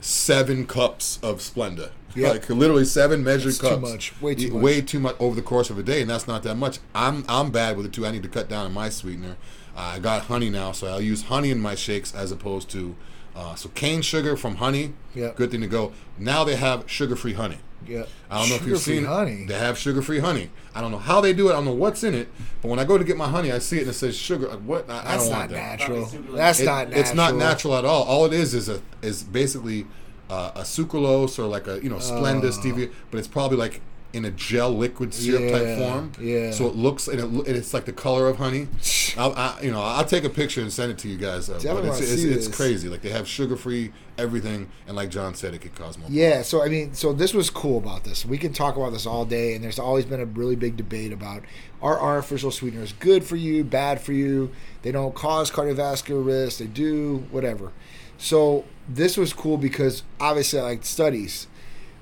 seven 0.00 0.66
cups 0.66 1.18
of 1.22 1.38
Splenda. 1.40 1.90
Yeah. 2.16 2.28
Like 2.28 2.48
literally 2.48 2.84
seven 2.84 3.24
measured 3.24 3.54
That's 3.54 3.58
too 3.58 3.68
cups. 3.70 3.80
much. 3.90 4.22
Way 4.22 4.36
too 4.36 4.52
much. 4.52 4.62
Way 4.62 4.80
too 4.82 5.00
much 5.00 5.16
over 5.18 5.34
the 5.34 5.42
course 5.42 5.68
of 5.68 5.80
a 5.80 5.82
day, 5.82 6.00
and 6.00 6.08
that's 6.08 6.28
not 6.28 6.44
that 6.44 6.54
much. 6.54 6.78
I'm 6.94 7.24
I'm 7.28 7.50
bad 7.50 7.76
with 7.76 7.86
it 7.86 7.92
too. 7.92 8.06
I 8.06 8.12
need 8.12 8.22
to 8.22 8.28
cut 8.28 8.48
down 8.48 8.66
on 8.66 8.72
my 8.72 8.88
sweetener. 8.88 9.34
Uh, 9.76 9.80
I 9.80 9.98
got 9.98 10.22
honey 10.24 10.50
now, 10.50 10.72
so 10.72 10.86
I'll 10.86 11.00
use 11.00 11.22
honey 11.24 11.50
in 11.50 11.60
my 11.60 11.74
shakes 11.74 12.14
as 12.14 12.30
opposed 12.32 12.70
to 12.70 12.94
uh, 13.34 13.54
so 13.56 13.68
cane 13.70 14.02
sugar 14.02 14.36
from 14.36 14.56
honey. 14.56 14.94
Yeah. 15.14 15.32
Good 15.34 15.50
thing 15.50 15.60
to 15.62 15.66
go. 15.66 15.92
Now 16.18 16.44
they 16.44 16.54
have 16.56 16.84
sugar-free 16.88 17.32
honey. 17.32 17.58
yeah, 17.86 18.04
I 18.30 18.38
don't 18.38 18.48
know 18.48 18.54
if 18.54 18.66
you've 18.66 18.78
seen 18.78 19.04
honey. 19.04 19.44
They 19.46 19.58
have 19.58 19.76
sugar-free 19.76 20.20
honey. 20.20 20.50
I 20.74 20.80
don't 20.80 20.92
know 20.92 20.98
how 20.98 21.20
they 21.20 21.32
do 21.32 21.48
it. 21.48 21.52
I 21.52 21.54
don't 21.56 21.64
know 21.64 21.72
what's 21.72 22.04
in 22.04 22.14
it. 22.14 22.28
But 22.62 22.68
when 22.68 22.78
I 22.78 22.84
go 22.84 22.96
to 22.96 23.02
get 23.04 23.16
my 23.16 23.28
honey, 23.28 23.50
I 23.50 23.58
see 23.58 23.78
it 23.78 23.82
and 23.82 23.90
it 23.90 23.94
says 23.94 24.16
sugar. 24.16 24.48
Uh, 24.50 24.56
What? 24.58 24.88
I, 24.88 25.14
I 25.14 25.16
don't 25.16 25.28
not 25.30 25.38
want 25.38 25.50
that. 25.50 25.56
natural. 25.80 26.02
Probably 26.02 26.18
super- 26.18 26.36
That's 26.36 26.60
It- 26.60 26.64
not 26.66 26.84
natural. 26.88 27.00
It's 27.00 27.14
not 27.14 27.34
natural 27.36 27.74
at 27.76 27.84
all. 27.84 28.04
All 28.04 28.24
it 28.26 28.32
is 28.32 28.54
is 28.54 28.68
a 28.68 28.80
is 29.02 29.24
basically 29.24 29.86
uh, 30.30 30.52
a 30.54 30.60
sucralose 30.60 31.38
or 31.38 31.46
like 31.46 31.66
a 31.66 31.82
you 31.82 31.90
know 31.90 31.96
Splenda 31.96 32.50
stevia, 32.52 32.90
but 33.10 33.18
it's 33.18 33.28
probably 33.28 33.56
like 33.58 33.80
in 34.14 34.24
a 34.24 34.30
gel 34.30 34.70
liquid 34.70 35.12
syrup 35.12 35.50
type 35.50 35.78
form. 35.78 36.12
yeah. 36.20 36.52
So 36.52 36.66
it 36.66 36.76
looks 36.76 37.08
and, 37.08 37.18
it, 37.20 37.24
and 37.24 37.56
it's 37.56 37.74
like 37.74 37.84
the 37.84 37.92
color 37.92 38.28
of 38.28 38.36
honey. 38.36 38.68
I'll, 39.16 39.32
I, 39.34 39.60
you 39.62 39.70
know, 39.70 39.82
I'll 39.82 40.04
take 40.04 40.24
a 40.24 40.30
picture 40.30 40.60
and 40.60 40.72
send 40.72 40.90
it 40.90 40.98
to 40.98 41.08
you 41.08 41.16
guys. 41.16 41.50
Uh, 41.50 41.60
but 41.62 41.84
it's 41.84 42.00
it's, 42.00 42.22
it's 42.22 42.48
crazy. 42.48 42.88
Like 42.88 43.02
they 43.02 43.10
have 43.10 43.28
sugar 43.28 43.56
free 43.56 43.92
everything, 44.16 44.68
and 44.86 44.96
like 44.96 45.10
John 45.10 45.34
said, 45.34 45.54
it 45.54 45.60
could 45.60 45.74
cause 45.74 45.98
more. 45.98 46.08
Yeah, 46.10 46.42
so 46.42 46.62
I 46.62 46.68
mean, 46.68 46.94
so 46.94 47.12
this 47.12 47.34
was 47.34 47.50
cool 47.50 47.78
about 47.78 48.04
this. 48.04 48.24
We 48.24 48.38
can 48.38 48.52
talk 48.52 48.76
about 48.76 48.90
this 48.90 49.06
all 49.06 49.24
day, 49.24 49.54
and 49.54 49.64
there's 49.64 49.78
always 49.78 50.04
been 50.04 50.20
a 50.20 50.26
really 50.26 50.56
big 50.56 50.76
debate 50.76 51.12
about 51.12 51.42
are 51.82 52.00
artificial 52.00 52.50
sweeteners 52.50 52.94
good 52.94 53.24
for 53.24 53.36
you, 53.36 53.62
bad 53.62 54.00
for 54.00 54.12
you? 54.12 54.50
They 54.82 54.92
don't 54.92 55.14
cause 55.14 55.50
cardiovascular 55.50 56.24
risk, 56.24 56.58
they 56.58 56.66
do, 56.66 57.26
whatever. 57.30 57.72
So 58.16 58.64
this 58.88 59.16
was 59.16 59.32
cool 59.32 59.58
because 59.58 60.02
obviously, 60.20 60.60
like 60.60 60.84
studies, 60.84 61.46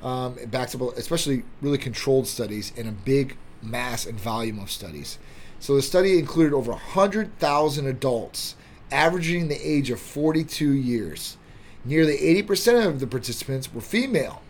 um, 0.03 0.37
it 0.39 0.51
backs 0.51 0.75
up, 0.75 0.81
especially 0.97 1.45
really 1.61 1.79
controlled 1.79 2.27
studies 2.27 2.73
and 2.77 2.89
a 2.89 2.93
big 2.93 3.37
mass 3.63 4.05
and 4.07 4.19
volume 4.19 4.59
of 4.59 4.71
studies. 4.71 5.19
So 5.61 5.77
the 5.77 5.83
study 5.83 6.19
included 6.19 6.53
over 6.55 6.73
100,000 6.73 7.87
adults, 7.87 8.57
averaging 8.91 9.49
the 9.49 9.69
age 9.69 9.91
of 9.91 10.01
42 10.01 10.73
years. 10.73 11.37
Nearly 11.85 12.17
80% 12.19 12.87
of 12.87 13.01
the 13.01 13.07
participants 13.07 13.73
were 13.73 13.81
female. 13.81 14.43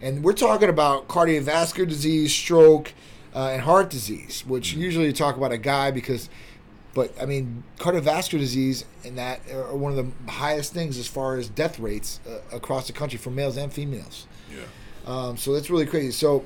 And 0.00 0.24
we're 0.24 0.32
talking 0.32 0.68
about 0.68 1.06
cardiovascular 1.06 1.88
disease, 1.88 2.34
stroke, 2.34 2.92
uh, 3.34 3.50
and 3.52 3.62
heart 3.62 3.88
disease, 3.88 4.44
which 4.44 4.74
usually 4.74 5.06
you 5.06 5.12
talk 5.12 5.36
about 5.36 5.52
a 5.52 5.58
guy 5.58 5.92
because, 5.92 6.28
but 6.92 7.14
I 7.20 7.26
mean, 7.26 7.62
cardiovascular 7.78 8.40
disease 8.40 8.84
and 9.04 9.16
that 9.18 9.40
are 9.52 9.76
one 9.76 9.96
of 9.96 10.04
the 10.04 10.32
highest 10.32 10.72
things 10.72 10.98
as 10.98 11.06
far 11.06 11.36
as 11.36 11.48
death 11.48 11.78
rates 11.78 12.18
uh, 12.28 12.40
across 12.54 12.88
the 12.88 12.92
country 12.92 13.18
for 13.18 13.30
males 13.30 13.56
and 13.56 13.72
females. 13.72 14.26
Yeah. 14.56 14.64
Um, 15.06 15.36
so 15.36 15.52
that's 15.52 15.70
really 15.70 15.86
crazy. 15.86 16.12
So 16.12 16.44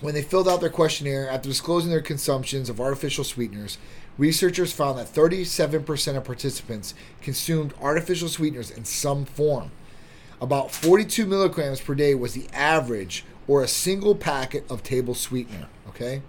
when 0.00 0.14
they 0.14 0.22
filled 0.22 0.48
out 0.48 0.60
their 0.60 0.70
questionnaire 0.70 1.28
after 1.28 1.48
disclosing 1.48 1.90
their 1.90 2.00
consumptions 2.00 2.68
of 2.68 2.80
artificial 2.80 3.24
sweeteners, 3.24 3.78
researchers 4.16 4.72
found 4.72 4.98
that 4.98 5.12
37% 5.12 6.16
of 6.16 6.24
participants 6.24 6.94
consumed 7.20 7.74
artificial 7.80 8.28
sweeteners 8.28 8.70
in 8.70 8.84
some 8.84 9.24
form. 9.24 9.70
About 10.40 10.70
42 10.70 11.26
milligrams 11.26 11.80
per 11.80 11.94
day 11.94 12.14
was 12.14 12.34
the 12.34 12.48
average, 12.52 13.24
or 13.48 13.62
a 13.62 13.68
single 13.68 14.14
packet 14.14 14.64
of 14.70 14.82
table 14.82 15.14
sweetener. 15.14 15.66
Okay. 15.88 16.22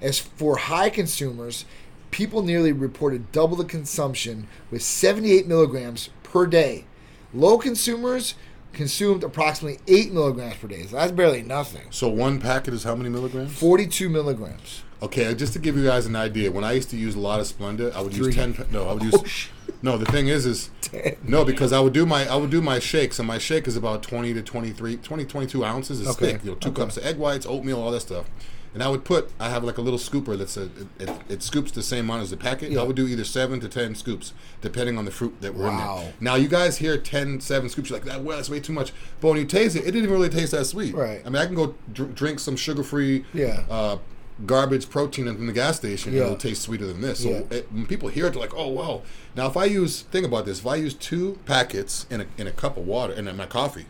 As 0.00 0.18
for 0.18 0.56
high 0.56 0.88
consumers, 0.88 1.66
people 2.10 2.42
nearly 2.42 2.72
reported 2.72 3.30
double 3.32 3.56
the 3.56 3.64
consumption 3.64 4.46
with 4.70 4.82
78 4.82 5.46
milligrams 5.46 6.08
per 6.22 6.46
day. 6.46 6.86
Low 7.34 7.58
consumers 7.58 8.34
consumed 8.72 9.22
approximately 9.24 9.78
8 9.86 10.12
milligrams 10.12 10.56
per 10.56 10.68
day. 10.68 10.82
So 10.86 10.96
that's 10.96 11.12
barely 11.12 11.42
nothing. 11.42 11.86
So 11.90 12.08
one 12.08 12.40
packet 12.40 12.74
is 12.74 12.84
how 12.84 12.94
many 12.94 13.08
milligrams? 13.10 13.52
42 13.58 14.08
milligrams. 14.08 14.82
Okay, 15.02 15.26
uh, 15.26 15.34
just 15.34 15.52
to 15.54 15.58
give 15.58 15.76
you 15.76 15.84
guys 15.84 16.06
an 16.06 16.14
idea, 16.14 16.52
when 16.52 16.62
I 16.62 16.72
used 16.72 16.88
to 16.90 16.96
use 16.96 17.16
a 17.16 17.18
lot 17.18 17.40
of 17.40 17.46
Splenda, 17.46 17.92
I 17.92 18.00
would 18.00 18.12
Three. 18.14 18.26
use 18.26 18.36
ten. 18.36 18.54
No, 18.70 18.88
I 18.88 18.92
would 18.92 19.02
use. 19.02 19.14
Oh, 19.16 19.24
sh- 19.24 19.48
no, 19.82 19.98
the 19.98 20.06
thing 20.06 20.28
is, 20.28 20.46
is 20.46 20.70
Ten. 20.80 21.16
no 21.24 21.44
because 21.44 21.72
I 21.72 21.80
would 21.80 21.92
do 21.92 22.06
my 22.06 22.24
I 22.28 22.36
would 22.36 22.50
do 22.50 22.60
my 22.62 22.78
shakes, 22.78 23.18
and 23.18 23.26
my 23.26 23.38
shake 23.38 23.66
is 23.66 23.74
about 23.76 24.04
twenty 24.04 24.32
to 24.32 24.40
23, 24.42 24.98
20, 24.98 25.24
22 25.24 25.64
ounces. 25.64 26.00
It's 26.00 26.10
Okay, 26.10 26.34
thick, 26.34 26.44
you 26.44 26.50
know, 26.52 26.56
two 26.56 26.68
okay. 26.68 26.82
cups 26.82 26.96
of 26.98 27.04
egg 27.04 27.16
whites, 27.18 27.46
oatmeal, 27.46 27.80
all 27.82 27.90
that 27.90 27.98
stuff. 27.98 28.26
And 28.74 28.82
I 28.82 28.88
would 28.88 29.04
put, 29.04 29.30
I 29.38 29.50
have 29.50 29.64
like 29.64 29.76
a 29.76 29.82
little 29.82 29.98
scooper 29.98 30.36
that's 30.38 30.56
a, 30.56 30.62
it, 30.62 30.70
it, 30.98 31.10
it 31.28 31.42
scoops 31.42 31.70
the 31.72 31.82
same 31.82 32.06
amount 32.06 32.22
as 32.22 32.30
the 32.30 32.36
packet. 32.38 32.70
Yeah. 32.70 32.80
I 32.80 32.84
would 32.84 32.96
do 32.96 33.06
either 33.06 33.24
seven 33.24 33.60
to 33.60 33.68
ten 33.68 33.94
scoops, 33.94 34.32
depending 34.62 34.96
on 34.96 35.04
the 35.04 35.10
fruit 35.10 35.34
that 35.42 35.54
were 35.54 35.68
in 35.68 35.74
Wow. 35.76 35.98
there. 36.00 36.12
Now 36.20 36.36
you 36.36 36.48
guys 36.48 36.78
hear 36.78 36.96
10, 36.96 37.40
7 37.40 37.68
scoops, 37.68 37.90
you're 37.90 37.98
like 37.98 38.06
that. 38.08 38.22
Well, 38.22 38.36
that's 38.38 38.48
way 38.48 38.60
too 38.60 38.72
much. 38.72 38.92
But 39.20 39.28
when 39.28 39.36
you 39.38 39.44
taste 39.44 39.76
it, 39.76 39.80
it 39.80 39.84
didn't 39.92 40.04
even 40.04 40.12
really 40.14 40.30
taste 40.30 40.52
that 40.52 40.64
sweet. 40.64 40.94
Right. 40.94 41.20
I 41.24 41.28
mean, 41.28 41.36
I 41.42 41.44
can 41.46 41.54
go 41.54 41.74
dr- 41.92 42.14
drink 42.14 42.38
some 42.40 42.56
sugar-free, 42.56 43.24
Yeah. 43.34 43.64
uh, 43.68 43.98
garbage 44.46 44.88
protein 44.88 45.28
in 45.28 45.46
the 45.46 45.52
gas 45.52 45.76
station, 45.76 46.14
Yeah. 46.14 46.22
it'll 46.22 46.36
taste 46.36 46.62
sweeter 46.62 46.86
than 46.86 47.02
this. 47.02 47.20
So 47.22 47.28
Yeah. 47.28 47.42
it, 47.58 47.70
when 47.72 47.84
people 47.86 48.08
hear 48.08 48.26
it, 48.26 48.30
they're 48.32 48.40
like, 48.40 48.54
"Oh, 48.56 48.68
wow!" 48.68 49.02
Now, 49.36 49.46
if 49.48 49.56
I 49.56 49.66
use, 49.66 50.00
think 50.10 50.26
about 50.26 50.46
this: 50.46 50.60
if 50.60 50.66
I 50.66 50.76
use 50.76 50.94
two 50.94 51.38
packets 51.44 52.06
in 52.10 52.22
a 52.22 52.26
in 52.38 52.46
a 52.46 52.50
cup 52.50 52.76
of 52.78 52.86
water 52.86 53.12
and 53.12 53.28
in 53.28 53.36
my 53.36 53.44
coffee, 53.46 53.84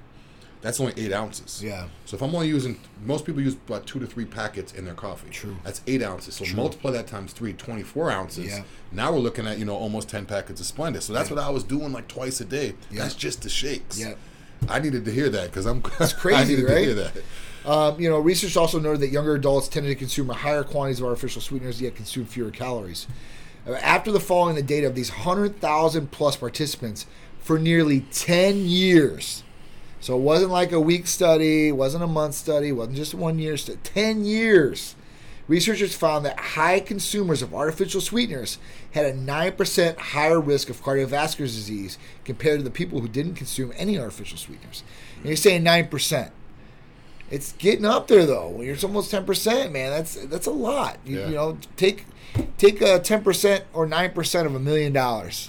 that's 0.62 0.80
only 0.80 0.94
eight 0.96 1.12
ounces. 1.12 1.62
Yeah. 1.62 1.88
So 2.06 2.16
if 2.16 2.22
I'm 2.22 2.34
only 2.34 2.48
using, 2.48 2.78
most 3.04 3.26
people 3.26 3.42
use 3.42 3.54
about 3.54 3.84
two 3.86 3.98
to 3.98 4.06
three 4.06 4.24
packets 4.24 4.72
in 4.72 4.84
their 4.84 4.94
coffee. 4.94 5.28
True. 5.28 5.56
That's 5.64 5.82
eight 5.86 6.02
ounces. 6.02 6.36
So 6.36 6.46
multiply 6.56 6.92
that 6.92 7.08
times 7.08 7.32
three, 7.32 7.52
24 7.52 8.10
ounces. 8.10 8.46
Yeah. 8.46 8.62
Now 8.92 9.12
we're 9.12 9.18
looking 9.18 9.46
at 9.46 9.58
you 9.58 9.64
know 9.64 9.76
almost 9.76 10.08
ten 10.08 10.24
packets 10.24 10.60
of 10.60 10.66
Splenda. 10.66 11.02
So 11.02 11.12
that's 11.12 11.28
what 11.30 11.38
I 11.38 11.50
was 11.50 11.64
doing 11.64 11.92
like 11.92 12.08
twice 12.08 12.40
a 12.40 12.44
day. 12.44 12.74
Yeah. 12.90 13.02
That's 13.02 13.14
just 13.14 13.42
the 13.42 13.48
shakes. 13.48 14.00
Yeah. 14.00 14.14
I 14.68 14.78
needed 14.78 15.04
to 15.04 15.10
hear 15.10 15.28
that 15.28 15.50
because 15.50 15.66
I'm. 15.66 15.82
It's 16.00 16.12
crazy, 16.12 16.36
I 16.36 16.44
needed 16.44 16.64
right? 16.64 16.74
to 16.74 16.80
hear 16.80 16.94
that. 16.94 17.12
Um, 17.64 18.00
you 18.00 18.08
know, 18.08 18.18
research 18.18 18.56
also 18.56 18.78
noted 18.78 19.00
that 19.00 19.08
younger 19.10 19.34
adults 19.34 19.68
tended 19.68 19.90
to 19.90 19.96
consume 19.96 20.28
higher 20.28 20.64
quantities 20.64 21.00
of 21.00 21.06
artificial 21.06 21.40
sweeteners, 21.40 21.80
yet 21.80 21.94
consume 21.94 22.26
fewer 22.26 22.50
calories. 22.50 23.06
Uh, 23.66 23.74
After 23.74 24.10
the 24.10 24.18
following 24.20 24.56
the 24.56 24.62
data 24.62 24.86
of 24.86 24.94
these 24.94 25.10
100,000 25.10 26.10
plus 26.10 26.36
participants 26.36 27.06
for 27.38 27.58
nearly 27.58 28.00
10 28.12 28.66
years, 28.66 29.44
so 30.02 30.14
it 30.16 30.20
wasn't 30.20 30.50
like 30.50 30.72
a 30.72 30.80
week 30.80 31.06
study, 31.06 31.68
it 31.68 31.72
wasn't 31.72 32.04
a 32.04 32.06
month 32.08 32.34
study, 32.34 32.68
it 32.68 32.72
wasn't 32.72 32.96
just 32.98 33.14
one 33.14 33.38
year 33.38 33.56
study, 33.56 33.78
10 33.82 34.24
years. 34.26 34.94
Researchers 35.48 35.94
found 35.94 36.24
that 36.26 36.38
high 36.38 36.78
consumers 36.80 37.40
of 37.42 37.54
artificial 37.54 38.00
sweeteners 38.00 38.58
had 38.92 39.04
a 39.06 39.12
9% 39.12 39.96
higher 39.98 40.40
risk 40.40 40.68
of 40.68 40.82
cardiovascular 40.82 41.38
disease 41.38 41.98
compared 42.24 42.58
to 42.60 42.64
the 42.64 42.70
people 42.70 43.00
who 43.00 43.08
didn't 43.08 43.34
consume 43.34 43.72
any 43.76 43.98
artificial 43.98 44.36
sweeteners. 44.38 44.82
And 45.16 45.26
you're 45.26 45.36
saying 45.36 45.64
9%. 45.64 46.30
It's 47.30 47.52
getting 47.52 47.86
up 47.86 48.08
there 48.08 48.26
though. 48.26 48.48
When 48.50 48.66
you're 48.66 48.76
almost 48.82 49.10
ten 49.10 49.24
percent, 49.24 49.72
man, 49.72 49.90
that's 49.90 50.16
that's 50.26 50.46
a 50.46 50.50
lot. 50.50 50.98
You, 51.02 51.18
Yeah. 51.20 51.28
you 51.28 51.34
know, 51.34 51.58
take 51.78 52.04
take 52.58 52.82
a 52.82 52.98
ten 52.98 53.22
percent 53.24 53.64
or 53.72 53.86
nine 53.86 54.12
percent 54.12 54.46
of 54.46 54.54
a 54.54 54.58
million 54.60 54.92
dollars. 54.92 55.48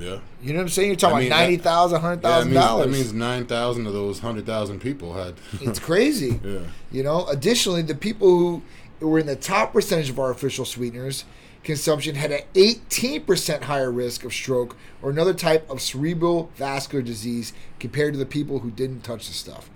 Yeah. 0.00 0.18
You 0.42 0.54
know 0.54 0.60
what 0.60 0.62
I'm 0.62 0.68
saying? 0.70 0.88
You're 0.88 0.96
talking 0.96 1.16
I 1.16 1.20
mean, 1.20 1.28
about 1.28 1.38
ninety 1.40 1.56
thousand, 1.58 2.00
hundred 2.00 2.22
Yeah, 2.22 2.38
that 2.38 2.46
means, 2.46 2.54
that 2.54 2.88
means 2.88 3.12
nine 3.12 3.46
thousand 3.46 3.86
of 3.86 3.92
those 3.92 4.20
hundred 4.20 4.46
thousand 4.46 4.80
people 4.80 5.14
had. 5.14 5.34
It's 5.60 5.78
crazy. 5.78 6.40
yeah. 6.42 6.60
You 6.90 7.02
know. 7.02 7.26
Additionally, 7.26 7.82
the 7.82 7.94
people 7.94 8.28
who 8.28 8.62
were 9.00 9.18
in 9.18 9.26
the 9.26 9.36
top 9.36 9.72
percentage 9.72 10.08
of 10.08 10.18
artificial 10.18 10.64
sweeteners 10.64 11.24
consumption 11.62 12.14
had 12.14 12.30
an 12.32 12.40
18% 12.54 13.62
higher 13.64 13.92
risk 13.92 14.24
of 14.24 14.32
stroke 14.32 14.76
or 15.02 15.10
another 15.10 15.34
type 15.34 15.68
of 15.68 15.80
cerebral 15.80 16.50
vascular 16.56 17.02
disease 17.02 17.52
compared 17.78 18.14
to 18.14 18.18
the 18.18 18.24
people 18.24 18.60
who 18.60 18.70
didn't 18.70 19.02
touch 19.02 19.28
the 19.28 19.34
stuff. 19.34 19.68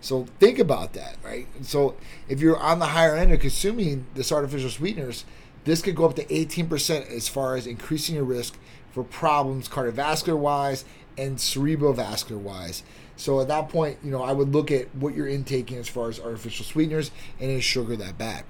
So 0.00 0.26
think 0.38 0.58
about 0.58 0.94
that, 0.94 1.16
right? 1.22 1.46
So 1.62 1.96
if 2.28 2.40
you're 2.40 2.56
on 2.56 2.78
the 2.78 2.86
higher 2.86 3.14
end 3.14 3.32
of 3.32 3.40
consuming 3.40 4.06
this 4.14 4.32
artificial 4.32 4.70
sweeteners, 4.70 5.24
this 5.64 5.82
could 5.82 5.96
go 5.96 6.06
up 6.06 6.14
to 6.16 6.24
18% 6.24 7.10
as 7.10 7.28
far 7.28 7.56
as 7.56 7.66
increasing 7.66 8.14
your 8.14 8.24
risk 8.24 8.56
for 8.96 9.04
problems 9.04 9.68
cardiovascular 9.68 10.38
wise 10.38 10.86
and 11.18 11.36
cerebrovascular 11.36 12.38
wise. 12.38 12.82
So 13.14 13.42
at 13.42 13.48
that 13.48 13.68
point, 13.68 13.98
you 14.02 14.10
know, 14.10 14.22
I 14.22 14.32
would 14.32 14.54
look 14.54 14.70
at 14.70 14.94
what 14.94 15.14
you're 15.14 15.28
intaking 15.28 15.76
as 15.76 15.86
far 15.86 16.08
as 16.08 16.18
artificial 16.18 16.64
sweeteners 16.64 17.10
and 17.38 17.62
sugar 17.62 17.94
that 17.94 18.16
bad. 18.16 18.44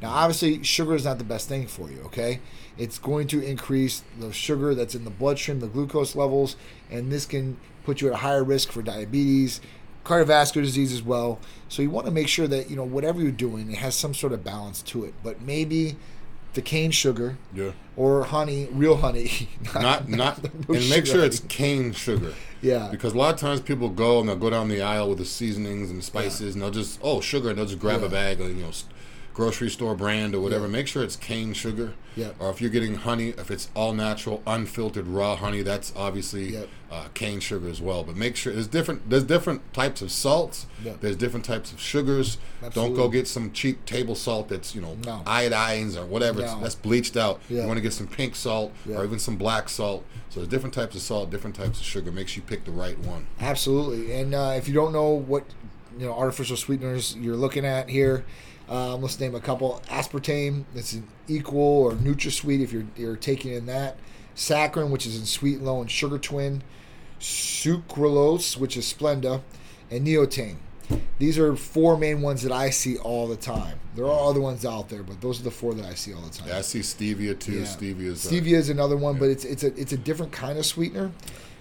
Now, 0.00 0.10
obviously, 0.10 0.64
sugar 0.64 0.96
is 0.96 1.04
not 1.04 1.18
the 1.18 1.24
best 1.24 1.48
thing 1.48 1.68
for 1.68 1.88
you, 1.88 2.00
okay? 2.06 2.40
It's 2.76 2.98
going 2.98 3.28
to 3.28 3.40
increase 3.40 4.02
the 4.18 4.32
sugar 4.32 4.74
that's 4.74 4.96
in 4.96 5.04
the 5.04 5.10
bloodstream, 5.10 5.60
the 5.60 5.68
glucose 5.68 6.16
levels, 6.16 6.56
and 6.90 7.12
this 7.12 7.24
can 7.24 7.56
put 7.84 8.00
you 8.00 8.08
at 8.08 8.14
a 8.14 8.16
higher 8.16 8.42
risk 8.42 8.72
for 8.72 8.82
diabetes, 8.82 9.60
cardiovascular 10.04 10.64
disease 10.64 10.92
as 10.92 11.04
well. 11.04 11.38
So 11.68 11.80
you 11.80 11.90
want 11.90 12.06
to 12.06 12.12
make 12.12 12.26
sure 12.26 12.48
that, 12.48 12.68
you 12.68 12.74
know, 12.74 12.82
whatever 12.82 13.20
you're 13.22 13.30
doing, 13.30 13.70
it 13.70 13.78
has 13.78 13.94
some 13.94 14.14
sort 14.14 14.32
of 14.32 14.42
balance 14.42 14.82
to 14.82 15.04
it. 15.04 15.14
But 15.22 15.42
maybe 15.42 15.94
the 16.54 16.62
cane 16.62 16.90
sugar 16.90 17.36
Yeah. 17.54 17.72
or 17.96 18.24
honey, 18.24 18.68
real 18.72 18.96
honey. 18.96 19.48
Not 19.74 20.08
not 20.08 20.42
no 20.68 20.74
and 20.74 20.90
make 20.90 21.06
sure 21.06 21.24
it's 21.24 21.40
cane 21.40 21.92
sugar. 21.92 22.34
Yeah. 22.64 22.86
Because 22.92 23.12
a 23.12 23.18
lot 23.18 23.34
of 23.34 23.40
times 23.40 23.60
people 23.60 23.88
go 23.88 24.20
and 24.20 24.28
they'll 24.28 24.36
go 24.36 24.48
down 24.48 24.68
the 24.68 24.80
aisle 24.82 25.08
with 25.08 25.18
the 25.18 25.24
seasonings 25.24 25.90
and 25.90 26.04
spices 26.04 26.54
and 26.54 26.62
they'll 26.62 26.70
just 26.70 27.00
oh 27.02 27.20
sugar 27.20 27.48
and 27.48 27.58
they'll 27.58 27.66
just 27.66 27.80
grab 27.80 28.02
Yeah. 28.02 28.06
a 28.06 28.10
bag 28.10 28.40
and, 28.40 28.56
you 28.56 28.62
know 28.64 28.70
grocery 29.34 29.70
store 29.70 29.94
brand 29.94 30.34
or 30.34 30.40
whatever. 30.40 30.66
Yeah. 30.66 30.72
Make 30.72 30.86
sure 30.88 31.02
it's 31.02 31.16
cane 31.16 31.52
sugar. 31.54 31.94
Yep. 32.16 32.36
Or 32.38 32.50
if 32.50 32.60
you're 32.60 32.68
getting 32.70 32.96
honey, 32.96 33.30
if 33.30 33.50
it's 33.50 33.70
all 33.74 33.94
natural, 33.94 34.42
unfiltered 34.46 35.06
raw 35.06 35.34
honey, 35.36 35.62
that's 35.62 35.90
obviously 35.96 36.52
Yep. 36.52 36.68
uh, 36.90 37.04
cane 37.14 37.40
sugar 37.40 37.68
as 37.70 37.80
well. 37.80 38.04
But 38.04 38.16
make 38.16 38.36
sure 38.36 38.52
there's 38.52 38.66
different 38.66 39.08
there's 39.08 39.24
different 39.24 39.72
types 39.72 40.02
of 40.02 40.12
salts. 40.12 40.66
Yep. 40.84 41.00
There's 41.00 41.16
different 41.16 41.46
types 41.46 41.72
of 41.72 41.80
sugars. 41.80 42.36
Absolutely. 42.62 42.96
Don't 42.96 43.02
go 43.02 43.08
get 43.08 43.26
some 43.26 43.50
cheap 43.52 43.84
table 43.86 44.14
salt 44.14 44.48
that's 44.50 44.74
you 44.74 44.82
know 44.82 44.98
No. 45.06 45.22
iodines 45.26 45.96
or 45.96 46.04
whatever. 46.04 46.42
No. 46.42 46.60
that's 46.60 46.74
bleached 46.74 47.16
out. 47.16 47.40
Yeah. 47.48 47.62
You 47.62 47.66
want 47.66 47.78
to 47.78 47.82
get 47.82 47.94
some 47.94 48.06
pink 48.08 48.36
salt 48.36 48.72
Yeah. 48.84 48.96
or 48.98 49.04
even 49.04 49.18
some 49.18 49.36
black 49.36 49.70
salt. 49.70 50.04
So 50.28 50.40
there's 50.40 50.48
different 50.48 50.74
types 50.74 50.94
of 50.94 51.00
salt, 51.02 51.30
different 51.30 51.56
types 51.56 51.78
of 51.80 51.86
sugar. 51.86 52.12
Make 52.12 52.28
sure 52.28 52.42
you 52.42 52.46
pick 52.46 52.64
the 52.66 52.70
right 52.72 52.98
one. 52.98 53.26
Absolutely. 53.40 54.12
And 54.12 54.34
uh, 54.34 54.52
if 54.56 54.68
you 54.68 54.74
don't 54.74 54.92
know 54.92 55.08
what 55.08 55.44
you 55.98 56.04
know 56.06 56.12
artificial 56.12 56.56
sweeteners 56.58 57.16
you're 57.16 57.36
looking 57.36 57.64
at 57.64 57.88
here, 57.88 58.24
um, 58.72 59.02
let's 59.02 59.20
name 59.20 59.34
a 59.34 59.40
couple. 59.40 59.82
Aspartame, 59.88 60.64
that's 60.74 60.94
an 60.94 61.06
equal 61.28 61.60
or 61.60 61.92
NutraSweet 61.92 62.60
if 62.60 62.72
you're 62.72 62.86
you're 62.96 63.16
taking 63.16 63.52
in 63.52 63.66
that. 63.66 63.98
Saccharin, 64.34 64.88
which 64.88 65.06
is 65.06 65.16
in 65.16 65.26
Sweet'N 65.26 65.62
Low 65.62 65.82
and 65.82 65.90
sugar 65.90 66.18
twin. 66.18 66.62
Sucralose, 67.20 68.56
which 68.56 68.76
is 68.76 68.92
Splenda, 68.92 69.42
and 69.90 70.06
Neotame. 70.06 70.56
These 71.18 71.38
are 71.38 71.54
four 71.54 71.96
main 71.96 72.22
ones 72.22 72.42
that 72.42 72.52
I 72.52 72.70
see 72.70 72.96
all 72.96 73.28
the 73.28 73.36
time. 73.36 73.78
There 73.94 74.06
are 74.06 74.28
other 74.30 74.40
ones 74.40 74.64
out 74.64 74.88
there, 74.88 75.02
but 75.02 75.20
those 75.20 75.38
are 75.38 75.44
the 75.44 75.50
four 75.50 75.74
that 75.74 75.84
I 75.84 75.94
see 75.94 76.12
all 76.14 76.22
the 76.22 76.30
time. 76.30 76.48
Yeah, 76.48 76.58
I 76.58 76.62
see 76.62 76.80
stevia 76.80 77.38
too. 77.38 77.52
Yeah. 77.52 77.64
Stevia 77.64 78.06
is 78.06 78.24
Stevia 78.24 78.54
is 78.54 78.70
another 78.70 78.96
one, 78.96 79.18
but 79.18 79.28
it's 79.28 79.44
it's 79.44 79.62
a 79.62 79.78
it's 79.78 79.92
a 79.92 79.98
different 79.98 80.32
kind 80.32 80.58
of 80.58 80.64
sweetener. 80.64 81.12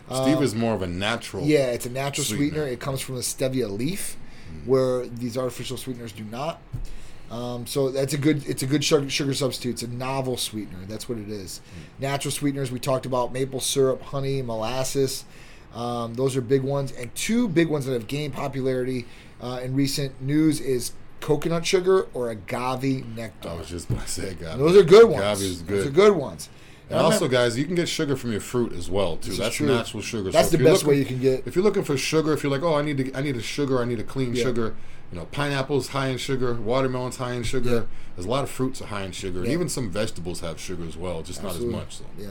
Stevia 0.10 0.42
is 0.42 0.56
more 0.56 0.74
of 0.74 0.82
a 0.82 0.88
natural. 0.88 1.46
Yeah, 1.46 1.68
it's 1.68 1.86
a 1.86 1.90
natural 1.90 2.24
sweetener. 2.26 2.62
Sweetener. 2.62 2.68
It 2.68 2.80
comes 2.80 3.02
from 3.02 3.16
the 3.16 3.22
stevia 3.22 3.70
leaf, 3.70 4.18
where 4.66 5.08
these 5.08 5.38
artificial 5.38 5.78
sweeteners 5.78 6.14
do 6.14 6.24
not. 6.24 6.62
Um, 7.32 7.66
so 7.66 7.90
that's 7.90 8.14
a 8.14 8.18
good. 8.18 8.46
It's 8.48 8.62
a 8.62 8.68
good 8.68 8.84
sugar, 8.84 9.10
sugar 9.10 9.34
substitute. 9.34 9.72
It's 9.72 9.84
a 9.84 9.88
novel 9.88 10.36
sweetener. 10.36 10.80
That's 10.88 11.08
what 11.08 11.18
it 11.18 11.30
is. 11.30 11.62
Natural 11.98 12.32
sweeteners. 12.32 12.72
We 12.72 12.80
talked 12.80 13.06
about 13.06 13.32
maple 13.32 13.62
syrup, 13.62 14.02
honey, 14.02 14.42
molasses. 14.42 15.24
Um, 15.74 16.14
those 16.16 16.36
are 16.36 16.42
big 16.42 16.62
ones, 16.62 16.92
and 16.92 17.14
two 17.16 17.48
big 17.48 17.70
ones 17.70 17.86
that 17.86 17.94
have 17.94 18.08
gained 18.08 18.34
popularity 18.34 19.06
uh, 19.40 19.62
in 19.64 19.74
recent 19.74 20.22
news 20.22 20.60
is 20.60 20.92
coconut 21.22 21.66
sugar 21.66 22.08
or 22.14 22.30
agave 22.30 23.06
nectar. 23.16 23.48
I 23.48 23.54
was 23.54 23.70
just 23.70 23.88
going 23.88 24.02
to 24.02 24.08
say 24.10 24.32
agave. 24.32 24.58
Those 24.58 24.76
are 24.76 24.84
good 24.84 25.08
ones. 25.08 25.22
Agave 25.22 25.42
is 25.42 25.62
good. 25.62 25.78
Those 25.80 25.88
are 25.88 25.92
good 25.92 26.16
ones. 26.18 26.50
And 26.90 27.00
I 27.00 27.04
also, 27.04 27.30
guys, 27.30 27.58
you 27.58 27.64
can 27.64 27.76
get 27.76 27.88
sugar 27.88 28.18
from 28.18 28.34
your 28.34 28.42
fruit 28.42 28.74
as 28.74 28.90
well 28.90 29.16
too. 29.16 29.32
That's 29.32 29.56
true. 29.56 29.68
natural 29.68 30.04
sugar. 30.04 30.30
That's 30.30 30.52
if 30.52 30.60
the 30.60 30.66
best 30.66 30.84
way 30.84 30.98
looking- 31.00 31.20
you 31.20 31.22
can 31.22 31.38
get. 31.38 31.48
If 31.48 31.56
you're 31.56 31.64
looking 31.64 31.86
for 31.86 31.96
sugar, 31.96 32.34
if 32.34 32.44
you're 32.44 32.52
like, 32.52 32.64
oh, 32.64 32.76
I 32.76 32.82
need 32.82 32.98
to, 32.98 33.14
I 33.18 33.22
need 33.22 33.38
a 33.38 33.42
sugar, 33.42 33.80
I 33.82 33.86
need 33.86 34.02
a 34.02 34.04
clean 34.04 34.36
Yeah. 34.36 34.44
sugar. 34.44 34.76
You 35.12 35.20
know, 35.20 35.26
pineapples 35.26 35.90
high 35.90 36.08
in 36.08 36.18
sugar, 36.18 36.54
watermelons 36.54 37.18
high 37.18 37.34
in 37.34 37.44
sugar. 37.44 37.70
Yeah. 37.70 37.82
There's 38.16 38.26
a 38.26 38.30
lot 38.30 38.44
of 38.44 38.50
fruits 38.50 38.82
are 38.82 38.86
high 38.86 39.04
in 39.04 39.12
sugar, 39.12 39.40
and 39.40 39.48
Yeah. 39.48 39.54
even 39.54 39.68
some 39.70 39.90
vegetables 39.92 40.40
have 40.40 40.60
sugar 40.60 40.86
as 40.88 40.96
well, 40.96 41.22
just 41.22 41.44
Absolutely. 41.44 41.74
not 41.74 41.82
as 41.82 41.86
much. 41.86 41.98
So. 41.98 42.04
Yeah. 42.18 42.28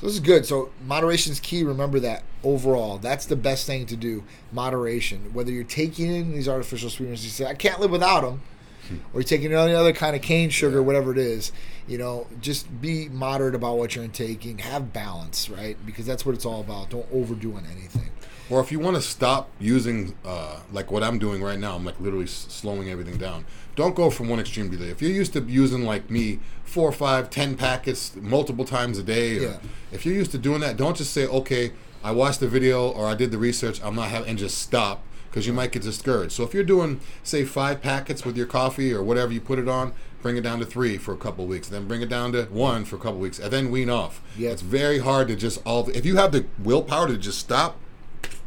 So 0.00 0.06
this 0.06 0.14
is 0.14 0.20
good. 0.20 0.46
So 0.46 0.70
moderation 0.86 1.32
is 1.32 1.40
key. 1.40 1.62
Remember 1.62 2.00
that 2.00 2.22
overall. 2.42 2.98
That's 2.98 3.26
the 3.26 3.36
best 3.36 3.66
thing 3.66 3.86
to 3.86 3.96
do. 3.96 4.22
Moderation. 4.52 5.30
Whether 5.32 5.50
you're 5.50 5.64
taking 5.64 6.10
in 6.14 6.32
these 6.32 6.48
artificial 6.48 6.88
sweeteners, 6.90 7.24
you 7.24 7.30
say 7.30 7.44
I 7.46 7.54
can't 7.54 7.80
live 7.80 7.90
without 7.90 8.22
them, 8.22 8.40
hmm. 8.88 8.96
or 9.12 9.20
you're 9.20 9.22
taking 9.24 9.52
any 9.52 9.74
other 9.74 9.92
kind 9.92 10.16
of 10.16 10.22
cane 10.22 10.48
sugar, 10.50 10.76
Yeah. 10.78 10.82
whatever 10.84 11.12
it 11.12 11.18
is. 11.18 11.52
You 11.86 11.98
know, 11.98 12.26
just 12.40 12.80
be 12.80 13.08
moderate 13.08 13.54
about 13.54 13.76
what 13.78 13.94
you're 13.96 14.06
taking. 14.08 14.58
Have 14.58 14.92
balance, 14.92 15.50
right? 15.50 15.76
Because 15.84 16.06
that's 16.06 16.24
what 16.24 16.34
it's 16.34 16.46
all 16.46 16.60
about. 16.60 16.90
Don't 16.90 17.06
overdo 17.12 17.54
on 17.54 17.66
anything. 17.70 18.10
Or 18.50 18.60
if 18.60 18.72
you 18.72 18.80
want 18.80 18.96
to 18.96 19.02
stop 19.02 19.48
using, 19.60 20.14
uh, 20.24 20.58
like 20.72 20.90
what 20.90 21.04
I'm 21.04 21.18
doing 21.20 21.40
right 21.42 21.58
now, 21.58 21.76
I'm 21.76 21.84
like 21.84 22.00
literally 22.00 22.24
s- 22.24 22.46
slowing 22.48 22.90
everything 22.90 23.16
down. 23.16 23.44
Don't 23.76 23.94
go 23.94 24.10
from 24.10 24.28
one 24.28 24.40
extreme 24.40 24.70
to 24.72 24.76
the 24.76 24.84
other. 24.84 24.92
If 24.92 25.00
you're 25.00 25.12
used 25.12 25.32
to 25.34 25.40
using 25.42 25.84
like 25.84 26.10
me, 26.10 26.40
four, 26.64 26.90
five, 26.90 27.30
ten 27.30 27.54
packets 27.56 28.16
multiple 28.16 28.64
times 28.64 28.98
a 28.98 29.02
day, 29.04 29.38
or 29.38 29.42
Yeah. 29.42 29.56
if 29.92 30.04
you're 30.04 30.16
used 30.16 30.32
to 30.32 30.38
doing 30.38 30.60
that, 30.62 30.76
don't 30.76 30.96
just 30.96 31.12
say, 31.12 31.26
okay, 31.26 31.72
I 32.02 32.10
watched 32.10 32.40
the 32.40 32.48
video 32.48 32.88
or 32.88 33.06
I 33.06 33.14
did 33.14 33.30
the 33.30 33.38
research, 33.38 33.80
I'm 33.84 33.94
not 33.94 34.08
having, 34.08 34.28
and 34.28 34.38
just 34.38 34.58
stop 34.58 35.04
because 35.30 35.46
you 35.46 35.52
might 35.52 35.70
get 35.70 35.82
discouraged. 35.82 36.32
So 36.32 36.42
if 36.42 36.52
you're 36.52 36.64
doing, 36.64 37.00
say, 37.22 37.44
five 37.44 37.80
packets 37.80 38.24
with 38.24 38.36
your 38.36 38.46
coffee 38.46 38.92
or 38.92 39.00
whatever 39.00 39.32
you 39.32 39.40
put 39.40 39.60
it 39.60 39.68
on, 39.68 39.92
bring 40.22 40.36
it 40.36 40.40
down 40.40 40.58
to 40.58 40.66
three 40.66 40.98
for 40.98 41.14
a 41.14 41.16
couple 41.16 41.46
weeks, 41.46 41.68
then 41.68 41.86
bring 41.86 42.02
it 42.02 42.08
down 42.08 42.32
to 42.32 42.42
one 42.46 42.84
for 42.84 42.96
a 42.96 42.98
couple 42.98 43.20
weeks, 43.20 43.38
and 43.38 43.52
then 43.52 43.70
wean 43.70 43.88
off. 43.88 44.20
Yeah. 44.36 44.50
It's 44.50 44.60
very 44.62 44.98
hard 44.98 45.28
to 45.28 45.36
just 45.36 45.62
all. 45.64 45.88
If 45.90 46.04
you 46.04 46.16
have 46.16 46.32
the 46.32 46.46
willpower 46.58 47.06
to 47.06 47.16
just 47.16 47.38
stop, 47.38 47.76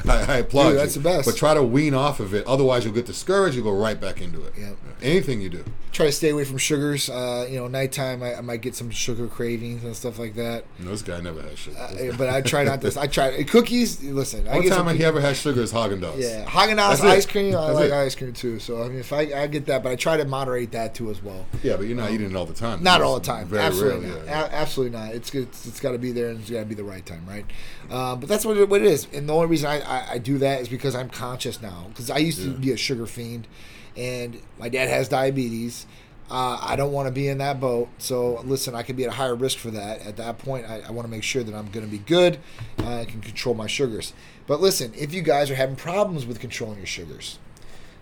I, 0.08 0.34
I 0.34 0.36
applaud 0.38 0.70
Dude, 0.70 0.78
that's 0.78 0.96
you. 0.96 1.02
the 1.02 1.08
best. 1.08 1.26
But 1.28 1.36
try 1.36 1.54
to 1.54 1.62
wean 1.62 1.94
off 1.94 2.20
of 2.20 2.34
it. 2.34 2.46
Otherwise, 2.46 2.84
you'll 2.84 2.94
get 2.94 3.06
discouraged. 3.06 3.56
You'll 3.56 3.64
go 3.64 3.72
right 3.72 4.00
back 4.00 4.20
into 4.20 4.42
it. 4.44 4.54
Yeah. 4.58 4.72
Anything 5.02 5.40
you 5.40 5.48
do. 5.48 5.64
Try 5.92 6.06
to 6.06 6.12
stay 6.12 6.28
away 6.30 6.44
from 6.44 6.58
sugars. 6.58 7.08
Uh, 7.10 7.46
you 7.50 7.58
know, 7.58 7.66
nighttime 7.66 8.22
I, 8.22 8.36
I 8.36 8.40
might 8.40 8.60
get 8.60 8.74
some 8.76 8.90
sugar 8.90 9.26
cravings 9.26 9.82
and 9.84 9.96
stuff 9.96 10.18
like 10.18 10.34
that. 10.34 10.64
No, 10.78 10.90
this 10.90 11.02
guy 11.02 11.20
never 11.20 11.42
has 11.42 11.58
sugar. 11.58 11.78
Uh, 11.78 12.16
but 12.16 12.28
I 12.28 12.42
try 12.42 12.62
not 12.64 12.80
to. 12.82 13.00
I 13.00 13.06
try 13.06 13.42
cookies. 13.44 14.02
Listen, 14.04 14.46
I 14.46 14.60
get 14.60 14.72
time 14.72 14.94
he 14.96 15.04
ever 15.04 15.20
had 15.20 15.36
sugar 15.36 15.62
is 15.62 15.72
Haagen 15.72 16.00
Dazs. 16.00 16.20
Yeah, 16.20 16.44
Haagen 16.44 16.76
Dazs 16.76 16.98
it. 17.02 17.06
ice 17.06 17.26
cream. 17.26 17.56
I 17.56 17.66
That's 17.66 17.74
like 17.74 17.86
it. 17.86 17.92
ice 17.92 18.14
cream 18.14 18.32
too. 18.32 18.58
So 18.60 18.82
I 18.82 18.88
mean, 18.88 18.98
if 18.98 19.12
I, 19.12 19.20
I 19.34 19.46
get 19.46 19.66
that, 19.66 19.82
but 19.82 19.90
I 19.90 19.96
try 19.96 20.16
to 20.16 20.24
moderate 20.24 20.72
that 20.72 20.94
too 20.94 21.10
as 21.10 21.22
well. 21.22 21.46
Yeah, 21.62 21.76
but 21.76 21.86
you're 21.86 21.96
not 21.96 22.10
eating 22.10 22.30
it 22.30 22.36
all 22.36 22.46
the 22.46 22.54
time. 22.54 22.82
Not 22.82 23.00
all 23.00 23.18
the 23.18 23.24
time. 23.26 23.48
Very 23.48 23.62
absolutely 23.62 24.06
rarely. 24.10 24.20
not. 24.20 24.26
yeah. 24.26 24.46
A- 24.46 24.52
absolutely 24.54 24.96
not. 24.98 25.14
It's. 25.14 25.34
It's, 25.34 25.66
it's 25.66 25.80
got 25.80 25.92
to 25.92 25.98
be 25.98 26.12
there, 26.12 26.28
and 26.28 26.40
it's 26.40 26.50
got 26.50 26.60
to 26.60 26.66
be 26.66 26.74
the 26.74 26.84
right 26.84 27.04
time, 27.04 27.24
right? 27.26 27.44
Uh, 27.90 28.14
but 28.16 28.28
that's 28.28 28.44
what 28.44 28.56
it, 28.56 28.68
what 28.68 28.82
it 28.82 28.86
is. 28.86 29.06
And 29.12 29.28
the 29.28 29.34
only 29.34 29.46
reason 29.46 29.70
I, 29.70 29.80
I, 29.88 30.12
I 30.12 30.18
do 30.18 30.38
that 30.38 30.60
is 30.60 30.68
because 30.68 30.94
I'm 30.94 31.08
conscious 31.08 31.60
now. 31.60 31.86
Because 31.88 32.10
I 32.10 32.18
used 32.18 32.42
to 32.42 32.50
be 32.50 32.72
a 32.72 32.76
sugar 32.76 33.06
fiend, 33.06 33.48
and 33.96 34.40
my 34.58 34.68
dad 34.68 34.88
has 34.88 35.08
diabetes. 35.08 35.86
Uh, 36.30 36.58
I 36.60 36.76
don't 36.76 36.92
want 36.92 37.08
to 37.08 37.12
be 37.12 37.26
in 37.28 37.38
that 37.38 37.58
boat. 37.58 37.88
So 37.98 38.40
listen, 38.42 38.74
I 38.74 38.82
could 38.82 38.96
be 38.96 39.04
at 39.04 39.10
a 39.10 39.14
higher 39.14 39.34
risk 39.34 39.56
for 39.58 39.70
that. 39.70 40.02
At 40.06 40.16
that 40.18 40.38
point, 40.38 40.66
I, 40.66 40.82
I 40.86 40.90
want 40.90 41.06
to 41.06 41.10
make 41.10 41.22
sure 41.22 41.42
that 41.42 41.54
I'm 41.54 41.70
going 41.70 41.86
to 41.86 41.90
be 41.90 41.98
good. 41.98 42.38
Uh, 42.78 43.00
I 43.00 43.04
can 43.06 43.22
control 43.22 43.54
my 43.54 43.66
sugars. 43.66 44.12
But 44.46 44.60
listen, 44.60 44.92
if 44.94 45.14
you 45.14 45.22
guys 45.22 45.50
are 45.50 45.54
having 45.54 45.76
problems 45.76 46.26
with 46.26 46.38
controlling 46.38 46.76
your 46.78 46.86
sugars, 46.86 47.38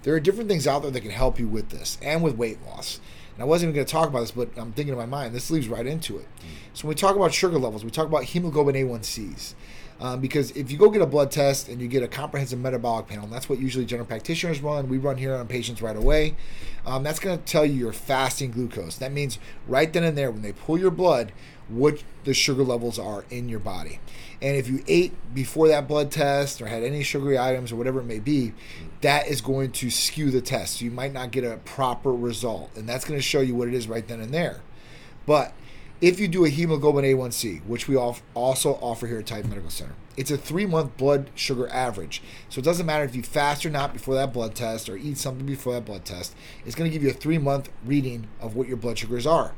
there 0.02 0.14
are 0.14 0.20
different 0.20 0.48
things 0.48 0.66
out 0.66 0.82
there 0.82 0.90
that 0.90 1.00
can 1.00 1.10
help 1.10 1.38
you 1.38 1.46
with 1.48 1.68
this 1.70 1.98
and 2.02 2.22
with 2.22 2.36
weight 2.36 2.58
loss. 2.66 3.00
And 3.34 3.42
I 3.42 3.46
wasn't 3.46 3.68
even 3.68 3.74
going 3.76 3.86
to 3.86 3.92
talk 3.92 4.08
about 4.08 4.20
this, 4.20 4.30
but 4.30 4.48
I'm 4.56 4.72
thinking 4.72 4.92
in 4.92 4.98
my 4.98 5.06
mind, 5.06 5.34
this 5.34 5.50
leads 5.50 5.68
right 5.68 5.86
into 5.86 6.16
it. 6.18 6.26
So 6.74 6.86
when 6.86 6.90
we 6.90 6.94
talk 6.94 7.16
about 7.16 7.34
sugar 7.34 7.58
levels, 7.58 7.84
we 7.84 7.90
talk 7.90 8.06
about 8.06 8.24
hemoglobin 8.24 8.74
A1Cs. 8.74 9.54
Um, 9.98 10.20
because 10.20 10.50
if 10.50 10.70
you 10.70 10.76
go 10.76 10.90
get 10.90 11.00
a 11.00 11.06
blood 11.06 11.30
test 11.30 11.68
and 11.68 11.80
you 11.80 11.88
get 11.88 12.02
a 12.02 12.08
comprehensive 12.08 12.58
metabolic 12.58 13.06
panel, 13.06 13.26
that's 13.26 13.48
what 13.48 13.58
usually 13.58 13.86
general 13.86 14.06
practitioners 14.06 14.60
run. 14.60 14.88
We 14.88 14.98
run 14.98 15.16
here 15.16 15.34
on 15.34 15.46
patients 15.48 15.80
right 15.80 15.96
away. 15.96 16.36
Um, 16.84 17.02
that's 17.02 17.18
going 17.18 17.38
to 17.38 17.44
tell 17.44 17.64
you 17.64 17.72
your 17.72 17.92
fasting 17.92 18.50
glucose. 18.50 18.96
That 18.96 19.12
means 19.12 19.38
right 19.66 19.90
then 19.90 20.04
and 20.04 20.16
there, 20.16 20.30
when 20.30 20.42
they 20.42 20.52
pull 20.52 20.78
your 20.78 20.90
blood, 20.90 21.32
what 21.68 22.02
the 22.24 22.34
sugar 22.34 22.62
levels 22.62 22.98
are 22.98 23.24
in 23.30 23.48
your 23.48 23.58
body. 23.58 23.98
And 24.42 24.56
if 24.56 24.68
you 24.68 24.84
ate 24.86 25.14
before 25.34 25.68
that 25.68 25.88
blood 25.88 26.10
test 26.10 26.60
or 26.60 26.66
had 26.66 26.82
any 26.82 27.02
sugary 27.02 27.38
items 27.38 27.72
or 27.72 27.76
whatever 27.76 28.00
it 28.00 28.04
may 28.04 28.18
be, 28.18 28.52
that 29.00 29.26
is 29.28 29.40
going 29.40 29.72
to 29.72 29.90
skew 29.90 30.30
the 30.30 30.42
test. 30.42 30.80
You 30.82 30.90
might 30.90 31.12
not 31.12 31.30
get 31.30 31.42
a 31.42 31.56
proper 31.58 32.12
result. 32.12 32.70
And 32.76 32.88
that's 32.88 33.04
going 33.04 33.18
to 33.18 33.22
show 33.22 33.40
you 33.40 33.54
what 33.54 33.66
it 33.66 33.74
is 33.74 33.88
right 33.88 34.06
then 34.06 34.20
and 34.20 34.32
there. 34.32 34.60
But 35.24 35.54
if 36.00 36.20
you 36.20 36.28
do 36.28 36.44
a 36.44 36.48
hemoglobin 36.48 37.04
A1C, 37.04 37.64
which 37.64 37.88
we 37.88 37.96
also 37.96 38.74
offer 38.82 39.06
here 39.06 39.18
at 39.18 39.26
Titan 39.26 39.48
Medical 39.48 39.70
Center, 39.70 39.94
it's 40.16 40.30
a 40.30 40.36
three 40.36 40.66
month 40.66 40.96
blood 40.96 41.30
sugar 41.34 41.68
average. 41.68 42.22
So 42.48 42.58
it 42.58 42.64
doesn't 42.64 42.86
matter 42.86 43.04
if 43.04 43.14
you 43.14 43.22
fast 43.22 43.64
or 43.64 43.70
not 43.70 43.92
before 43.92 44.14
that 44.14 44.32
blood 44.32 44.54
test 44.54 44.88
or 44.88 44.96
eat 44.96 45.18
something 45.18 45.46
before 45.46 45.74
that 45.74 45.84
blood 45.84 46.04
test, 46.04 46.34
it's 46.64 46.74
going 46.74 46.90
to 46.90 46.92
give 46.92 47.02
you 47.02 47.10
a 47.10 47.14
three 47.14 47.38
month 47.38 47.70
reading 47.84 48.26
of 48.40 48.56
what 48.56 48.68
your 48.68 48.76
blood 48.76 48.98
sugars 48.98 49.26
are. 49.26 49.54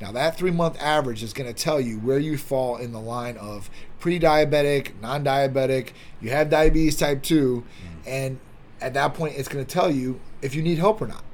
Now, 0.00 0.12
that 0.12 0.36
three 0.36 0.50
month 0.50 0.76
average 0.80 1.22
is 1.22 1.32
going 1.32 1.52
to 1.52 1.58
tell 1.58 1.80
you 1.80 1.98
where 1.98 2.18
you 2.18 2.36
fall 2.36 2.76
in 2.76 2.92
the 2.92 3.00
line 3.00 3.36
of 3.38 3.70
pre 3.98 4.20
diabetic, 4.20 4.92
non 5.00 5.24
diabetic, 5.24 5.90
you 6.20 6.30
have 6.30 6.50
diabetes 6.50 6.96
type 6.96 7.22
2, 7.22 7.60
mm-hmm. 7.62 8.08
and 8.08 8.38
at 8.80 8.92
that 8.94 9.14
point, 9.14 9.34
it's 9.36 9.48
going 9.48 9.64
to 9.64 9.72
tell 9.72 9.90
you 9.90 10.20
if 10.42 10.54
you 10.54 10.62
need 10.62 10.78
help 10.78 11.00
or 11.00 11.06
not. 11.06 11.24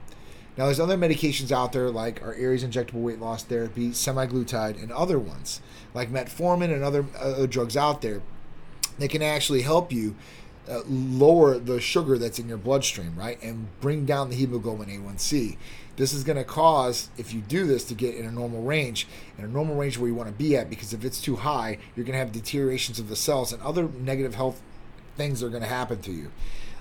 Now, 0.57 0.67
there's 0.67 0.81
other 0.81 0.99
medications 0.99 1.51
out 1.51 1.73
there 1.73 1.91
like 1.91 2.23
our 2.23 2.35
Aries 2.35 2.65
injectable 2.65 3.03
weight 3.03 3.21
loss 3.21 3.43
therapy, 3.43 3.91
semaglutide, 3.91 4.83
and 4.83 4.93
other 4.93 5.19
ones 5.19 5.61
like 5.95 6.11
metformin 6.11 6.73
and 6.73 6.83
other, 6.83 7.07
other 7.19 7.47
drugs 7.47 7.77
out 7.77 8.03
there 8.03 8.23
that 8.99 9.09
can 9.09 9.23
actually 9.23 9.63
help 9.63 9.93
you 9.93 10.15
uh, 10.69 10.81
lower 10.87 11.59
the 11.59 11.81
sugar 11.81 12.19
that's 12.19 12.39
in 12.39 12.49
your 12.49 12.59
bloodstream, 12.59 13.17
right, 13.17 13.43
and 13.43 13.69
bring 13.81 14.05
down 14.05 14.31
the 14.31 14.37
hemoglobin 14.37 14.89
A1C. 14.89 15.57
This 15.97 16.13
is 16.13 16.25
going 16.25 16.37
to 16.37 16.45
cause, 16.45 17.11
if 17.19 17.35
you 17.35 17.41
do 17.41 17.67
this, 17.67 17.85
to 17.85 17.95
get 17.95 18.15
in 18.15 18.25
a 18.25 18.31
normal 18.31 18.63
range, 18.63 19.07
in 19.37 19.45
a 19.45 19.49
normal 19.49 19.75
range 19.75 19.99
where 19.99 20.09
you 20.09 20.15
want 20.15 20.29
to 20.29 20.35
be 20.35 20.57
at, 20.57 20.71
because 20.71 20.93
if 20.93 21.05
it's 21.05 21.21
too 21.21 21.37
high, 21.37 21.79
you're 21.97 22.05
going 22.05 22.15
to 22.15 22.19
have 22.19 22.33
deteriorations 22.33 22.99
of 22.99 23.09
the 23.09 23.17
cells 23.17 23.53
and 23.53 23.63
other 23.63 23.89
negative 23.89 24.35
health 24.35 24.63
things 25.17 25.43
are 25.43 25.51
going 25.51 25.63
to 25.63 25.69
happen 25.69 26.01
to 26.03 26.13
you. 26.13 26.31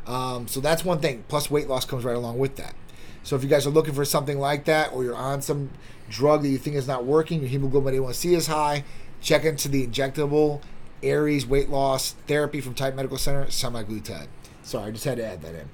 Um, 0.07 0.47
so 0.47 0.59
that's 0.59 0.85
one 0.85 0.99
thing. 0.99 1.23
Plus, 1.27 1.51
weight 1.51 1.67
loss 1.67 1.85
comes 1.85 2.03
right 2.03 2.15
along 2.15 2.37
with 2.37 2.55
that. 2.55 2.75
So 3.23 3.35
if 3.35 3.43
you 3.43 3.49
guys 3.49 3.67
are 3.67 3.71
looking 3.71 3.93
for 3.93 4.05
something 4.05 4.39
like 4.39 4.65
that, 4.65 4.91
or 4.93 5.03
you're 5.03 5.15
on 5.15 5.41
some 5.41 5.69
drug 6.09 6.41
that 6.43 6.49
you 6.49 6.57
think 6.57 6.75
is 6.75 6.87
not 6.87 7.05
working, 7.05 7.39
your 7.39 7.49
hemoglobin 7.49 7.93
A1C 7.93 8.35
is 8.35 8.47
high, 8.47 8.83
check 9.21 9.45
into 9.45 9.69
the 9.69 9.85
injectable 9.85 10.61
Aries 11.03 11.45
weight 11.45 11.69
loss 11.69 12.13
therapy 12.27 12.61
from 12.61 12.73
Titan 12.73 12.95
Medical 12.95 13.17
Center, 13.17 13.45
semaglutide. 13.45 14.27
Sorry, 14.63 14.87
I 14.87 14.91
just 14.91 15.05
had 15.05 15.17
to 15.17 15.25
add 15.25 15.41
that 15.41 15.55
in. 15.55 15.69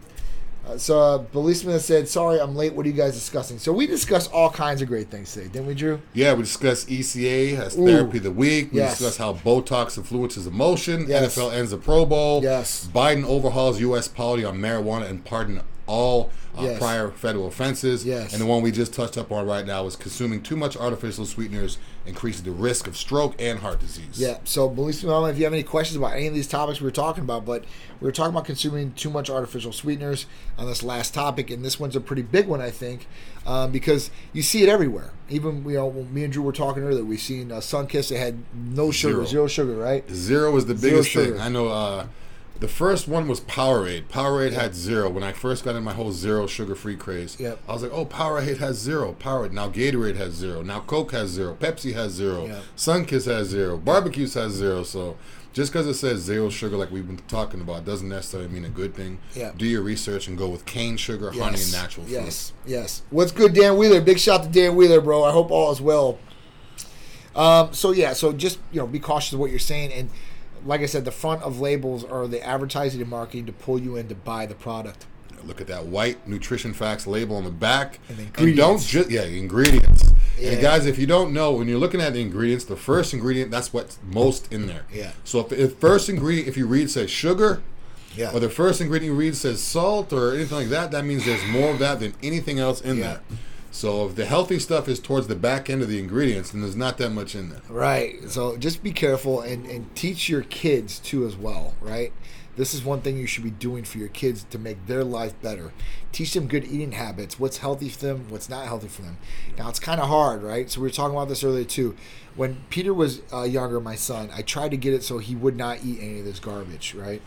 Uh, 0.65 0.77
so, 0.77 0.99
uh, 0.99 1.19
Bellissima 1.19 1.79
said, 1.79 2.09
Sorry, 2.09 2.41
I'm 2.41 2.55
late. 2.55 2.73
What 2.73 2.85
are 2.85 2.89
you 2.89 2.95
guys 2.95 3.13
discussing? 3.13 3.57
So, 3.57 3.71
we 3.71 3.87
discussed 3.87 4.31
all 4.33 4.49
kinds 4.49 4.81
of 4.81 4.89
great 4.89 5.09
things 5.09 5.31
today, 5.31 5.47
didn't 5.47 5.67
we, 5.67 5.73
Drew? 5.73 6.01
Yeah, 6.13 6.33
we 6.33 6.43
discussed 6.43 6.89
ECA 6.89 7.57
as 7.57 7.77
Ooh. 7.77 7.85
therapy 7.85 8.17
of 8.17 8.23
the 8.25 8.31
week. 8.31 8.73
We 8.73 8.79
yes. 8.79 8.97
discussed 8.97 9.17
how 9.17 9.33
Botox 9.33 9.97
influences 9.97 10.45
emotion. 10.45 11.05
Yes. 11.07 11.37
NFL 11.37 11.53
ends 11.53 11.71
the 11.71 11.77
Pro 11.77 12.05
Bowl. 12.05 12.43
Yes. 12.43 12.89
Biden 12.93 13.23
overhauls 13.23 13.79
U.S. 13.79 14.09
policy 14.09 14.43
on 14.43 14.57
marijuana 14.57 15.09
and 15.09 15.23
pardon 15.23 15.61
all 15.87 16.31
uh, 16.57 16.63
yes. 16.63 16.79
prior 16.79 17.09
federal 17.09 17.47
offenses. 17.47 18.05
Yes. 18.05 18.33
And 18.33 18.41
the 18.41 18.45
one 18.45 18.61
we 18.61 18.71
just 18.71 18.93
touched 18.93 19.17
up 19.17 19.31
on 19.31 19.45
right 19.45 19.65
now 19.65 19.85
is 19.85 19.95
consuming 19.95 20.41
too 20.41 20.55
much 20.55 20.75
artificial 20.77 21.25
sweeteners 21.25 21.77
increases 22.05 22.43
the 22.43 22.51
risk 22.51 22.87
of 22.87 22.95
stroke 22.95 23.35
and 23.39 23.59
heart 23.59 23.79
disease. 23.79 24.19
Yeah. 24.19 24.37
So, 24.43 24.69
Melissa, 24.69 25.07
if 25.25 25.37
you 25.37 25.43
have 25.43 25.53
any 25.53 25.63
questions 25.63 25.97
about 25.97 26.13
any 26.13 26.27
of 26.27 26.33
these 26.33 26.47
topics 26.47 26.79
we 26.79 26.85
were 26.85 26.91
talking 26.91 27.23
about, 27.23 27.45
but 27.45 27.63
we 27.99 28.05
were 28.05 28.11
talking 28.11 28.33
about 28.33 28.45
consuming 28.45 28.93
too 28.93 29.09
much 29.09 29.29
artificial 29.29 29.71
sweeteners 29.71 30.25
on 30.57 30.67
this 30.67 30.83
last 30.83 31.13
topic, 31.13 31.49
and 31.49 31.63
this 31.63 31.79
one's 31.79 31.95
a 31.95 32.01
pretty 32.01 32.21
big 32.21 32.47
one, 32.47 32.61
I 32.61 32.71
think, 32.71 33.07
um, 33.45 33.71
because 33.71 34.09
you 34.33 34.41
see 34.41 34.63
it 34.63 34.69
everywhere. 34.69 35.11
Even 35.29 35.63
you 35.67 35.75
know, 35.75 35.87
when 35.87 36.13
me 36.13 36.23
and 36.23 36.33
Drew 36.33 36.43
were 36.43 36.51
talking 36.51 36.83
earlier, 36.83 37.03
We've 37.03 37.19
seen 37.19 37.51
uh, 37.51 37.57
Sunkist. 37.57 38.11
It 38.11 38.17
had 38.17 38.43
no 38.53 38.91
sugar, 38.91 39.13
zero, 39.15 39.25
zero 39.25 39.47
sugar, 39.47 39.75
right? 39.75 40.09
Zero 40.09 40.51
was 40.51 40.65
the 40.65 40.75
biggest 40.75 41.13
thing. 41.13 41.39
I 41.39 41.49
know. 41.49 41.67
Uh, 41.67 42.07
the 42.59 42.67
first 42.67 43.07
one 43.07 43.27
was 43.27 43.39
Powerade. 43.41 44.07
Powerade 44.07 44.51
yep. 44.51 44.61
had 44.61 44.75
zero. 44.75 45.09
When 45.09 45.23
I 45.23 45.31
first 45.31 45.63
got 45.63 45.75
in 45.75 45.83
my 45.83 45.93
whole 45.93 46.11
zero 46.11 46.47
sugar 46.47 46.75
free 46.75 46.95
craze, 46.95 47.39
yep. 47.39 47.59
I 47.67 47.73
was 47.73 47.83
like, 47.83 47.91
oh, 47.91 48.05
Powerade 48.05 48.57
has 48.57 48.77
zero. 48.77 49.15
Powerade. 49.19 49.51
Now 49.51 49.69
Gatorade 49.69 50.15
has 50.15 50.33
zero. 50.33 50.61
Now 50.61 50.79
Coke 50.81 51.11
has 51.11 51.29
zero. 51.29 51.55
Pepsi 51.59 51.93
has 51.93 52.11
zero. 52.13 52.45
Yep. 52.45 52.63
Sunkist 52.75 53.25
has 53.25 53.47
zero. 53.47 53.77
Barbecues 53.77 54.33
has 54.35 54.53
zero. 54.53 54.83
So 54.83 55.17
just 55.53 55.71
because 55.71 55.87
it 55.87 55.95
says 55.95 56.21
zero 56.21 56.49
sugar, 56.49 56.77
like 56.77 56.91
we've 56.91 57.07
been 57.07 57.17
talking 57.27 57.61
about, 57.61 57.85
doesn't 57.85 58.09
necessarily 58.09 58.49
mean 58.49 58.65
a 58.65 58.69
good 58.69 58.93
thing. 58.93 59.19
Yeah. 59.33 59.51
Do 59.57 59.65
your 59.65 59.81
research 59.81 60.27
and 60.27 60.37
go 60.37 60.47
with 60.49 60.65
cane 60.65 60.97
sugar, 60.97 61.31
yes. 61.33 61.43
honey, 61.43 61.61
and 61.61 61.71
natural 61.71 62.05
Yes. 62.07 62.53
Yes. 62.65 63.01
What's 63.09 63.31
good, 63.31 63.53
Dan 63.53 63.77
Wheeler? 63.77 64.01
Big 64.01 64.19
shout 64.19 64.43
to 64.43 64.49
Dan 64.49 64.75
Wheeler, 64.75 65.01
bro. 65.01 65.23
I 65.23 65.31
hope 65.31 65.49
all 65.49 65.71
is 65.71 65.81
well. 65.81 66.19
Um, 67.35 67.73
so 67.73 67.91
yeah, 67.91 68.13
so 68.13 68.33
just 68.33 68.59
you 68.71 68.79
know, 68.79 68.87
be 68.87 68.99
cautious 68.99 69.33
of 69.33 69.39
what 69.39 69.51
you're 69.51 69.59
saying 69.59 69.93
and 69.93 70.09
like 70.67 70.81
I 70.81 70.85
said, 70.85 71.05
the 71.05 71.11
front 71.11 71.41
of 71.43 71.59
labels 71.59 72.03
are 72.03 72.27
the 72.27 72.45
advertising 72.45 73.01
and 73.01 73.09
marketing 73.09 73.45
to 73.45 73.53
pull 73.53 73.79
you 73.79 73.95
in 73.95 74.07
to 74.09 74.15
buy 74.15 74.45
the 74.45 74.55
product. 74.55 75.05
Look 75.43 75.61
at 75.61 75.67
that 75.67 75.85
white 75.85 76.27
nutrition 76.27 76.73
facts 76.73 77.07
label 77.07 77.37
on 77.37 77.45
the 77.45 77.51
back. 77.51 77.99
And, 78.09 78.37
and 78.37 78.57
don't 78.57 78.81
just 78.81 79.09
yeah 79.09 79.23
ingredients. 79.23 80.11
Yeah. 80.37 80.51
And 80.51 80.61
guys, 80.61 80.85
if 80.85 80.99
you 80.99 81.07
don't 81.07 81.33
know, 81.33 81.53
when 81.53 81.67
you're 81.67 81.79
looking 81.79 82.01
at 82.01 82.13
the 82.13 82.21
ingredients, 82.21 82.65
the 82.65 82.75
first 82.75 83.13
ingredient 83.13 83.49
that's 83.49 83.71
what's 83.71 83.97
most 84.03 84.51
in 84.51 84.67
there. 84.67 84.85
Yeah. 84.91 85.11
So 85.23 85.39
if 85.39 85.49
the 85.49 85.69
first 85.69 86.09
ingredient, 86.09 86.47
if 86.47 86.57
you 86.57 86.67
read 86.67 86.89
says 86.89 87.09
sugar, 87.09 87.61
yeah. 88.15 88.33
or 88.33 88.39
the 88.39 88.49
first 88.49 88.81
ingredient 88.81 89.13
you 89.13 89.19
read 89.19 89.35
says 89.35 89.63
salt 89.63 90.11
or 90.11 90.35
anything 90.35 90.57
like 90.57 90.69
that, 90.69 90.91
that 90.91 91.05
means 91.05 91.25
there's 91.25 91.45
more 91.45 91.69
of 91.69 91.79
that 91.79 91.99
than 91.99 92.13
anything 92.21 92.59
else 92.59 92.81
in 92.81 92.97
yeah. 92.97 93.03
there. 93.03 93.21
So 93.77 94.07
if 94.07 94.15
the 94.15 94.25
healthy 94.25 94.57
stuff 94.57 94.87
is 94.87 94.99
towards 94.99 95.27
the 95.27 95.35
back 95.35 95.69
end 95.69 95.83
of 95.83 95.87
the 95.87 95.99
ingredients, 95.99 96.49
then 96.49 96.61
there's 96.61 96.75
not 96.75 96.97
that 96.97 97.11
much 97.11 97.35
in 97.35 97.49
there. 97.49 97.61
Right. 97.69 98.27
So 98.27 98.57
just 98.57 98.81
be 98.81 98.91
careful 98.91 99.41
and, 99.41 99.67
and 99.67 99.95
teach 99.95 100.27
your 100.27 100.41
kids 100.41 100.97
too 100.97 101.27
as 101.27 101.35
well, 101.35 101.75
right? 101.79 102.11
This 102.55 102.73
is 102.73 102.83
one 102.83 103.01
thing 103.01 103.17
you 103.17 103.27
should 103.27 103.43
be 103.43 103.51
doing 103.51 103.83
for 103.83 103.99
your 103.99 104.07
kids 104.07 104.45
to 104.49 104.57
make 104.57 104.87
their 104.87 105.03
life 105.03 105.39
better. 105.43 105.73
Teach 106.11 106.33
them 106.33 106.47
good 106.47 106.65
eating 106.65 106.93
habits, 106.93 107.39
what's 107.39 107.57
healthy 107.57 107.87
for 107.87 107.99
them, 107.99 108.25
what's 108.29 108.49
not 108.49 108.65
healthy 108.65 108.87
for 108.87 109.03
them. 109.03 109.19
Now, 109.59 109.69
it's 109.69 109.79
kind 109.79 110.01
of 110.01 110.07
hard, 110.07 110.41
right? 110.41 110.67
So, 110.71 110.81
we 110.81 110.87
were 110.87 110.91
talking 110.91 111.15
about 111.15 111.27
this 111.29 111.43
earlier 111.43 111.63
too. 111.63 111.95
When 112.35 112.63
Peter 112.71 112.95
was 112.95 113.21
uh, 113.31 113.43
younger, 113.43 113.79
my 113.79 113.93
son, 113.93 114.31
I 114.33 114.41
tried 114.41 114.71
to 114.71 114.77
get 114.77 114.95
it 114.95 115.03
so 115.03 115.19
he 115.19 115.35
would 115.35 115.55
not 115.55 115.85
eat 115.85 115.99
any 116.01 116.17
of 116.17 116.25
this 116.25 116.39
garbage, 116.39 116.95
right? 116.95 117.21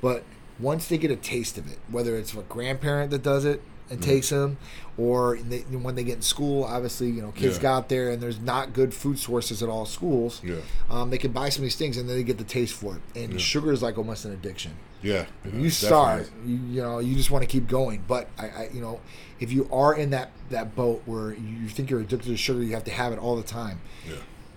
But 0.00 0.22
once 0.60 0.86
they 0.86 0.98
get 0.98 1.10
a 1.10 1.16
taste 1.16 1.58
of 1.58 1.66
it, 1.66 1.80
whether 1.90 2.16
it's 2.16 2.32
a 2.32 2.42
grandparent 2.42 3.10
that 3.10 3.24
does 3.24 3.44
it, 3.44 3.60
and 3.88 4.00
mm-hmm. 4.00 4.10
takes 4.10 4.30
them, 4.30 4.58
or 4.98 5.38
they, 5.38 5.60
when 5.60 5.94
they 5.94 6.04
get 6.04 6.16
in 6.16 6.22
school, 6.22 6.64
obviously, 6.64 7.10
you 7.10 7.22
know, 7.22 7.32
kids 7.32 7.56
yeah. 7.56 7.62
got 7.62 7.88
there 7.88 8.10
and 8.10 8.22
there's 8.22 8.40
not 8.40 8.72
good 8.72 8.92
food 8.94 9.18
sources 9.18 9.62
at 9.62 9.68
all 9.68 9.86
schools. 9.86 10.40
Yeah. 10.42 10.56
Um, 10.90 11.10
they 11.10 11.18
can 11.18 11.32
buy 11.32 11.48
some 11.48 11.60
of 11.60 11.64
these 11.64 11.76
things 11.76 11.96
and 11.96 12.08
then 12.08 12.16
they 12.16 12.22
get 12.22 12.38
the 12.38 12.44
taste 12.44 12.74
for 12.74 12.96
it. 12.96 13.02
And 13.14 13.32
yeah. 13.32 13.38
sugar 13.38 13.72
is 13.72 13.82
like 13.82 13.98
almost 13.98 14.24
an 14.24 14.32
addiction. 14.32 14.72
Yeah. 15.02 15.26
yeah 15.44 15.52
you 15.52 15.70
start, 15.70 16.30
you, 16.44 16.56
you, 16.56 16.82
know, 16.82 16.98
you 16.98 17.14
just 17.14 17.30
want 17.30 17.42
to 17.42 17.48
keep 17.48 17.68
going. 17.68 18.02
But 18.08 18.28
I, 18.38 18.48
I, 18.48 18.70
you 18.72 18.80
know, 18.80 19.00
if 19.38 19.52
you 19.52 19.68
are 19.72 19.94
in 19.94 20.10
that 20.10 20.30
that 20.50 20.74
boat 20.74 21.02
where 21.06 21.34
you 21.34 21.68
think 21.68 21.90
you're 21.90 22.00
addicted 22.00 22.28
to 22.28 22.36
sugar, 22.36 22.62
you 22.62 22.72
have 22.74 22.84
to 22.84 22.90
have 22.90 23.12
it 23.12 23.18
all 23.18 23.36
the 23.36 23.42
time. 23.42 23.80
Yeah. 24.08 24.16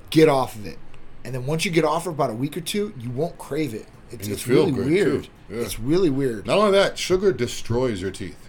Get 0.10 0.30
off 0.30 0.56
of 0.56 0.66
it, 0.66 0.80
and 1.24 1.36
then 1.36 1.46
once 1.46 1.66
you 1.66 1.72
get 1.72 1.86
off 1.86 2.06
for 2.06 2.10
about 2.10 2.32
a 2.32 2.34
week 2.34 2.58
or 2.58 2.62
two, 2.62 2.94
you 2.98 3.12
won't 3.12 3.38
crave 3.38 3.76
it. 3.76 3.86
It's, 4.12 4.28
it's 4.28 4.48
really 4.48 4.72
weird. 4.72 5.28
It's 5.50 5.80
really 5.80 6.10
weird. 6.10 6.48
Not 6.48 6.58
only 6.58 6.72
that, 6.72 6.98
sugar 6.98 7.32
destroys 7.32 8.02
your 8.02 8.10
teeth. 8.10 8.49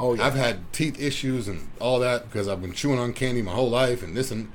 Oh 0.00 0.14
yeah. 0.14 0.26
I've 0.26 0.34
had 0.34 0.72
teeth 0.72 1.00
issues 1.00 1.48
and 1.48 1.68
all 1.80 1.98
that 2.00 2.30
because 2.30 2.48
I've 2.48 2.60
been 2.60 2.72
chewing 2.72 2.98
on 2.98 3.12
candy 3.12 3.42
my 3.42 3.52
whole 3.52 3.70
life, 3.70 4.02
and 4.02 4.16
this 4.16 4.30
and 4.30 4.50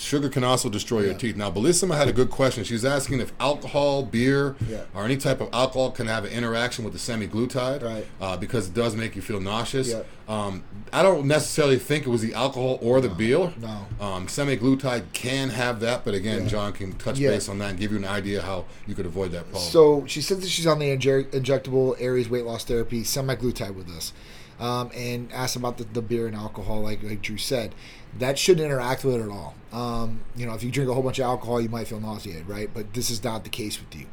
sugar 0.00 0.28
can 0.28 0.44
also 0.44 0.68
destroy 0.68 1.00
yeah. 1.00 1.06
your 1.06 1.18
teeth. 1.18 1.36
Now, 1.36 1.50
Bellissima 1.50 1.96
had 1.96 2.08
a 2.08 2.12
good 2.12 2.30
question. 2.30 2.64
She's 2.64 2.84
asking 2.84 3.20
if 3.20 3.32
alcohol, 3.38 4.02
beer, 4.02 4.56
yeah. 4.68 4.84
or 4.94 5.04
any 5.04 5.16
type 5.16 5.40
of 5.40 5.48
alcohol 5.52 5.90
can 5.90 6.06
have 6.06 6.24
an 6.24 6.32
interaction 6.32 6.84
with 6.84 6.92
the 6.92 6.98
semaglutide, 6.98 7.82
right? 7.82 8.06
Uh, 8.20 8.36
because 8.36 8.68
it 8.68 8.74
does 8.74 8.96
make 8.96 9.14
you 9.14 9.22
feel 9.22 9.40
nauseous. 9.40 9.90
Yeah. 9.90 10.02
Um, 10.28 10.64
I 10.92 11.02
don't 11.02 11.26
necessarily 11.26 11.78
think 11.78 12.06
it 12.06 12.10
was 12.10 12.22
the 12.22 12.34
alcohol 12.34 12.78
or 12.82 13.00
the 13.00 13.08
no, 13.08 13.14
beer. 13.14 13.52
No. 13.60 13.86
Um, 14.00 14.26
semaglutide 14.26 15.12
can 15.12 15.50
have 15.50 15.80
that, 15.80 16.04
but 16.04 16.14
again, 16.14 16.48
John 16.48 16.72
can 16.72 16.92
touch 16.94 17.18
base 17.18 17.48
on 17.48 17.58
that 17.58 17.70
and 17.70 17.78
give 17.78 17.90
you 17.90 17.98
an 17.98 18.04
idea 18.04 18.42
how 18.42 18.64
you 18.86 18.94
could 18.94 19.06
avoid 19.06 19.32
that 19.32 19.50
problem. 19.50 19.70
So 19.70 20.04
she 20.06 20.20
says 20.20 20.40
that 20.40 20.48
she's 20.48 20.66
on 20.66 20.78
the 20.78 20.96
injectable 20.96 21.96
Aries 22.00 22.28
weight 22.28 22.44
loss 22.44 22.64
therapy, 22.64 23.02
semaglutide 23.02 23.74
with 23.74 23.88
us. 23.90 24.12
Um, 24.60 24.90
and 24.94 25.32
asked 25.32 25.56
about 25.56 25.78
the, 25.78 25.84
the 25.84 26.02
beer 26.02 26.26
and 26.26 26.36
alcohol, 26.36 26.82
like 26.82 27.02
like 27.02 27.22
Drew 27.22 27.38
said. 27.38 27.74
That 28.18 28.38
shouldn't 28.38 28.64
interact 28.64 29.04
with 29.04 29.16
it 29.16 29.22
at 29.22 29.30
all. 29.30 29.54
Um, 29.72 30.20
you 30.36 30.46
know, 30.46 30.54
if 30.54 30.62
you 30.62 30.70
drink 30.70 30.90
a 30.90 30.94
whole 30.94 31.02
bunch 31.02 31.18
of 31.18 31.24
alcohol, 31.24 31.60
you 31.60 31.68
might 31.68 31.88
feel 31.88 32.00
nauseated, 32.00 32.48
right? 32.48 32.68
But 32.72 32.92
this 32.92 33.10
is 33.10 33.24
not 33.24 33.44
the 33.44 33.50
case 33.50 33.80
with 33.80 33.98
you. 33.98 34.06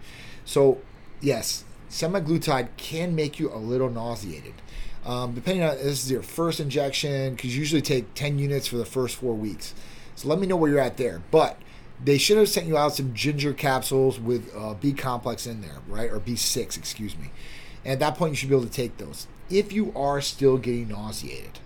So, 0.46 0.80
yes, 1.20 1.66
semaglutide 1.90 2.70
can 2.78 3.16
make 3.16 3.40
you 3.40 3.54
a 3.54 3.58
little 3.58 3.90
nauseated. 3.90 4.54
Um, 5.06 5.34
depending 5.34 5.64
on 5.64 5.78
this 5.78 6.04
is 6.04 6.12
your 6.12 6.22
first 6.22 6.60
injection, 6.60 7.36
because 7.36 7.54
you 7.56 7.60
usually 7.60 7.82
take 7.82 8.14
10 8.14 8.40
units 8.40 8.68
for 8.68 8.78
the 8.78 8.86
first 8.86 9.16
four 9.16 9.34
weeks. 9.34 9.74
So 10.16 10.28
let 10.28 10.40
me 10.40 10.48
know 10.48 10.56
where 10.56 10.70
you're 10.70 10.80
at 10.80 10.98
there. 10.98 11.22
But 11.32 11.60
they 12.04 12.18
should 12.18 12.38
have 12.38 12.50
sent 12.50 12.68
you 12.68 12.78
out 12.78 12.94
some 12.94 13.14
ginger 13.14 13.54
capsules 13.54 14.20
with 14.20 14.52
uh, 14.56 14.76
B 14.76 14.94
complex 14.94 15.48
in 15.48 15.62
there, 15.62 15.80
right? 15.88 16.12
Or 16.12 16.20
B6, 16.20 16.78
excuse 16.78 17.18
me. 17.18 17.32
And 17.84 17.94
at 17.94 18.00
that 18.00 18.16
point, 18.16 18.32
you 18.32 18.36
should 18.36 18.50
be 18.50 18.56
able 18.56 18.66
to 18.66 18.72
take 18.72 18.98
those. 18.98 19.28
If 19.50 19.72
you 19.72 19.94
are 19.96 20.22
still 20.22 20.58
getting 20.58 20.90
nauseated, 20.90 21.60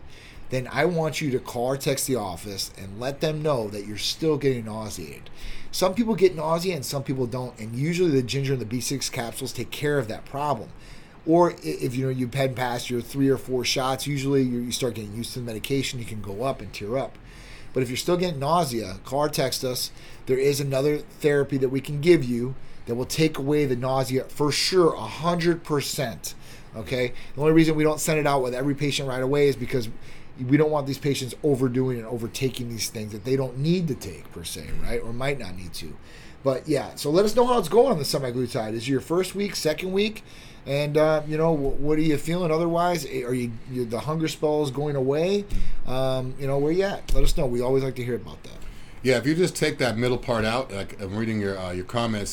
then 0.50 0.68
I 0.72 0.86
want 0.86 1.22
you 1.22 1.32
to 1.32 1.40
call 1.40 1.68
or 1.68 1.78
text 1.78 2.08
the 2.08 2.16
office 2.16 2.72
and 2.78 3.00
let 3.00 3.22
them 3.22 3.42
know 3.42 3.70
that 3.70 3.88
you're 3.88 3.98
still 3.98 4.38
getting 4.38 4.66
nauseated. 4.66 5.30
Some 5.72 5.94
people 5.94 6.16
get 6.16 6.36
nausea 6.36 6.76
and 6.76 6.86
some 6.86 7.04
people 7.04 7.26
don't, 7.26 7.58
and 7.58 7.76
usually 7.76 8.12
the 8.12 8.22
ginger 8.22 8.54
and 8.54 8.62
the 8.62 8.66
B6 8.66 9.12
capsules 9.12 9.54
take 9.54 9.72
care 9.72 9.98
of 9.98 10.10
that 10.10 10.26
problem. 10.26 10.70
Or 11.26 11.54
if 11.64 11.96
you 11.96 12.06
know 12.06 12.12
you've 12.12 12.32
been 12.32 12.56
past 12.56 12.90
your 12.90 13.02
three 13.02 13.30
or 13.30 13.38
four 13.38 13.64
shots, 13.64 14.08
usually 14.08 14.42
you 14.42 14.72
start 14.72 14.96
getting 14.96 15.16
used 15.16 15.34
to 15.34 15.40
the 15.40 15.46
medication, 15.46 16.00
you 16.00 16.06
can 16.06 16.22
go 16.22 16.44
up 16.44 16.62
and 16.62 16.74
tear 16.74 16.98
up. 16.98 17.18
But 17.74 17.84
if 17.84 17.90
you're 17.90 17.98
still 17.98 18.18
getting 18.18 18.40
nausea, 18.40 18.98
call 19.06 19.22
or 19.22 19.30
text 19.30 19.64
us. 19.64 19.92
There 20.26 20.38
is 20.38 20.60
another 20.60 20.98
therapy 20.98 21.58
that 21.58 21.70
we 21.70 21.80
can 21.80 22.02
give 22.02 22.24
you 22.24 22.56
that 22.86 22.96
will 22.96 23.06
take 23.06 23.38
away 23.38 23.66
the 23.66 23.76
nausea 23.76 24.26
for 24.26 24.52
sure, 24.52 24.96
hundred 24.96 25.64
percent. 25.64 26.34
Okay. 26.76 27.14
The 27.36 27.42
only 27.42 27.54
reason 27.54 27.76
we 27.76 27.84
don't 27.84 28.00
send 28.00 28.20
it 28.20 28.28
out 28.28 28.42
with 28.42 28.54
every 28.54 28.76
patient 28.76 29.08
right 29.10 29.22
away 29.22 29.48
is 29.48 29.56
because 29.56 29.90
we 30.48 30.58
don't 30.58 30.72
want 30.72 30.88
these 30.88 30.98
patients 30.98 31.36
overdoing 31.44 31.98
and 31.98 32.08
overtaking 32.08 32.70
these 32.70 32.90
things 32.90 33.12
that 33.12 33.26
they 33.26 33.36
don't 33.36 33.58
need 33.58 33.88
to 33.90 33.96
take 33.96 34.32
per 34.32 34.44
se, 34.44 34.70
right? 34.82 35.02
Or 35.02 35.14
might 35.14 35.40
not 35.40 35.56
need 35.56 35.74
to. 35.76 35.96
But 36.44 36.68
yeah, 36.68 36.96
so 36.96 37.12
let 37.12 37.26
us 37.26 37.36
know 37.36 37.46
how 37.46 37.60
it's 37.60 37.70
going 37.70 37.92
on 37.92 37.98
the 37.98 38.04
semaglutide. 38.04 38.74
Is 38.74 38.90
your 38.90 39.02
first 39.02 39.36
week, 39.36 39.56
second 39.56 39.92
week? 39.92 40.24
And 40.66 40.98
uh, 40.98 41.24
you 41.28 41.38
know, 41.38 41.52
what 41.52 41.98
are 41.98 42.02
you 42.02 42.18
feeling 42.18 42.52
otherwise? 42.52 43.06
Are 43.06 43.34
you, 43.34 43.52
you 43.72 43.86
the 43.86 44.00
hunger 44.00 44.28
spell 44.28 44.64
is 44.64 44.72
going 44.72 44.96
away? 44.96 45.46
Um, 45.88 46.36
you 46.40 46.48
know, 46.48 46.58
where 46.58 46.72
you 46.72 46.84
at? 46.84 47.14
Let 47.14 47.24
us 47.24 47.36
know. 47.36 47.46
We 47.46 47.62
always 47.62 47.84
like 47.84 47.96
to 47.96 48.04
hear 48.04 48.16
about 48.16 48.42
that. 48.44 48.58
Yeah, 49.04 49.18
if 49.18 49.26
you 49.26 49.34
just 49.34 49.56
take 49.56 49.80
that 49.80 49.98
middle 49.98 50.20
part 50.20 50.46
out, 50.46 50.72
like 50.72 51.02
I'm 51.02 51.16
reading 51.16 51.40
your 51.40 51.58
uh, 51.58 51.72
your 51.72 51.86
comment, 51.86 52.24
it 52.24 52.28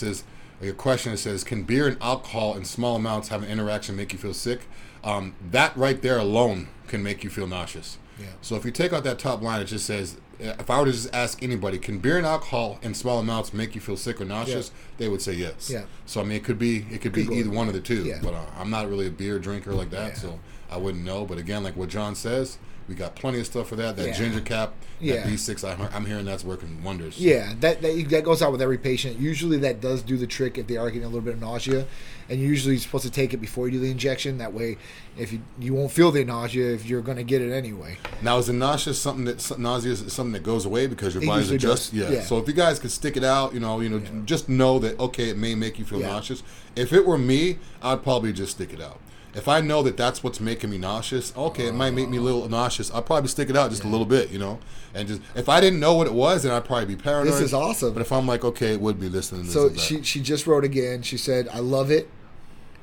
says 0.58 0.66
your 0.66 0.74
question. 0.74 1.12
It 1.12 1.18
says, 1.18 1.44
"Can 1.44 1.64
beer 1.64 1.86
and 1.86 1.96
alcohol 2.02 2.54
in 2.54 2.64
small 2.64 2.96
amounts 2.96 3.28
have 3.28 3.42
an 3.42 3.48
interaction 3.48 3.96
make 3.96 4.12
you 4.12 4.18
feel 4.18 4.34
sick?" 4.34 4.62
Um, 5.04 5.34
that 5.50 5.76
right 5.76 6.00
there 6.02 6.18
alone 6.18 6.68
can 6.86 7.02
make 7.02 7.22
you 7.22 7.30
feel 7.30 7.46
nauseous. 7.46 7.98
Yeah. 8.18 8.26
So 8.42 8.56
if 8.56 8.64
you 8.64 8.70
take 8.70 8.92
out 8.92 9.04
that 9.04 9.18
top 9.18 9.42
line, 9.42 9.60
it 9.60 9.66
just 9.66 9.86
says, 9.86 10.16
if 10.40 10.70
I 10.70 10.78
were 10.78 10.86
to 10.86 10.92
just 10.92 11.12
ask 11.14 11.42
anybody, 11.42 11.78
can 11.78 11.98
beer 11.98 12.16
and 12.16 12.26
alcohol 12.26 12.78
in 12.82 12.94
small 12.94 13.18
amounts 13.18 13.52
make 13.52 13.74
you 13.74 13.80
feel 13.80 13.96
sick 13.96 14.20
or 14.20 14.24
nauseous? 14.24 14.70
Yeah. 14.70 14.94
They 14.98 15.08
would 15.08 15.22
say 15.22 15.32
yes. 15.32 15.70
Yeah. 15.70 15.84
So 16.06 16.20
I 16.20 16.24
mean, 16.24 16.36
it 16.36 16.44
could 16.44 16.58
be 16.58 16.78
it 16.90 17.00
could, 17.00 17.12
could 17.12 17.28
be 17.28 17.34
either 17.36 17.50
one 17.50 17.68
of 17.68 17.74
the 17.74 17.80
two. 17.80 18.04
Yeah. 18.04 18.20
But 18.22 18.34
uh, 18.34 18.44
I'm 18.56 18.70
not 18.70 18.88
really 18.88 19.06
a 19.06 19.10
beer 19.10 19.38
drinker 19.38 19.72
like 19.72 19.90
that, 19.90 20.08
yeah. 20.08 20.14
so 20.14 20.40
I 20.70 20.76
wouldn't 20.76 21.04
know. 21.04 21.24
But 21.24 21.38
again, 21.38 21.64
like 21.64 21.76
what 21.76 21.88
John 21.88 22.14
says, 22.14 22.58
we 22.88 22.94
got 22.94 23.14
plenty 23.14 23.38
of 23.40 23.46
stuff 23.46 23.68
for 23.68 23.76
that. 23.76 23.96
That 23.96 24.06
Yeah. 24.08 24.12
ginger 24.14 24.40
cap, 24.40 24.72
Yeah. 25.00 25.16
that 25.16 25.26
B6, 25.26 25.62
I'm, 25.62 25.88
I'm 25.92 26.06
hearing 26.06 26.24
that's 26.24 26.42
working 26.44 26.82
wonders. 26.82 27.18
Yeah, 27.18 27.52
that, 27.60 27.82
that 27.82 28.08
that 28.08 28.24
goes 28.24 28.40
out 28.42 28.50
with 28.50 28.62
every 28.62 28.78
patient. 28.78 29.18
Usually, 29.20 29.58
that 29.58 29.80
does 29.80 30.02
do 30.02 30.16
the 30.16 30.26
trick 30.26 30.56
if 30.58 30.66
they 30.66 30.76
are 30.76 30.88
getting 30.90 31.04
a 31.04 31.08
little 31.08 31.20
bit 31.20 31.34
of 31.34 31.40
nausea, 31.40 31.86
and 32.30 32.40
usually 32.40 32.42
you're 32.42 32.50
usually 32.50 32.76
supposed 32.78 33.04
to 33.04 33.10
take 33.10 33.32
it 33.34 33.36
before 33.36 33.66
you 33.68 33.72
do 33.72 33.80
the 33.80 33.90
injection. 33.90 34.38
That 34.38 34.52
way, 34.54 34.78
if 35.18 35.32
you 35.32 35.40
you 35.60 35.74
won't 35.74 35.92
feel 35.92 36.10
the 36.10 36.24
nausea 36.24 36.72
if 36.72 36.86
you're 36.86 37.02
going 37.02 37.18
to 37.18 37.22
get 37.24 37.42
it 37.42 37.52
anyway. 37.52 37.98
Now, 38.22 38.38
is 38.38 38.46
the 38.46 38.52
nausea 38.54 38.94
something 38.94 39.24
that 39.26 39.58
nausea 39.58 39.92
is 39.92 40.12
something 40.12 40.32
that 40.32 40.42
goes 40.42 40.64
away 40.64 40.86
because 40.86 41.14
your 41.14 41.24
body's 41.26 41.50
usually 41.50 41.56
adjust? 41.56 41.92
Yeah. 41.92 42.10
yeah. 42.10 42.22
So 42.22 42.38
if 42.38 42.48
you 42.48 42.54
guys 42.54 42.78
could 42.78 42.90
stick 42.90 43.16
it 43.16 43.24
out, 43.24 43.52
you 43.54 43.60
know, 43.60 43.80
you 43.80 43.90
know, 43.90 44.00
just 44.24 44.48
know 44.48 44.78
that 44.78 44.98
okay, 44.98 45.28
it 45.28 45.36
may 45.36 45.54
make 45.54 45.78
you 45.78 45.84
feel 45.84 46.00
Yeah. 46.00 46.08
nauseous. 46.08 46.42
If 46.74 46.92
it 46.92 47.06
were 47.06 47.18
me, 47.18 47.58
I'd 47.82 48.02
probably 48.02 48.32
just 48.32 48.52
stick 48.52 48.72
it 48.72 48.80
out. 48.80 48.98
If 49.38 49.48
I 49.48 49.60
know 49.60 49.82
that 49.84 49.96
that's 49.96 50.22
what's 50.22 50.40
making 50.40 50.68
me 50.70 50.78
nauseous, 50.78 51.32
okay, 51.36 51.66
it 51.68 51.74
might 51.74 51.92
make 51.92 52.08
me 52.08 52.18
a 52.18 52.20
little 52.20 52.48
nauseous. 52.48 52.90
I'll 52.90 53.02
probably 53.02 53.28
stick 53.28 53.48
it 53.48 53.56
out 53.56 53.70
just 53.70 53.84
a 53.84 53.88
little 53.88 54.04
bit, 54.06 54.30
you 54.30 54.38
know, 54.38 54.58
and 54.94 55.06
just 55.08 55.22
if 55.34 55.48
I 55.48 55.60
didn't 55.60 55.80
know 55.80 55.94
what 55.94 56.06
it 56.06 56.12
was, 56.12 56.42
then 56.42 56.52
I'd 56.52 56.64
probably 56.64 56.86
be 56.86 56.96
paranoid. 56.96 57.32
This 57.32 57.40
is 57.40 57.54
awesome. 57.54 57.92
But 57.94 58.00
if 58.02 58.12
I'm 58.12 58.26
like, 58.26 58.44
okay, 58.44 58.72
it 58.72 58.80
would 58.80 58.98
be 59.00 59.08
listening. 59.08 59.42
and 59.42 59.48
this. 59.48 59.54
So 59.54 59.74
she 59.76 60.02
she 60.02 60.20
just 60.20 60.46
wrote 60.46 60.64
again. 60.64 61.02
She 61.02 61.16
said, 61.16 61.48
"I 61.52 61.60
love 61.60 61.90
it." 61.90 62.08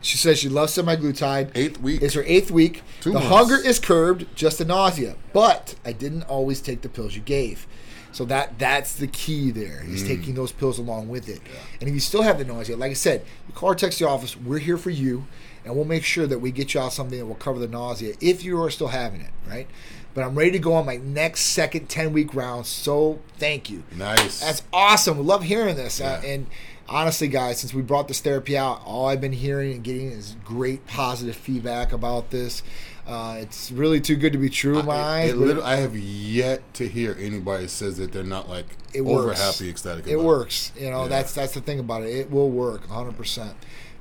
She 0.02 0.18
says 0.18 0.38
she 0.38 0.50
loves 0.50 0.76
semaglutide. 0.78 1.50
eighth 1.56 1.82
week. 1.82 2.02
It's 2.02 2.14
her 2.14 2.24
eighth 2.28 2.52
week. 2.52 2.84
Two 3.02 3.10
the 3.10 3.16
months. 3.20 3.30
hunger 3.30 3.58
is 3.58 3.80
curbed, 3.80 4.28
just 4.36 4.60
the 4.60 4.66
nausea. 4.66 5.16
But 5.34 5.76
I 5.84 5.94
didn't 5.94 6.24
always 6.24 6.62
take 6.62 6.82
the 6.82 6.90
pills 6.90 7.16
you 7.16 7.22
gave. 7.22 7.66
So 8.12 8.24
that 8.26 8.58
that's 8.60 8.94
the 8.94 9.08
key 9.08 9.52
there. 9.52 9.84
Is 9.90 10.04
Mm. 10.04 10.08
taking 10.08 10.36
those 10.36 10.52
pills 10.52 10.78
along 10.80 11.10
with 11.10 11.28
it. 11.28 11.42
And 11.82 11.90
if 11.90 11.94
you 11.94 12.00
still 12.00 12.22
have 12.22 12.38
the 12.38 12.46
nausea, 12.46 12.78
like 12.78 12.92
I 12.92 12.94
said, 12.94 13.24
you 13.48 13.54
call 13.54 13.72
or 13.72 13.76
text 13.76 14.00
the 14.00 14.08
office. 14.08 14.38
We're 14.38 14.60
here 14.60 14.78
for 14.78 14.92
you, 14.92 15.26
and 15.66 15.76
we'll 15.76 15.84
make 15.86 16.04
sure 16.04 16.28
that 16.28 16.40
we 16.40 16.52
get 16.52 16.74
y'all 16.74 16.90
something 16.90 17.18
that 17.20 17.26
will 17.26 17.36
cover 17.36 17.60
the 17.60 17.68
nausea 17.68 18.14
if 18.22 18.44
you 18.44 18.62
are 18.62 18.70
still 18.70 18.88
having 18.90 19.22
it, 19.22 19.32
right? 19.50 19.68
But 20.14 20.24
I'm 20.24 20.36
ready 20.36 20.52
to 20.52 20.60
go 20.60 20.74
on 20.74 20.86
my 20.86 20.96
next 20.98 21.42
second 21.42 21.90
10 21.90 22.14
week 22.14 22.34
round. 22.34 22.66
So 22.68 23.20
thank 23.38 23.70
you. 23.70 23.84
nice. 23.98 24.40
That's 24.40 24.64
awesome. 24.72 25.18
We 25.18 25.24
love 25.26 25.44
hearing 25.44 25.76
this. 25.76 26.00
Uh, 26.00 26.22
and 26.26 26.48
honestly, 26.88 27.28
guys, 27.28 27.60
since 27.60 27.74
we 27.74 27.82
brought 27.82 28.08
this 28.08 28.22
therapy 28.22 28.58
out, 28.58 28.82
all 28.86 29.08
I've 29.08 29.20
been 29.20 29.34
hearing 29.34 29.74
and 29.74 29.84
getting 29.84 30.12
is 30.12 30.38
great 30.46 30.88
positive 30.88 31.36
feedback 31.36 31.92
about 31.92 32.30
this. 32.30 32.64
Uh, 33.06 33.38
it's 33.40 33.72
really 33.72 34.00
too 34.02 34.16
good 34.16 34.32
to 34.34 34.40
be 34.40 34.50
true, 34.50 34.82
my 34.82 34.96
I, 34.96 35.20
it 35.26 35.60
I 35.60 35.76
have 35.76 35.96
yet 35.96 36.62
to 36.76 36.88
hear 36.88 37.16
anybody 37.20 37.68
says 37.68 37.98
that 37.98 38.12
they're 38.12 38.24
not 38.24 38.50
like 38.50 38.66
It 38.96 39.02
over 39.02 39.28
works. 39.28 39.40
happy, 39.42 39.70
ecstatic. 39.70 40.08
it 40.08 40.16
works. 40.20 40.72
You 40.80 40.90
know, 40.90 41.04
Yeah. 41.04 41.10
that's 41.10 41.34
that's 41.34 41.54
the 41.54 41.62
thing 41.62 41.78
about 41.80 42.02
it. 42.04 42.10
It 42.16 42.32
will 42.32 42.50
work 42.50 42.88
100%. 42.88 43.54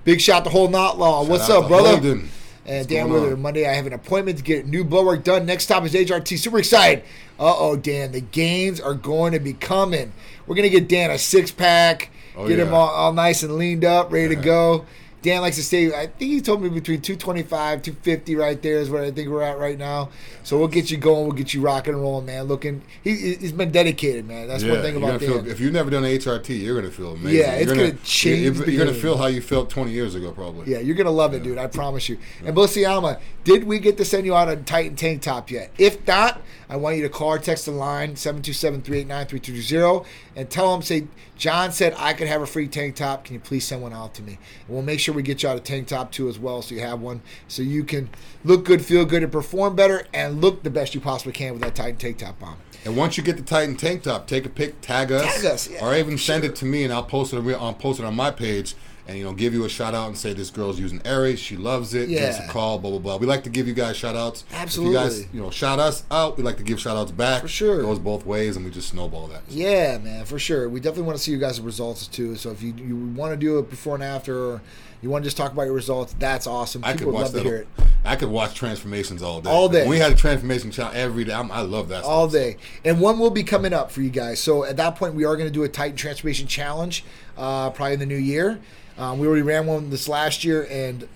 Big 0.05 0.21
shout 0.21 0.45
to 0.45 0.51
Whole 0.51 0.69
Knot 0.69 0.99
Law. 0.99 1.25
What's 1.25 1.49
up, 1.49 1.69
brother? 1.69 1.91
Holden. 1.91 2.29
And 2.67 2.87
Dan 2.89 3.09
going 3.09 3.23
Wither. 3.23 3.37
Monday 3.37 3.67
I 3.69 3.75
have 3.75 3.87
an 3.87 3.93
appointment 3.93 4.39
to 4.39 4.45
get 4.45 4.67
new 4.67 4.85
blood 4.85 5.05
work 5.05 5.25
done. 5.25 5.45
Next 5.47 5.65
stop 5.65 5.85
is 5.85 5.93
HRT. 5.93 6.39
Super 6.39 6.59
excited. 6.59 7.05
Uh 7.39 7.55
oh, 7.57 7.77
Dan, 7.77 8.13
the 8.13 8.21
gains 8.21 8.81
are 8.81 8.95
going 8.95 9.33
to 9.33 9.39
be 9.39 9.53
coming. 9.53 10.13
We're 10.47 10.55
gonna 10.57 10.69
get 10.71 10.89
Dan 10.89 11.11
a 11.11 11.19
six 11.19 11.51
pack, 11.51 12.11
Oh, 12.37 12.49
get 12.49 12.59
him 12.59 12.73
all, 12.73 12.89
all 12.89 13.13
nice 13.13 13.43
and 13.43 13.57
leaned 13.57 13.85
up, 13.85 14.13
ready 14.13 14.35
to 14.35 14.41
go. 14.41 14.87
Dan 15.25 15.41
likes 15.41 15.57
to 15.57 15.63
stay. 15.63 15.87
I 15.87 16.07
think 16.07 16.33
he 16.33 16.43
told 16.43 16.61
me 16.61 16.69
between 16.69 17.01
225, 17.01 17.81
250 17.81 18.37
right 18.37 18.61
there 18.61 18.77
is 18.77 18.91
what 18.91 19.05
I 19.05 19.11
think 19.11 19.31
we're 19.31 19.41
at 19.41 19.59
right 19.59 19.79
now. 19.79 20.11
So 20.43 20.59
we'll 20.59 20.69
get 20.69 20.91
you 20.91 20.99
going. 20.99 21.25
We'll 21.25 21.33
get 21.33 21.55
you 21.55 21.63
rocking 21.63 21.95
and 21.95 22.03
rolling, 22.03 22.27
man. 22.27 22.45
Looking, 22.45 22.83
he, 23.03 23.35
he's 23.37 23.53
been 23.53 23.73
dedicated, 23.73 24.29
man. 24.29 24.49
That's 24.49 24.63
one 24.63 24.83
thing 24.83 24.97
about 24.97 25.07
gonna 25.07 25.19
feel, 25.21 25.49
if 25.49 25.61
you've 25.61 25.73
never 25.73 25.89
done 25.89 26.03
HRT, 26.03 26.61
you're 26.61 26.79
gonna 26.79 26.93
feel 26.93 27.13
amazing. 27.13 27.39
Yeah, 27.39 27.55
it's 27.55 27.67
you're 27.67 27.75
gonna 27.75 27.99
change 28.05 28.59
You're, 28.59 28.69
you're 28.69 28.85
gonna 28.85 28.97
feel 28.97 29.17
how 29.17 29.27
you 29.27 29.41
felt 29.41 29.71
20 29.71 29.91
years 29.93 30.15
ago, 30.15 30.31
probably. 30.31 30.71
Yeah, 30.71 30.81
you're 30.81 30.95
gonna 30.95 31.11
love 31.11 31.33
it, 31.33 31.43
dude. 31.43 31.57
I 31.57 31.67
promise 31.69 32.07
you. 32.11 32.19
And 32.45 32.55
Bosiama, 32.55 33.19
did 33.45 33.65
we 33.65 33.79
get 33.79 33.97
to 33.97 34.05
send 34.05 34.27
you 34.27 34.35
out 34.35 34.51
a 34.51 34.57
Titan 34.57 34.95
tank 34.95 35.23
top 35.23 35.51
yet? 35.51 35.71
If 35.79 36.07
not, 36.07 36.43
I 36.69 36.77
want 36.77 36.97
you 36.97 37.03
to 37.03 37.09
call 37.09 37.29
or 37.35 37.39
text 37.39 37.67
the 37.67 37.71
line 37.73 38.15
727-389-3220 38.15 40.05
and 40.37 40.51
tell 40.51 40.73
them 40.73 40.83
say 40.83 41.07
John 41.37 41.73
said 41.73 41.95
I 41.99 42.13
could 42.15 42.29
have 42.29 42.43
a 42.43 42.47
free 42.47 42.69
tank 42.69 42.97
top. 42.97 43.25
Can 43.25 43.35
you 43.35 43.41
please 43.41 43.65
send 43.67 43.83
one 43.83 43.93
out 43.93 44.15
to 44.15 44.23
me? 44.23 44.39
And 44.67 44.69
we'll 44.75 44.83
make 44.83 45.01
sure 45.01 45.15
we 45.15 45.23
get 45.23 45.43
you 45.43 45.49
out 45.49 45.57
a 45.57 45.61
tank 45.61 45.89
top 45.89 46.13
too 46.13 46.29
as 46.29 46.39
well, 46.39 46.63
so 46.63 46.75
you 46.75 46.81
have 46.81 47.01
one, 47.01 47.21
so 47.49 47.63
you 47.63 47.85
can 47.85 48.09
look 48.45 48.65
good, 48.65 48.85
feel 48.85 49.05
good, 49.05 49.23
and 49.23 49.33
perform 49.33 49.75
better, 49.77 50.07
and 50.15 50.41
look 50.41 50.63
the 50.63 50.71
best 50.71 50.95
you 50.95 51.01
possibly 51.01 51.33
can 51.33 51.53
with 51.53 51.63
that 51.63 51.75
Titan 51.75 51.97
tank 51.97 52.19
top 52.19 52.43
on. 52.43 52.57
And 52.85 52.97
once 52.97 53.17
you 53.17 53.23
get 53.23 53.37
the 53.37 53.43
Titan 53.43 53.77
tank 53.77 54.03
top, 54.03 54.27
take 54.27 54.45
a 54.45 54.51
pic, 54.51 54.81
tag 54.81 55.11
us, 55.11 55.37
Tag 55.37 55.45
us, 55.47 55.69
yeah, 55.71 55.85
or 55.85 55.95
even 55.95 56.19
send 56.19 56.45
it 56.45 56.55
to 56.57 56.65
me, 56.67 56.85
and 56.85 56.93
I'll 56.93 57.03
post 57.05 57.33
it. 57.33 57.39
on- 57.39 57.55
I'll 57.55 57.73
post 57.75 57.99
it 58.01 58.05
on 58.05 58.15
my 58.15 58.31
page, 58.31 58.75
and 59.07 59.19
you 59.19 59.25
know, 59.25 59.33
give 59.33 59.53
you 59.53 59.65
a 59.65 59.69
shout 59.69 59.95
out 59.95 60.09
and 60.09 60.17
say 60.17 60.33
this 60.33 60.51
girl's 60.51 60.81
using 60.81 61.01
Aries. 61.05 61.39
She 61.39 61.57
loves 61.57 61.95
it. 61.95 62.09
Give 62.09 62.23
us 62.23 62.39
a 62.39 62.49
call. 62.49 62.79
Blah 62.79 62.91
blah 62.93 63.01
blah. 63.01 63.17
We 63.17 63.27
like 63.27 63.45
to 63.45 63.51
give 63.51 63.69
you 63.69 63.75
guys 63.75 63.97
shout 63.97 64.17
outs. 64.17 64.45
If 64.51 64.55
Absolutely. 64.55 64.95
you 64.95 64.99
guys, 64.99 65.27
you 65.35 65.43
know, 65.43 65.51
shout 65.51 65.79
us 65.79 66.05
out. 66.11 66.37
We 66.37 66.43
like 66.43 66.57
to 66.57 66.63
give 66.63 66.81
shout 66.81 66.97
outs 66.97 67.13
back. 67.13 67.43
For 67.43 67.49
sure. 67.49 67.81
It 67.81 67.85
goes 67.85 67.99
both 67.99 68.25
ways, 68.25 68.57
and 68.57 68.65
we 68.65 68.71
just 68.71 68.89
snowball 68.89 69.27
that. 69.29 69.43
Yeah, 69.49 69.99
man, 69.99 70.25
for 70.25 70.39
sure. 70.39 70.69
We 70.69 70.81
definitely 70.81 71.05
want 71.05 71.19
to 71.19 71.25
see 71.25 71.33
you 71.33 71.39
guys' 71.39 71.61
results 71.61 72.07
too. 72.07 72.37
So 72.37 72.51
if 72.51 72.63
you, 72.63 72.75
you 72.75 72.97
want 72.97 73.33
to 73.33 73.37
do 73.37 73.59
it 73.59 73.71
before 73.71 73.95
and 73.95 74.05
after, 74.05 74.39
or 74.39 74.63
you 75.03 75.11
want 75.11 75.25
to 75.25 75.27
just 75.27 75.37
talk 75.37 75.53
about 75.53 75.65
your 75.65 75.75
results, 75.75 76.15
that's 76.19 76.47
awesome. 76.47 76.85
I 76.85 76.95
could 76.95 77.07
would 77.07 77.15
watch 77.15 77.23
love 77.25 77.33
that. 77.33 77.43
to 77.43 77.45
hear 77.45 77.57
it 77.57 77.69
I 78.05 78.17
could 78.17 78.29
watch 78.29 78.55
transformations 78.55 79.23
all 79.23 79.41
day. 79.41 79.51
All 79.51 79.69
day. 79.69 79.89
We 79.89 79.99
had 79.99 80.13
a 80.13 80.15
transformation 80.15 80.71
channel 80.71 80.93
every 80.95 81.25
day. 81.25 81.33
I'm, 81.33 81.51
I 81.51 81.63
love 81.63 81.89
that. 81.89 82.05
all 82.05 82.29
day. 82.29 82.59
And 82.85 83.01
one 83.01 83.19
will 83.19 83.31
be 83.31 83.43
coming 83.43 83.73
up 83.73 83.91
for 83.91 84.03
you 84.03 84.11
guys. 84.11 84.41
So 84.41 84.65
at 84.65 84.77
that 84.77 84.97
point, 84.97 85.15
we 85.15 85.25
are 85.25 85.37
going 85.37 85.49
to 85.49 85.53
do 85.53 85.65
a 85.65 85.69
Titan 85.69 85.97
Transformation 85.97 86.47
Challenge, 86.47 87.03
uh, 87.39 87.71
probably 87.71 87.95
in 87.95 88.01
the 88.01 88.07
new 88.07 88.17
year. 88.17 88.61
Um, 88.97 89.19
we 89.19 89.27
already 89.27 89.43
ran 89.43 89.67
one 89.67 89.91
this 89.91 90.09
last 90.09 90.45
year, 90.45 90.67
and 90.71 91.09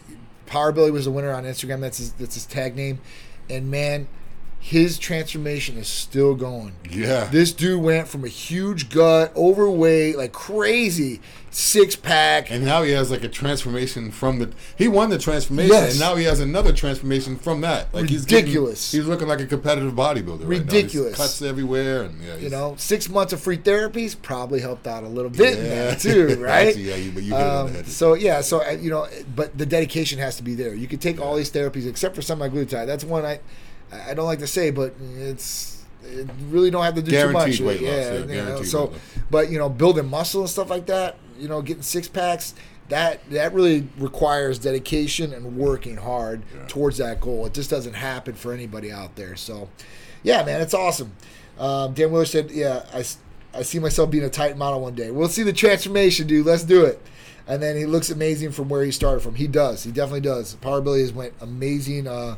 Power 0.46 0.72
Billy 0.72 0.90
was 0.90 1.04
the 1.04 1.10
winner 1.10 1.32
on 1.32 1.44
Instagram. 1.44 1.80
That's 1.80 1.98
his, 1.98 2.12
that's 2.12 2.34
his 2.34 2.46
tag 2.46 2.74
name. 2.74 3.00
And 3.48 3.70
man, 3.70 4.08
his 4.60 4.98
transformation 4.98 5.76
is 5.76 5.88
still 5.88 6.34
going. 6.34 6.74
Yeah. 6.90 7.24
This 7.30 7.52
dude 7.52 7.82
went 7.82 8.08
from 8.08 8.24
a 8.24 8.28
huge 8.28 8.90
gut, 8.90 9.34
overweight, 9.36 10.16
like 10.16 10.32
crazy, 10.32 11.20
six 11.50 11.96
pack. 11.96 12.50
and 12.50 12.64
now 12.64 12.82
he 12.82 12.92
has 12.92 13.10
like 13.10 13.24
a 13.24 13.28
transformation 13.28 14.10
from 14.10 14.38
the. 14.38 14.50
He 14.76 14.86
won 14.88 15.10
the 15.10 15.18
transformation, 15.18 15.72
Yes. 15.72 15.90
and 15.92 16.00
now 16.00 16.14
he 16.16 16.24
has 16.24 16.40
another 16.40 16.72
transformation 16.72 17.36
from 17.36 17.60
that. 17.62 17.92
Like 17.94 18.08
he's 18.08 18.24
getting- 18.24 18.44
Ridiculous. 18.46 18.92
he's 18.92 19.06
looking 19.06 19.28
like 19.28 19.40
a 19.40 19.46
competitive 19.46 19.92
bodybuilder. 19.94 20.40
Right 20.40 20.60
Ridiculous. 20.60 21.16
cuts 21.16 21.42
everywhere, 21.42 22.02
and 22.02 22.22
yeah, 22.22 22.36
You 22.36 22.50
know, 22.50 22.74
six 22.78 23.08
months 23.08 23.32
of 23.32 23.40
free 23.40 23.58
therapies 23.58 24.14
probably 24.20 24.60
helped 24.60 24.86
out 24.86 25.04
a 25.04 25.08
little 25.08 25.30
bit 25.30 25.56
Yeah. 25.58 25.90
that 25.90 26.00
too, 26.00 26.36
right? 26.40 26.76
Yeah, 26.76 26.96
you- 26.96 27.12
but 27.12 27.22
you 27.22 27.34
Um, 27.34 27.84
so 27.86 28.14
yeah, 28.14 28.40
so 28.40 28.60
uh, 28.66 28.70
you 28.72 28.90
know, 28.90 29.06
but 29.34 29.56
the 29.56 29.66
dedication 29.66 30.18
has 30.18 30.36
to 30.36 30.42
be 30.42 30.54
there. 30.54 30.74
You 30.74 30.86
could 30.86 31.00
take 31.00 31.20
all 31.20 31.36
these 31.36 31.50
therapies 31.50 31.86
except 31.88 32.14
for 32.14 32.20
semaglutide. 32.22 32.86
That's 32.86 33.04
one 33.04 33.24
I, 33.24 33.40
I 33.92 34.14
don't 34.14 34.26
like 34.26 34.40
to 34.40 34.46
say, 34.46 34.70
but 34.70 34.94
it's 35.18 35.76
it 36.04 36.28
really 36.50 36.70
don't 36.70 36.84
have 36.84 36.94
to 36.94 37.02
do 37.02 37.10
Guaranteed 37.10 37.56
too 37.56 37.64
much. 37.64 37.80
weight 37.80 37.82
loss, 37.86 38.06
yeah, 38.06 38.18
you 38.18 38.44
know, 38.44 38.62
so, 38.62 38.92
but 39.30 39.50
you 39.50 39.58
know, 39.58 39.68
building 39.68 40.08
muscle 40.08 40.40
and 40.42 40.48
stuff 40.50 40.70
like 40.70 40.86
that. 40.86 41.16
You 41.38 41.48
know, 41.48 41.62
getting 41.62 41.82
six 41.82 42.08
packs. 42.08 42.54
That 42.88 43.20
that 43.30 43.52
really 43.52 43.86
requires 43.98 44.58
dedication 44.58 45.32
and 45.34 45.56
working 45.56 45.96
hard 45.96 46.42
Yeah. 46.54 46.64
towards 46.68 46.96
that 46.98 47.20
goal. 47.20 47.44
It 47.46 47.52
just 47.54 47.68
doesn't 47.70 47.94
happen 47.94 48.34
for 48.34 48.52
anybody 48.52 48.90
out 48.90 49.14
there. 49.14 49.36
So, 49.36 49.68
yeah, 50.22 50.42
man, 50.42 50.60
it's 50.62 50.72
awesome. 50.74 51.12
Um, 51.58 51.92
Dan 51.92 52.10
Wheeler 52.10 52.24
said, 52.24 52.50
"Yeah, 52.50 52.84
I, 52.94 53.04
I 53.52 53.62
see 53.62 53.78
myself 53.78 54.10
being 54.10 54.24
a 54.24 54.30
Titan 54.30 54.56
model 54.56 54.80
one 54.80 54.94
day. 54.94 55.10
We'll 55.10 55.28
see 55.28 55.42
the 55.42 55.52
transformation, 55.52 56.26
dude. 56.26 56.46
Let's 56.46 56.62
do 56.64 56.84
it." 56.84 57.00
And 57.46 57.62
then 57.62 57.76
he 57.76 57.84
looks 57.86 58.10
amazing 58.10 58.52
from 58.52 58.68
where 58.68 58.84
he 58.84 58.90
started 58.90 59.20
from. 59.20 59.34
He 59.34 59.46
does. 59.46 59.82
He 59.84 59.90
definitely 59.90 60.20
does. 60.20 60.54
Power 60.56 60.80
Billy 60.80 61.00
has 61.00 61.12
went 61.12 61.32
amazing 61.40 62.06
uh, 62.06 62.36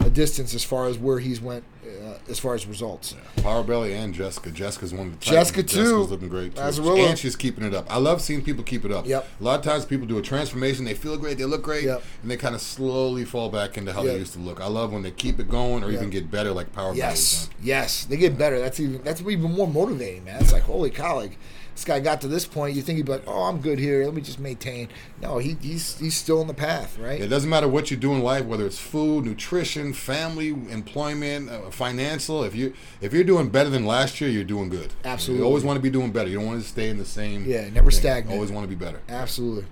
a 0.00 0.10
distance 0.10 0.54
as 0.54 0.62
far 0.64 0.86
as 0.86 0.96
where 0.98 1.18
he's 1.18 1.40
went 1.40 1.64
uh, 1.84 2.18
as 2.28 2.38
far 2.38 2.54
as 2.54 2.66
results. 2.66 3.14
Power 3.42 3.62
Belly 3.64 3.94
and 3.94 4.12
Jessica. 4.14 4.50
Jessica's 4.50 4.92
one 4.92 5.08
of 5.08 5.18
the 5.18 5.24
Jessica, 5.24 5.62
Titans. 5.62 5.72
too. 5.72 5.78
Jessica's 5.82 6.10
looking 6.10 6.28
great 6.28 6.54
too. 6.54 6.60
Azarilla. 6.60 7.08
And 7.10 7.18
she's 7.18 7.34
keeping 7.34 7.64
it 7.64 7.74
up. 7.74 7.86
I 7.92 7.98
love 7.98 8.20
seeing 8.20 8.42
people 8.42 8.62
keep 8.62 8.84
it 8.84 8.92
up. 8.92 9.06
Yep. 9.06 9.26
A 9.40 9.42
lot 9.44 9.58
of 9.58 9.64
times 9.64 9.84
people 9.84 10.06
do 10.06 10.18
a 10.18 10.22
transformation, 10.22 10.84
they 10.84 10.94
feel 10.94 11.16
great, 11.16 11.38
they 11.38 11.44
look 11.46 11.62
great, 11.62 11.84
Yep. 11.84 12.02
and 12.22 12.30
they 12.30 12.36
kind 12.36 12.54
of 12.54 12.60
slowly 12.60 13.24
fall 13.24 13.48
back 13.48 13.76
into 13.78 13.92
how 13.92 14.02
Yep. 14.02 14.12
they 14.12 14.18
used 14.18 14.32
to 14.34 14.38
look. 14.38 14.60
I 14.60 14.66
love 14.66 14.92
when 14.92 15.02
they 15.02 15.10
keep 15.10 15.40
it 15.40 15.48
going 15.50 15.82
or 15.82 15.86
Yep. 15.90 15.94
even 16.00 16.10
get 16.10 16.30
better 16.30 16.52
like 16.52 16.72
Power 16.72 16.94
Yes, 16.94 17.46
Belly's 17.46 17.50
yes, 17.66 18.04
they 18.04 18.16
get 18.18 18.36
better. 18.38 18.58
That's 18.60 18.78
even 18.80 19.02
that's 19.02 19.20
even 19.22 19.52
more 19.52 19.66
motivating, 19.66 20.24
man. 20.24 20.40
It's 20.42 20.52
like 20.52 20.62
holy 20.64 20.90
cow, 20.90 21.16
like 21.16 21.38
this 21.78 21.84
guy 21.84 22.00
got 22.00 22.20
to 22.22 22.26
this 22.26 22.44
point. 22.44 22.74
You 22.74 22.82
think 22.82 22.96
he'd 22.96 23.06
be 23.06 23.12
like, 23.12 23.22
oh, 23.28 23.44
I'm 23.44 23.60
good 23.60 23.78
here. 23.78 24.04
Let 24.04 24.12
me 24.12 24.20
just 24.20 24.40
maintain. 24.40 24.88
No, 25.22 25.38
he, 25.38 25.56
he's 25.60 25.96
he's 25.96 26.16
still 26.16 26.40
on 26.40 26.48
the 26.48 26.54
path, 26.54 26.98
right? 26.98 27.20
It 27.20 27.28
doesn't 27.28 27.48
matter 27.48 27.68
what 27.68 27.92
you 27.92 27.96
do 27.96 28.12
in 28.14 28.20
life, 28.20 28.44
whether 28.46 28.66
it's 28.66 28.80
food, 28.80 29.24
nutrition, 29.24 29.92
family, 29.92 30.48
employment, 30.48 31.48
uh, 31.48 31.70
financial. 31.70 32.42
If 32.42 32.56
you 32.56 32.74
if 33.00 33.12
you're 33.12 33.22
doing 33.22 33.50
better 33.50 33.70
than 33.70 33.86
last 33.86 34.20
year, 34.20 34.28
you're 34.28 34.42
doing 34.42 34.70
good. 34.70 34.92
Absolutely. 35.04 35.42
You 35.42 35.46
always 35.46 35.62
want 35.62 35.76
to 35.76 35.80
be 35.80 35.88
doing 35.88 36.10
better. 36.10 36.28
You 36.28 36.38
don't 36.38 36.46
want 36.46 36.60
to 36.60 36.68
stay 36.68 36.90
in 36.90 36.98
the 36.98 37.04
same. 37.04 37.44
Yeah, 37.44 37.70
never 37.70 37.92
thing. 37.92 38.00
stagnant. 38.00 38.34
Always 38.34 38.50
want 38.50 38.68
to 38.68 38.68
be 38.68 38.84
better. 38.84 39.00
Absolutely. 39.08 39.64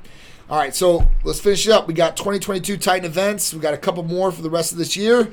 All 0.49 0.59
right, 0.59 0.73
so 0.73 1.09
let's 1.25 1.41
finish 1.41 1.67
it 1.67 1.73
up. 1.73 1.89
We 1.89 1.95
got 1.95 2.17
2022 2.17 2.77
Titan 2.77 3.05
events. 3.05 3.53
We 3.53 3.59
got 3.59 3.75
a 3.75 3.79
couple 3.79 4.05
more 4.05 4.31
for 4.31 4.43
the 4.43 4.51
rest 4.51 4.71
of 4.71 4.79
this 4.79 4.97
year. 4.97 5.33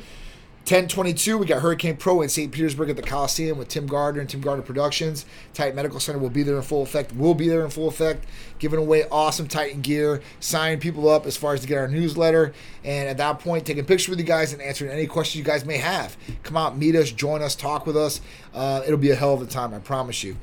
1022, 0.64 1.38
we 1.38 1.46
got 1.46 1.62
Hurricane 1.62 1.98
Pro 1.98 2.22
in 2.22 2.30
St. 2.30 2.50
Petersburg 2.50 2.90
at 2.90 2.96
the 2.96 3.02
Coliseum 3.02 3.58
with 3.58 3.68
Tim 3.68 3.86
Gardner 3.86 4.22
and 4.22 4.30
Tim 4.30 4.40
Gardner 4.40 4.64
Productions. 4.64 5.26
Titan 5.54 5.76
Medical 5.76 6.00
Center 6.00 6.20
will 6.20 6.30
be 6.30 6.42
there 6.42 6.56
in 6.56 6.62
full 6.62 6.84
effect. 6.84 7.12
We'll 7.14 7.34
be 7.34 7.50
there 7.50 7.66
in 7.66 7.70
full 7.70 7.90
effect, 7.90 8.26
giving 8.60 8.80
away 8.80 9.04
awesome 9.12 9.50
Titan 9.50 9.82
gear, 9.82 10.22
signing 10.40 10.80
people 10.80 11.10
up 11.10 11.26
as 11.26 11.36
far 11.36 11.54
as 11.54 11.60
to 11.60 11.68
get 11.68 11.78
our 11.78 11.90
newsletter. 11.90 12.54
And 12.86 13.10
at 13.10 13.18
that 13.18 13.40
point, 13.40 13.66
taking 13.66 13.84
pictures 13.84 14.08
with 14.08 14.20
you 14.20 14.26
guys 14.26 14.54
and 14.54 14.62
answering 14.62 14.90
any 14.90 15.06
questions 15.06 15.38
you 15.38 15.44
guys 15.44 15.66
may 15.66 15.80
have. 15.80 16.16
Come 16.44 16.56
out, 16.56 16.78
meet 16.78 16.96
us, 16.96 17.12
join 17.12 17.42
us, 17.42 17.58
talk 17.58 17.86
with 17.86 17.98
us. 17.98 18.22
Uh, 18.54 18.84
it'll 18.86 18.98
be 18.98 19.12
a 19.12 19.16
hell 19.16 19.34
of 19.34 19.42
a 19.42 19.46
time, 19.46 19.74
I 19.74 19.80
promise 19.80 20.24
you. 20.24 20.38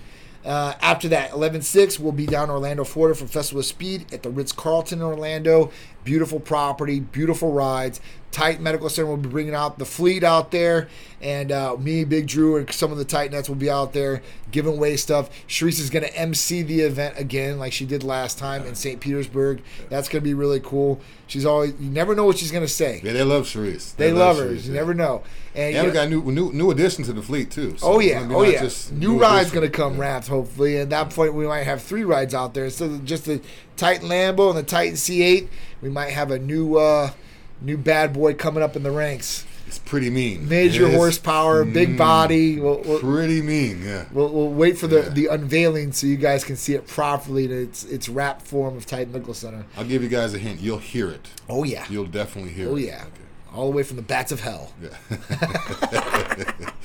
Uh, 0.44 0.74
after 0.80 1.08
that, 1.08 1.30
11-6, 1.32 1.98
we'll 1.98 2.12
be 2.12 2.26
down 2.26 2.44
in 2.44 2.50
Orlando, 2.50 2.84
Florida 2.84 3.14
for 3.14 3.26
Festival 3.26 3.60
of 3.60 3.66
Speed 3.66 4.12
at 4.12 4.22
the 4.22 4.30
Ritz-Carlton 4.30 4.98
in 4.98 5.04
Orlando. 5.04 5.70
Beautiful 6.04 6.40
property, 6.40 7.00
beautiful 7.00 7.52
rides. 7.52 8.00
Titan 8.32 8.62
Medical 8.62 8.88
Center 8.88 9.08
will 9.08 9.16
be 9.16 9.28
bringing 9.28 9.54
out 9.56 9.78
the 9.78 9.84
fleet 9.84 10.22
out 10.22 10.52
there. 10.52 10.88
And 11.20 11.50
uh, 11.50 11.76
me, 11.76 12.04
Big 12.04 12.28
Drew, 12.28 12.56
and 12.56 12.72
some 12.72 12.92
of 12.92 12.96
the 12.98 13.04
Titanettes 13.04 13.48
will 13.48 13.56
be 13.56 13.68
out 13.68 13.92
there 13.92 14.22
giving 14.52 14.74
away 14.76 14.96
stuff. 14.96 15.28
Sharice 15.48 15.80
is 15.80 15.90
going 15.90 16.04
to 16.04 16.16
MC 16.16 16.62
the 16.62 16.80
event 16.82 17.18
again 17.18 17.58
like 17.58 17.72
she 17.72 17.84
did 17.84 18.04
last 18.04 18.38
time 18.38 18.64
in 18.66 18.76
St. 18.76 19.00
Petersburg. 19.00 19.62
That's 19.88 20.08
going 20.08 20.22
to 20.22 20.24
be 20.24 20.32
really 20.32 20.60
cool. 20.60 21.00
She's 21.26 21.44
always, 21.44 21.72
you 21.80 21.90
never 21.90 22.14
know 22.14 22.24
what 22.24 22.38
she's 22.38 22.52
going 22.52 22.64
to 22.64 22.72
say. 22.72 23.00
Yeah, 23.02 23.12
they 23.14 23.24
love 23.24 23.46
Sharice. 23.46 23.96
They 23.96 24.12
love 24.12 24.36
her. 24.38 24.44
Sharice, 24.50 24.64
You 24.66 24.72
yeah. 24.74 24.78
never 24.80 24.94
know. 24.94 25.22
And, 25.56 25.74
And 25.76 25.84
you 25.86 25.90
we 25.90 25.94
got 25.94 26.08
new 26.08 26.22
new 26.30 26.52
new 26.52 26.70
addition 26.70 27.02
to 27.04 27.12
the 27.12 27.22
fleet 27.22 27.50
too. 27.50 27.76
So 27.76 27.94
Oh 27.94 27.98
yeah, 27.98 28.24
oh 28.30 28.42
yeah. 28.44 28.60
just 28.60 28.92
New 28.92 29.18
ride's 29.18 29.50
gonna 29.50 29.68
come 29.68 29.94
Yeah. 29.94 30.00
wrapped 30.02 30.28
hopefully. 30.28 30.78
At 30.78 30.90
that 30.90 31.10
point, 31.10 31.34
we 31.34 31.44
might 31.44 31.64
have 31.64 31.82
three 31.82 32.04
rides 32.04 32.34
out 32.34 32.54
there 32.54 32.66
instead 32.66 32.90
of 32.90 33.04
just 33.04 33.24
the 33.24 33.40
Titan 33.80 34.08
Lambo 34.10 34.50
and 34.50 34.58
the 34.58 34.62
Titan 34.62 34.94
C8. 34.94 35.48
We 35.80 35.88
might 35.88 36.10
have 36.10 36.30
a 36.30 36.38
new 36.38 36.76
uh, 36.76 37.12
new 37.62 37.78
bad 37.78 38.12
boy 38.12 38.34
coming 38.34 38.62
up 38.62 38.76
in 38.76 38.82
the 38.82 38.90
ranks. 38.90 39.46
It's 39.66 39.78
pretty 39.78 40.10
mean. 40.10 40.48
Major 40.48 40.88
It 40.88 40.94
horsepower, 40.94 41.64
big 41.64 41.90
mm, 41.90 41.96
body. 41.96 42.58
We'll, 42.60 42.82
we'll, 42.84 42.98
Pretty 42.98 43.40
mean, 43.40 43.82
yeah. 43.84 44.04
we'll, 44.12 44.28
we'll 44.28 44.48
wait 44.48 44.76
for 44.76 44.88
the, 44.88 45.02
Yeah. 45.02 45.08
the 45.10 45.26
unveiling 45.28 45.92
so 45.92 46.08
you 46.08 46.16
guys 46.16 46.42
can 46.42 46.56
see 46.56 46.74
it 46.74 46.88
properly 46.88 47.44
in 47.44 47.52
its 47.52 47.84
its 47.84 48.08
wrap 48.08 48.42
form 48.42 48.76
of 48.76 48.84
Titan 48.84 49.12
Medical 49.12 49.32
Center. 49.32 49.64
I'll 49.76 49.84
give 49.84 50.02
you 50.02 50.08
guys 50.08 50.34
a 50.34 50.38
hint. 50.38 50.60
You'll 50.60 50.78
hear 50.78 51.08
it. 51.08 51.28
Oh 51.48 51.64
yeah, 51.64 51.86
You'll 51.88 52.06
definitely 52.06 52.50
hear 52.52 52.66
it. 52.66 52.70
oh 52.72 52.76
it. 52.76 52.84
yeah, 52.86 53.04
all 53.54 53.70
the 53.70 53.76
way 53.76 53.82
from 53.84 53.96
the 53.96 54.02
bats 54.02 54.32
of 54.32 54.40
hell. 54.40 54.72
Yeah. 54.82 54.90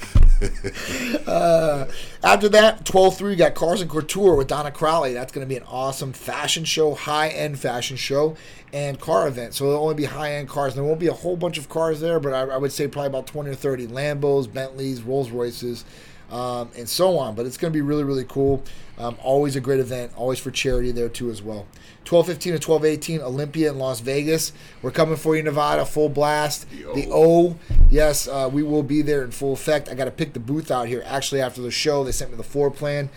Uh, 1.25 1.87
after 2.23 2.47
that, 2.49 2.85
12 2.85 3.17
3, 3.17 3.35
got 3.35 3.55
Cars 3.55 3.81
and 3.81 3.89
Couture 3.89 4.35
with 4.35 4.47
Donna 4.47 4.71
Crowley. 4.71 5.13
That's 5.13 5.31
going 5.31 5.45
to 5.45 5.49
be 5.49 5.57
an 5.57 5.65
awesome 5.67 6.13
fashion 6.13 6.65
show, 6.65 6.93
high 6.93 7.29
end 7.29 7.59
fashion 7.59 7.97
show, 7.97 8.35
and 8.71 8.99
car 8.99 9.27
event. 9.27 9.53
So 9.53 9.65
it'll 9.65 9.81
only 9.81 9.95
be 9.95 10.05
high 10.05 10.33
end 10.33 10.47
cars. 10.47 10.75
There 10.75 10.83
won't 10.83 10.99
be 10.99 11.07
a 11.07 11.13
whole 11.13 11.35
bunch 11.35 11.57
of 11.57 11.69
cars 11.69 11.99
there, 11.99 12.19
but 12.19 12.33
I, 12.33 12.41
I 12.53 12.57
would 12.57 12.71
say 12.71 12.87
probably 12.87 13.07
about 13.07 13.27
20 13.27 13.49
or 13.49 13.55
30 13.55 13.87
Lambos, 13.87 14.51
Bentleys, 14.51 15.01
Rolls 15.01 15.31
Royces, 15.31 15.83
um, 16.31 16.69
and 16.77 16.87
so 16.87 17.17
on. 17.17 17.35
But 17.35 17.45
it's 17.45 17.57
going 17.57 17.71
to 17.71 17.77
be 17.77 17.81
really, 17.81 18.03
really 18.03 18.25
cool. 18.25 18.63
Um, 18.97 19.17
always 19.21 19.55
a 19.55 19.59
great 19.59 19.79
event, 19.81 20.13
always 20.15 20.39
for 20.39 20.51
charity 20.51 20.91
there 20.91 21.09
too 21.09 21.29
as 21.29 21.41
well. 21.41 21.67
1215 22.07 22.53
and 22.53 22.63
1218, 22.63 23.21
Olympia 23.21 23.71
in 23.71 23.77
Las 23.79 23.99
Vegas. 23.99 24.53
We're 24.81 24.91
coming 24.91 25.17
for 25.17 25.35
you, 25.35 25.43
Nevada, 25.43 25.85
full 25.85 26.07
blast. 26.07 26.69
The 26.69 27.09
O, 27.11 27.57
yes, 27.89 28.27
uh, 28.27 28.49
we 28.51 28.63
will 28.63 28.83
be 28.83 29.01
there 29.01 29.23
in 29.23 29.31
full 29.31 29.53
effect. 29.53 29.89
I 29.89 29.95
got 29.95 30.05
to 30.05 30.11
pick 30.11 30.33
the 30.33 30.39
booth 30.39 30.71
out 30.71 30.87
here 30.87 31.03
actually 31.05 31.41
after 31.41 31.61
the 31.61 31.71
show. 31.71 32.03
They 32.03 32.11
sent 32.11 32.31
me 32.31 32.37
the 32.37 32.43
floor 32.43 32.69
plan. 32.71 33.09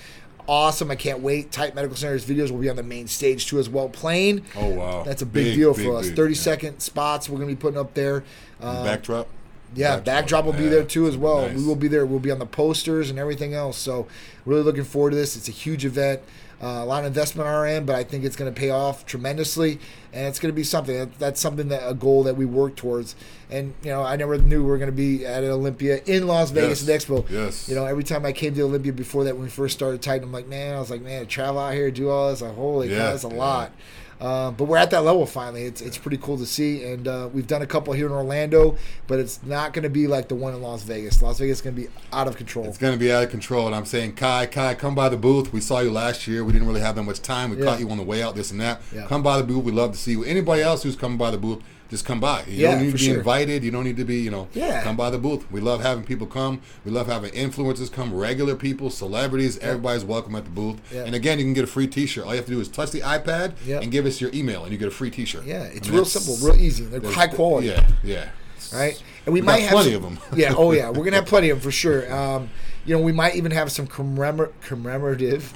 Awesome. 0.49 0.91
I 0.91 0.97
can't 0.97 1.21
wait. 1.21 1.53
Titan 1.53 1.75
Medical 1.75 1.97
Center's 1.97 2.25
videos 2.25 2.51
will 2.51 2.59
be 2.59 2.71
on 2.71 2.77
the 2.77 2.83
main 2.83 3.07
stage 3.07 3.47
too 3.47 3.59
as 3.59 3.69
well. 3.69 3.89
Playing. 3.91 4.45
Oh 4.57 4.71
wow. 4.71 5.03
That's 5.03 5.21
a 5.21 5.27
big, 5.27 5.45
Big, 5.45 5.57
deal 5.57 5.75
big, 5.75 5.85
for 5.85 5.97
us. 5.99 6.07
big, 6.07 6.17
30 6.17 6.33
yeah. 6.33 6.41
second 6.41 6.81
spots 6.81 7.29
we're 7.29 7.37
going 7.37 7.51
to 7.51 7.55
be 7.55 7.61
putting 7.61 7.79
up 7.79 7.93
there. 7.93 8.25
Um, 8.61 8.83
Backdrop. 8.85 9.29
Yeah, 9.75 9.97
Backdrop, 9.97 10.05
backdrop 10.05 10.45
will 10.47 10.53
be 10.53 10.69
there 10.69 10.85
too 10.85 11.07
as 11.07 11.17
well. 11.17 11.43
Nice. 11.43 11.57
We 11.57 11.65
will 11.65 11.77
be 11.77 11.89
there. 11.89 12.07
We'll 12.07 12.19
be 12.19 12.31
on 12.31 12.39
the 12.39 12.47
posters 12.47 13.11
and 13.11 13.19
everything 13.19 13.55
else. 13.55 13.77
So, 13.77 14.07
really 14.47 14.63
looking 14.63 14.85
forward 14.85 15.11
to 15.11 15.17
this. 15.17 15.37
It's 15.37 15.49
a 15.49 15.53
huge 15.53 15.85
event. 15.85 16.21
Uh, 16.61 16.67
a 16.67 16.85
lot 16.85 17.01
of 17.01 17.07
investment 17.07 17.49
on 17.49 17.55
our 17.55 17.67
end, 17.67 17.87
but 17.87 17.95
I 17.95 18.03
think 18.03 18.25
it's 18.25 18.35
going 18.35 18.53
to 18.53 18.59
pay 18.59 18.71
off 18.71 19.07
tremendously, 19.07 19.79
and 20.19 20.27
it's 20.27 20.39
going 20.41 20.53
to 20.53 20.57
be 20.57 20.65
something. 20.65 20.97
That, 20.99 21.19
that's 21.19 21.41
something 21.41 21.69
that 21.69 21.89
a 21.89 21.95
goal 21.95 22.25
that 22.25 22.37
we 22.37 22.45
work 22.45 22.75
towards. 22.77 23.15
And 23.51 23.73
you 23.83 23.91
know, 23.91 24.03
I 24.03 24.17
never 24.17 24.37
knew 24.37 24.63
we 24.63 24.69
were 24.69 24.79
going 24.79 24.91
to 24.91 24.97
be 24.97 25.25
at 25.25 25.45
an 25.45 25.51
Olympia 25.51 26.01
in 26.07 26.27
Las 26.27 26.51
Vegas 26.51 26.83
Yes. 26.87 26.89
at 26.89 27.09
Expo. 27.09 27.31
Yes. 27.31 27.69
You 27.69 27.77
know, 27.77 27.87
every 27.87 28.05
time 28.05 28.27
I 28.27 28.33
came 28.33 28.55
to 28.55 28.63
Olympia 28.63 28.93
before 28.93 29.25
that, 29.25 29.35
when 29.35 29.45
we 29.45 29.51
first 29.51 29.75
started 29.77 30.03
Titan, 30.03 30.25
I'm 30.25 30.33
like, 30.33 30.49
man, 30.49 30.75
I 30.77 30.81
was 30.81 30.91
like, 30.91 31.03
man, 31.03 31.27
travel 31.27 31.61
out 31.61 31.73
here, 31.75 31.91
do 31.91 32.11
all 32.11 32.31
this, 32.31 32.43
like, 32.43 32.55
holy 32.55 32.91
Yeah, 32.91 32.99
cow, 32.99 33.11
that's 33.13 33.25
a 33.25 33.29
yeah. 33.29 33.35
lot. 33.35 33.73
Uh, 34.21 34.51
but 34.51 34.65
we're 34.65 34.77
at 34.77 34.91
that 34.91 35.05
level 35.05 35.25
finally. 35.27 35.63
It's 35.63 35.81
it's 35.81 35.97
pretty 35.97 36.17
cool 36.17 36.37
to 36.39 36.45
see, 36.45 36.83
and 36.83 37.07
uh, 37.07 37.29
we've 37.33 37.47
done 37.47 37.63
a 37.63 37.67
couple 37.69 37.93
here 37.93 38.07
in 38.07 38.11
Orlando, 38.13 38.77
but 39.07 39.21
it's 39.21 39.41
not 39.45 39.73
going 39.73 39.85
to 39.85 39.89
be 39.89 40.09
like 40.09 40.27
the 40.27 40.35
one 40.35 40.55
in 40.55 40.61
Las 40.61 40.83
Vegas. 40.83 41.23
Las 41.23 41.39
Vegas 41.39 41.59
is 41.59 41.63
going 41.63 41.77
to 41.77 41.83
be 41.83 41.89
out 42.13 42.27
of 42.27 42.37
control. 42.37 42.65
It's 42.67 42.79
going 42.79 42.95
to 42.95 42.99
be 42.99 43.13
out 43.13 43.23
of 43.23 43.31
control. 43.31 43.67
And 43.67 43.77
I'm 43.77 43.85
saying, 43.87 44.17
Kai, 44.17 44.47
Kai, 44.47 44.75
come 44.75 44.97
by 44.97 45.09
the 45.09 45.17
booth. 45.17 45.53
We 45.53 45.61
saw 45.61 45.79
you 45.79 45.93
last 45.93 46.27
year. 46.27 46.43
We 46.45 46.53
didn't 46.53 46.67
really 46.67 46.81
have 46.81 46.97
that 46.97 47.05
much 47.05 47.23
time. 47.23 47.51
We 47.51 47.59
Yeah. 47.59 47.67
caught 47.67 47.79
you 47.79 47.89
on 47.91 47.97
the 47.97 48.03
way 48.03 48.21
out, 48.21 48.35
this 48.35 48.51
and 48.51 48.61
that. 48.61 48.81
Come 49.07 49.23
by 49.23 49.39
the 49.39 49.45
booth. 49.45 49.63
We'd 49.63 49.77
love 49.77 49.93
to 49.93 49.99
see 49.99 50.08
you. 50.11 50.25
Anybody 50.25 50.63
else 50.63 50.83
who's 50.83 50.97
coming 50.97 51.19
by 51.19 51.31
the 51.31 51.39
booth, 51.39 51.61
just 51.91 52.05
come 52.05 52.21
by. 52.21 52.43
You 52.47 52.63
Yeah, 52.63 52.73
don't 52.73 52.83
need 52.85 52.93
to 52.93 52.99
be 52.99 53.05
sure. 53.05 53.17
invited. 53.19 53.65
You 53.65 53.71
don't 53.71 53.85
need 53.85 53.97
to 53.97 54.05
be, 54.05 54.17
you 54.21 54.31
know, 54.31 54.49
Yeah. 54.53 54.83
come 54.83 54.95
by 54.97 55.09
the 55.11 55.17
booth. 55.19 55.45
We 55.51 55.61
love 55.61 55.81
having 55.83 56.05
people 56.05 56.27
come. 56.27 56.61
We 56.85 56.91
love 56.91 57.07
having 57.07 57.31
influencers 57.31 57.91
come, 57.91 58.13
regular 58.13 58.55
people, 58.57 58.91
celebrities. 58.91 59.59
Everybody's 59.59 60.05
welcome 60.05 60.35
at 60.35 60.45
the 60.45 60.51
booth. 60.51 60.77
Yeah. 60.93 61.05
And 61.05 61.15
again, 61.15 61.39
you 61.39 61.45
can 61.47 61.55
get 61.55 61.65
a 61.65 61.69
free 61.69 61.87
T-shirt. 61.87 62.25
All 62.25 62.31
you 62.33 62.37
have 62.37 62.45
to 62.47 62.53
do 62.53 62.61
is 62.61 62.69
touch 62.69 62.91
the 62.91 63.01
iPad 63.01 63.53
Yeah. 63.67 63.81
and 63.81 63.91
give 63.91 64.05
us 64.05 64.21
your 64.21 64.31
email, 64.35 64.65
and 64.65 64.73
you 64.73 64.79
get 64.79 64.89
a 64.89 64.91
free 64.91 65.11
T-shirt. 65.11 65.45
Yeah, 65.47 65.63
it's 65.63 65.89
I 65.89 65.91
mean, 65.91 65.97
real 65.97 66.05
simple, 66.05 66.37
real 66.47 66.61
easy. 66.61 66.85
They're 66.85 67.11
high 67.11 67.27
quality. 67.29 67.69
Yeah, 67.69 67.87
yeah. 68.05 68.25
right? 68.73 69.01
And 69.25 69.33
we, 69.33 69.41
We 69.41 69.47
might 69.47 69.61
have 69.63 69.71
plenty 69.73 69.93
some- 69.95 70.03
them. 70.03 70.19
yeah. 70.37 70.53
Oh 70.57 70.73
yeah, 70.73 70.91
we're 70.95 71.05
gonna 71.05 71.17
have 71.17 71.27
plenty 71.27 71.49
of 71.49 71.59
them 71.59 71.63
for 71.65 71.71
sure. 71.73 72.13
Um, 72.15 72.51
you 72.85 72.95
know, 72.95 73.01
we 73.03 73.13
might 73.13 73.35
even 73.37 73.53
have 73.53 73.73
some 73.73 73.87
commemor- 73.87 74.51
commemorative 74.63 75.55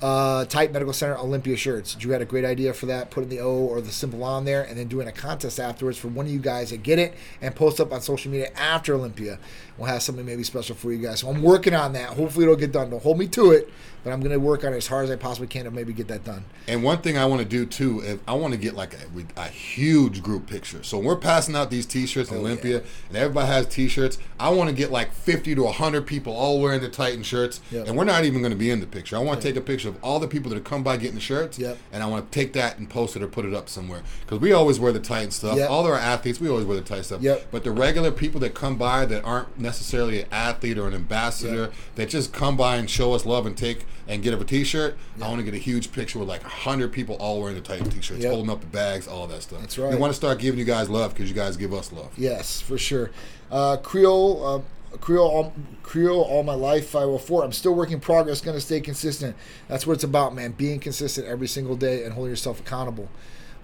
uh, 0.00 0.44
Titan 0.44 0.72
Medical 0.72 0.92
Center 0.92 1.18
Olympia 1.18 1.56
shirts. 1.56 1.94
Drew 1.94 2.12
had 2.12 2.22
a 2.22 2.26
great 2.26 2.44
idea 2.44 2.72
for 2.72 2.86
that, 2.86 3.10
putting 3.10 3.28
the 3.28 3.40
O 3.40 3.52
or 3.52 3.80
the 3.80 3.90
symbol 3.90 4.22
on 4.22 4.44
there, 4.44 4.62
and 4.62 4.78
then 4.78 4.88
doing 4.88 5.08
a 5.08 5.12
contest 5.12 5.58
afterwards 5.58 5.98
for 5.98 6.08
one 6.08 6.26
of 6.26 6.32
you 6.32 6.38
guys 6.38 6.70
that 6.70 6.82
get 6.82 6.98
it 6.98 7.14
and 7.40 7.54
post 7.54 7.80
up 7.80 7.92
on 7.92 8.00
social 8.00 8.30
media 8.30 8.50
after 8.56 8.94
Olympia. 8.94 9.38
We'll 9.78 9.86
have 9.88 10.02
something 10.02 10.26
maybe 10.26 10.42
special 10.42 10.74
for 10.76 10.92
you 10.92 10.98
guys. 10.98 11.20
So 11.20 11.28
I'm 11.30 11.42
working 11.42 11.74
on 11.74 11.92
that. 11.92 12.10
Hopefully 12.10 12.44
it'll 12.44 12.56
get 12.56 12.72
done. 12.72 12.90
Don't 12.90 13.02
hold 13.02 13.16
me 13.18 13.28
to 13.28 13.52
it, 13.52 13.70
but 14.02 14.12
I'm 14.12 14.18
going 14.20 14.32
to 14.32 14.40
work 14.40 14.64
on 14.64 14.72
it 14.72 14.76
as 14.76 14.88
hard 14.88 15.04
as 15.04 15.10
I 15.10 15.16
possibly 15.16 15.46
can 15.46 15.64
to 15.66 15.70
maybe 15.70 15.92
get 15.92 16.08
that 16.08 16.24
done. 16.24 16.44
And 16.66 16.82
one 16.82 16.98
thing 16.98 17.16
I 17.16 17.24
want 17.26 17.42
to 17.42 17.48
do 17.48 17.64
too, 17.64 18.00
if 18.04 18.18
I 18.26 18.32
want 18.34 18.52
to 18.54 18.58
get 18.58 18.74
like 18.74 18.94
a, 18.94 19.40
a 19.40 19.46
huge 19.46 20.22
group 20.22 20.46
picture. 20.48 20.82
So 20.82 20.98
we're 20.98 21.16
passing 21.16 21.54
out 21.54 21.70
these 21.70 21.86
T-shirts 21.86 22.30
in 22.30 22.36
Oh, 22.38 22.40
Olympia, 22.40 22.78
yeah. 22.78 22.84
and 23.08 23.16
everybody 23.16 23.46
has 23.46 23.66
T-shirts, 23.66 24.18
I 24.40 24.48
want 24.50 24.68
to 24.68 24.74
get 24.74 24.90
like 24.90 25.12
50 25.12 25.54
to 25.54 25.62
100 25.62 26.06
people 26.06 26.32
all 26.32 26.60
wearing 26.60 26.80
the 26.80 26.88
Titan 26.88 27.22
shirts, 27.22 27.60
Yep. 27.70 27.86
and 27.86 27.96
we're 27.96 28.04
not 28.04 28.24
even 28.24 28.40
going 28.40 28.50
to 28.52 28.58
be 28.58 28.70
in 28.70 28.80
the 28.80 28.86
picture. 28.86 29.16
I 29.16 29.20
want 29.20 29.40
to 29.40 29.46
take 29.48 29.56
a 29.56 29.60
picture 29.60 29.88
of 29.88 30.02
all 30.02 30.18
the 30.18 30.28
people 30.28 30.48
that 30.50 30.56
have 30.56 30.64
come 30.64 30.82
by 30.82 30.96
getting 30.96 31.14
the 31.14 31.20
shirts, 31.20 31.56
Yep. 31.58 31.78
and 31.92 32.02
I 32.02 32.06
want 32.06 32.30
to 32.32 32.36
take 32.38 32.52
that 32.54 32.78
and 32.78 32.90
post 32.90 33.14
it 33.16 33.22
or 33.22 33.28
put 33.28 33.44
it 33.44 33.54
up 33.54 33.68
somewhere 33.68 34.02
because 34.22 34.40
we 34.40 34.52
always 34.52 34.80
wear 34.80 34.90
the 34.92 34.98
Titan 35.00 35.30
stuff. 35.30 35.56
Yep. 35.56 35.70
All 35.70 35.86
our 35.86 35.94
athletes, 35.94 36.40
we 36.40 36.48
always 36.48 36.64
wear 36.66 36.76
the 36.76 36.82
Titan 36.86 37.04
stuff. 37.04 37.22
Yep. 37.22 37.48
But 37.52 37.62
the 37.64 37.70
regular 37.70 38.10
people 38.10 38.40
that 38.40 38.54
come 38.54 38.76
by 38.76 39.06
that 39.06 39.24
aren't 39.24 39.58
necessarily 39.68 40.22
an 40.22 40.26
athlete 40.32 40.78
or 40.78 40.86
an 40.88 40.94
ambassador, 40.94 41.60
Yep. 41.62 41.72
that 41.96 42.08
just 42.08 42.32
come 42.32 42.56
by 42.56 42.76
and 42.76 42.88
show 42.88 43.12
us 43.12 43.24
love 43.26 43.46
and 43.46 43.56
take 43.56 43.84
and 44.08 44.22
get 44.22 44.32
a 44.32 44.42
T-shirt, 44.44 44.96
I 45.22 45.28
want 45.28 45.38
to 45.38 45.44
get 45.44 45.52
a 45.54 45.58
huge 45.58 45.92
picture 45.92 46.18
with 46.18 46.28
like 46.28 46.42
hundred 46.42 46.92
people 46.92 47.16
all 47.16 47.40
wearing 47.40 47.54
the 47.56 47.60
Titan 47.60 47.90
T-shirts, 47.90 48.22
Yep. 48.22 48.32
holding 48.32 48.50
up 48.50 48.60
the 48.60 48.66
bags, 48.66 49.06
all 49.06 49.26
that 49.26 49.42
stuff. 49.42 49.60
That's 49.60 49.76
We 49.76 49.84
right. 49.84 49.98
want 49.98 50.10
to 50.12 50.16
start 50.16 50.38
giving 50.38 50.58
you 50.58 50.64
guys 50.64 50.88
love 50.88 51.12
because 51.14 51.28
you 51.28 51.36
guys 51.36 51.56
give 51.58 51.74
us 51.74 51.92
love. 51.92 52.10
Yes, 52.16 52.60
for 52.60 52.78
sure. 52.78 53.10
Uh, 53.50 53.76
Creole, 53.76 54.46
uh, 54.46 54.96
Creole, 54.98 55.28
all, 55.28 55.52
Creole, 55.82 56.22
all 56.22 56.42
my 56.42 56.54
life. 56.54 56.88
Five 56.88 57.02
hundred 57.04 57.18
four. 57.18 57.44
I'm 57.44 57.52
still 57.52 57.74
working 57.74 58.00
progress. 58.00 58.40
Going 58.40 58.56
to 58.56 58.60
stay 58.60 58.80
consistent. 58.80 59.36
That's 59.68 59.86
what 59.86 59.92
it's 59.94 60.04
about, 60.04 60.34
man. 60.34 60.52
Being 60.52 60.80
consistent 60.80 61.26
every 61.26 61.46
single 61.46 61.76
day 61.76 62.04
and 62.04 62.14
holding 62.14 62.30
yourself 62.30 62.60
accountable. 62.60 63.08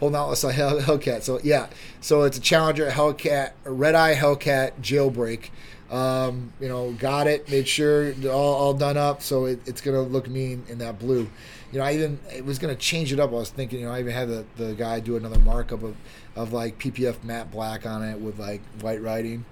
Holding 0.00 0.16
out 0.16 0.28
like 0.42 0.55
Hell, 0.55 0.80
Hellcat. 0.80 1.22
So 1.22 1.40
yeah, 1.42 1.68
so 2.02 2.22
it's 2.24 2.36
a 2.36 2.40
Challenger 2.40 2.90
Hellcat, 2.90 3.52
a 3.64 3.70
Red 3.72 3.94
Eye 3.94 4.14
Hellcat 4.16 4.72
jailbreak. 4.82 5.48
Um, 5.95 6.53
you 6.59 6.68
know, 6.68 6.90
got 6.92 7.28
it. 7.28 7.49
Made 7.49 7.68
sure 7.68 8.12
all, 8.24 8.55
all 8.55 8.74
done 8.74 8.97
up. 8.97 9.22
So 9.22 9.45
it, 9.45 9.61
it's 9.64 9.80
gonna 9.80 10.03
look 10.03 10.28
mean 10.28 10.64
in 10.68 10.78
that 10.78 10.99
blue. 10.99 11.30
You 11.70 11.78
know, 11.78 11.84
I 11.84 11.95
even 11.95 12.18
it 12.34 12.45
was 12.45 12.59
gonna 12.59 12.74
change 12.74 13.12
it 13.12 13.20
up. 13.20 13.30
I 13.30 13.34
was 13.34 13.51
thinking, 13.51 13.78
you 13.78 13.86
know, 13.86 13.92
I 13.92 14.01
even 14.01 14.12
had 14.12 14.28
the, 14.28 14.45
the 14.57 14.74
guy 14.74 14.99
do 14.99 15.16
another 15.16 15.38
markup 15.38 15.84
of, 15.84 15.95
of 16.34 16.53
like 16.53 16.80
PPF 16.80 17.22
matte 17.22 17.53
black 17.53 17.86
on 17.86 18.03
it 18.03 18.18
with 18.18 18.40
like 18.40 18.61
white 18.80 19.03
writing, 19.03 19.45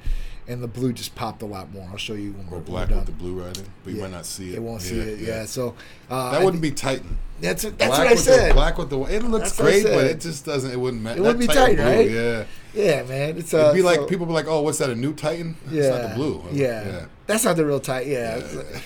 and 0.49 0.63
the 0.63 0.69
blue 0.69 0.93
just 0.93 1.15
popped 1.15 1.43
a 1.43 1.47
lot 1.47 1.73
more. 1.73 1.89
I'll 1.91 1.97
show 1.97 2.15
you 2.15 2.33
when 2.33 2.47
Or 2.49 2.59
we're 2.59 2.65
black 2.65 2.89
with 2.91 3.07
the 3.07 3.13
blue 3.13 3.41
writing, 3.41 3.67
but 3.85 3.91
you 3.93 3.97
Yeah. 3.99 4.03
might 4.05 4.13
not 4.13 4.27
see 4.27 4.51
it. 4.51 4.57
It 4.57 4.63
won't 4.63 4.83
see 4.83 4.99
it. 4.99 5.21
Yeah. 5.21 5.45
So 5.47 5.75
uh, 6.11 6.33
That 6.33 6.43
wouldn't 6.45 6.63
be 6.63 6.71
Titan. 6.73 7.19
That's 7.41 7.63
that's 7.63 7.75
black 7.77 7.91
what 7.99 8.07
I 8.07 8.15
said. 8.15 8.51
The, 8.51 8.55
black 8.55 8.79
with 8.79 8.91
the 8.91 9.01
it 9.03 9.23
looks 9.25 9.51
That's 9.53 9.61
great, 9.61 9.85
but 9.85 10.05
it 10.07 10.21
just 10.21 10.45
doesn't. 10.47 10.71
It 10.71 10.79
wouldn't 10.79 11.03
match. 11.03 11.17
It 11.17 11.21
wouldn't 11.21 11.41
be 11.41 11.47
Titan, 11.49 11.77
blue, 11.77 11.85
right? 11.85 12.11
Yeah. 12.11 12.45
Yeah, 12.75 13.03
man. 13.03 13.37
It's 13.37 13.53
uh, 13.53 13.59
It'd 13.59 13.75
be 13.75 13.83
like 13.83 13.97
so- 13.97 14.07
people 14.07 14.27
be 14.27 14.33
like, 14.33 14.47
"Oh, 14.47 14.63
what's 14.63 14.79
that? 14.79 14.91
A 14.91 14.95
new 14.95 15.13
Titan? 15.13 15.57
Yeah, 15.71 15.83
It's 15.83 15.91
not 16.03 16.09
the 16.11 16.15
blue." 16.15 16.43
Yeah. 16.53 17.07
that's 17.27 17.45
not 17.45 17.57
the 17.57 17.67
real 17.67 17.81
Titan. 17.81 18.11
Yeah, 18.13 18.39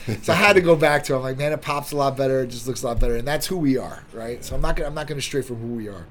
Yeah. 0.08 0.16
so 0.22 0.32
I 0.32 0.36
had 0.36 0.54
to 0.54 0.60
go 0.62 0.74
back 0.74 1.04
to. 1.04 1.12
it. 1.12 1.16
I'm 1.18 1.22
like, 1.22 1.36
man, 1.38 1.52
it 1.52 1.60
pops 1.62 1.92
a 1.92 1.96
lot 1.96 2.16
better. 2.16 2.40
It 2.42 2.48
just 2.48 2.66
looks 2.66 2.82
a 2.82 2.86
lot 2.86 2.98
better, 2.98 3.16
and 3.16 3.28
that's 3.28 3.46
who 3.46 3.56
we 3.58 3.76
are, 3.76 4.02
right? 4.14 4.42
So 4.44 4.54
I'm 4.56 4.62
not 4.62 4.74
gonna 4.76 4.88
I'm 4.88 4.94
not 4.94 5.06
gonna 5.06 5.20
stray 5.20 5.42
from 5.42 5.56
who 5.56 5.68
we 5.74 5.88
are. 5.88 6.06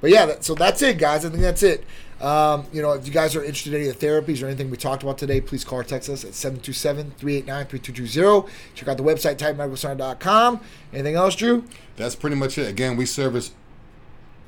But 0.00 0.10
yeah, 0.10 0.26
that, 0.26 0.44
so 0.44 0.54
that's 0.54 0.82
it, 0.82 0.98
guys. 0.98 1.24
I 1.24 1.30
think 1.30 1.42
that's 1.42 1.62
it. 1.62 1.84
Um, 2.20 2.66
you 2.72 2.80
know, 2.80 2.92
if 2.92 3.06
you 3.06 3.12
guys 3.12 3.36
are 3.36 3.44
interested 3.44 3.74
in 3.74 3.80
any 3.80 3.90
of 3.90 3.98
the 3.98 4.06
therapies 4.06 4.42
or 4.42 4.46
anything 4.46 4.70
we 4.70 4.78
talked 4.78 5.02
about 5.02 5.18
today, 5.18 5.40
please 5.40 5.64
call 5.64 5.80
or 5.80 5.84
text 5.84 6.08
us 6.08 6.24
at 6.24 6.30
727-389-3220. 6.32 8.48
Check 8.74 8.88
out 8.88 8.96
the 8.96 9.02
website, 9.02 9.36
titanmedicalcenter.com. 9.36 10.60
Anything 10.92 11.14
else, 11.14 11.36
Drew? 11.36 11.64
That's 11.96 12.14
pretty 12.14 12.36
much 12.36 12.56
it. 12.56 12.68
Again, 12.68 12.96
we 12.96 13.04
service 13.04 13.52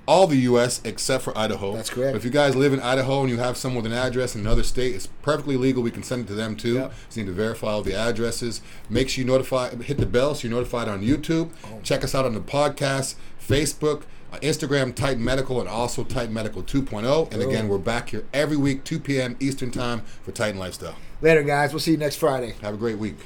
all 0.07 0.27
the 0.27 0.37
U.S. 0.37 0.81
except 0.85 1.23
for 1.23 1.37
Idaho. 1.37 1.75
That's 1.75 1.91
correct. 1.91 2.15
But 2.15 2.17
if 2.17 2.25
you 2.25 2.31
guys 2.31 2.57
live 2.57 2.73
in 2.73 2.81
Idaho 2.81 3.21
and 3.21 3.29
you 3.29 3.37
have 3.37 3.59
someone 3.59 3.83
with 3.83 3.93
an 3.93 3.99
address 3.99 4.35
in 4.35 4.41
another 4.41 4.63
state, 4.63 4.95
it's 4.95 5.07
perfectly 5.07 5.59
legal. 5.59 5.83
We 5.83 5.91
can 5.91 6.03
send 6.03 6.25
it 6.25 6.29
to 6.29 6.35
them 6.35 6.57
too. 6.57 6.77
Yep. 6.77 6.95
Just 7.05 7.17
need 7.19 7.27
to 7.27 7.33
verify 7.33 7.73
all 7.73 7.83
the 7.83 7.95
addresses. 7.95 8.63
Make 8.89 9.11
sure 9.11 9.23
you 9.23 9.31
notify, 9.31 9.75
hit 9.75 9.99
the 9.99 10.07
bell 10.07 10.35
so 10.35 10.49
you're 10.49 10.57
notified 10.57 10.89
on 10.89 11.03
YouTube. 11.03 11.51
Oh. 11.67 11.81
Check 11.83 12.05
us 12.05 12.15
out 12.15 12.25
on 12.25 12.33
the 12.33 12.41
podcast, 12.41 13.17
Facebook, 13.47 14.05
Uh, 14.31 14.39
Instagram, 14.41 14.95
Titan 14.95 15.25
Medical, 15.25 15.61
and 15.61 15.69
also 15.69 16.05
Titan 16.05 16.35
Medical 16.35 16.63
2.0. 16.63 17.33
And 17.33 17.43
again, 17.43 17.67
oh. 17.67 17.69
we're 17.69 17.79
back 17.79 18.11
here 18.11 18.25
every 18.35 18.57
week, 18.59 18.85
2 18.85 19.01
p.m. 19.01 19.37
Eastern 19.41 19.71
Time 19.71 20.01
for 20.23 20.33
Titan 20.33 20.59
Lifestyle. 20.59 20.97
Later, 21.23 21.43
guys. 21.43 21.73
We'll 21.73 21.81
see 21.81 21.93
you 21.93 21.97
next 21.97 22.17
Friday. 22.17 22.55
Have 22.61 22.75
a 22.75 22.77
great 22.77 22.99
week. 22.99 23.17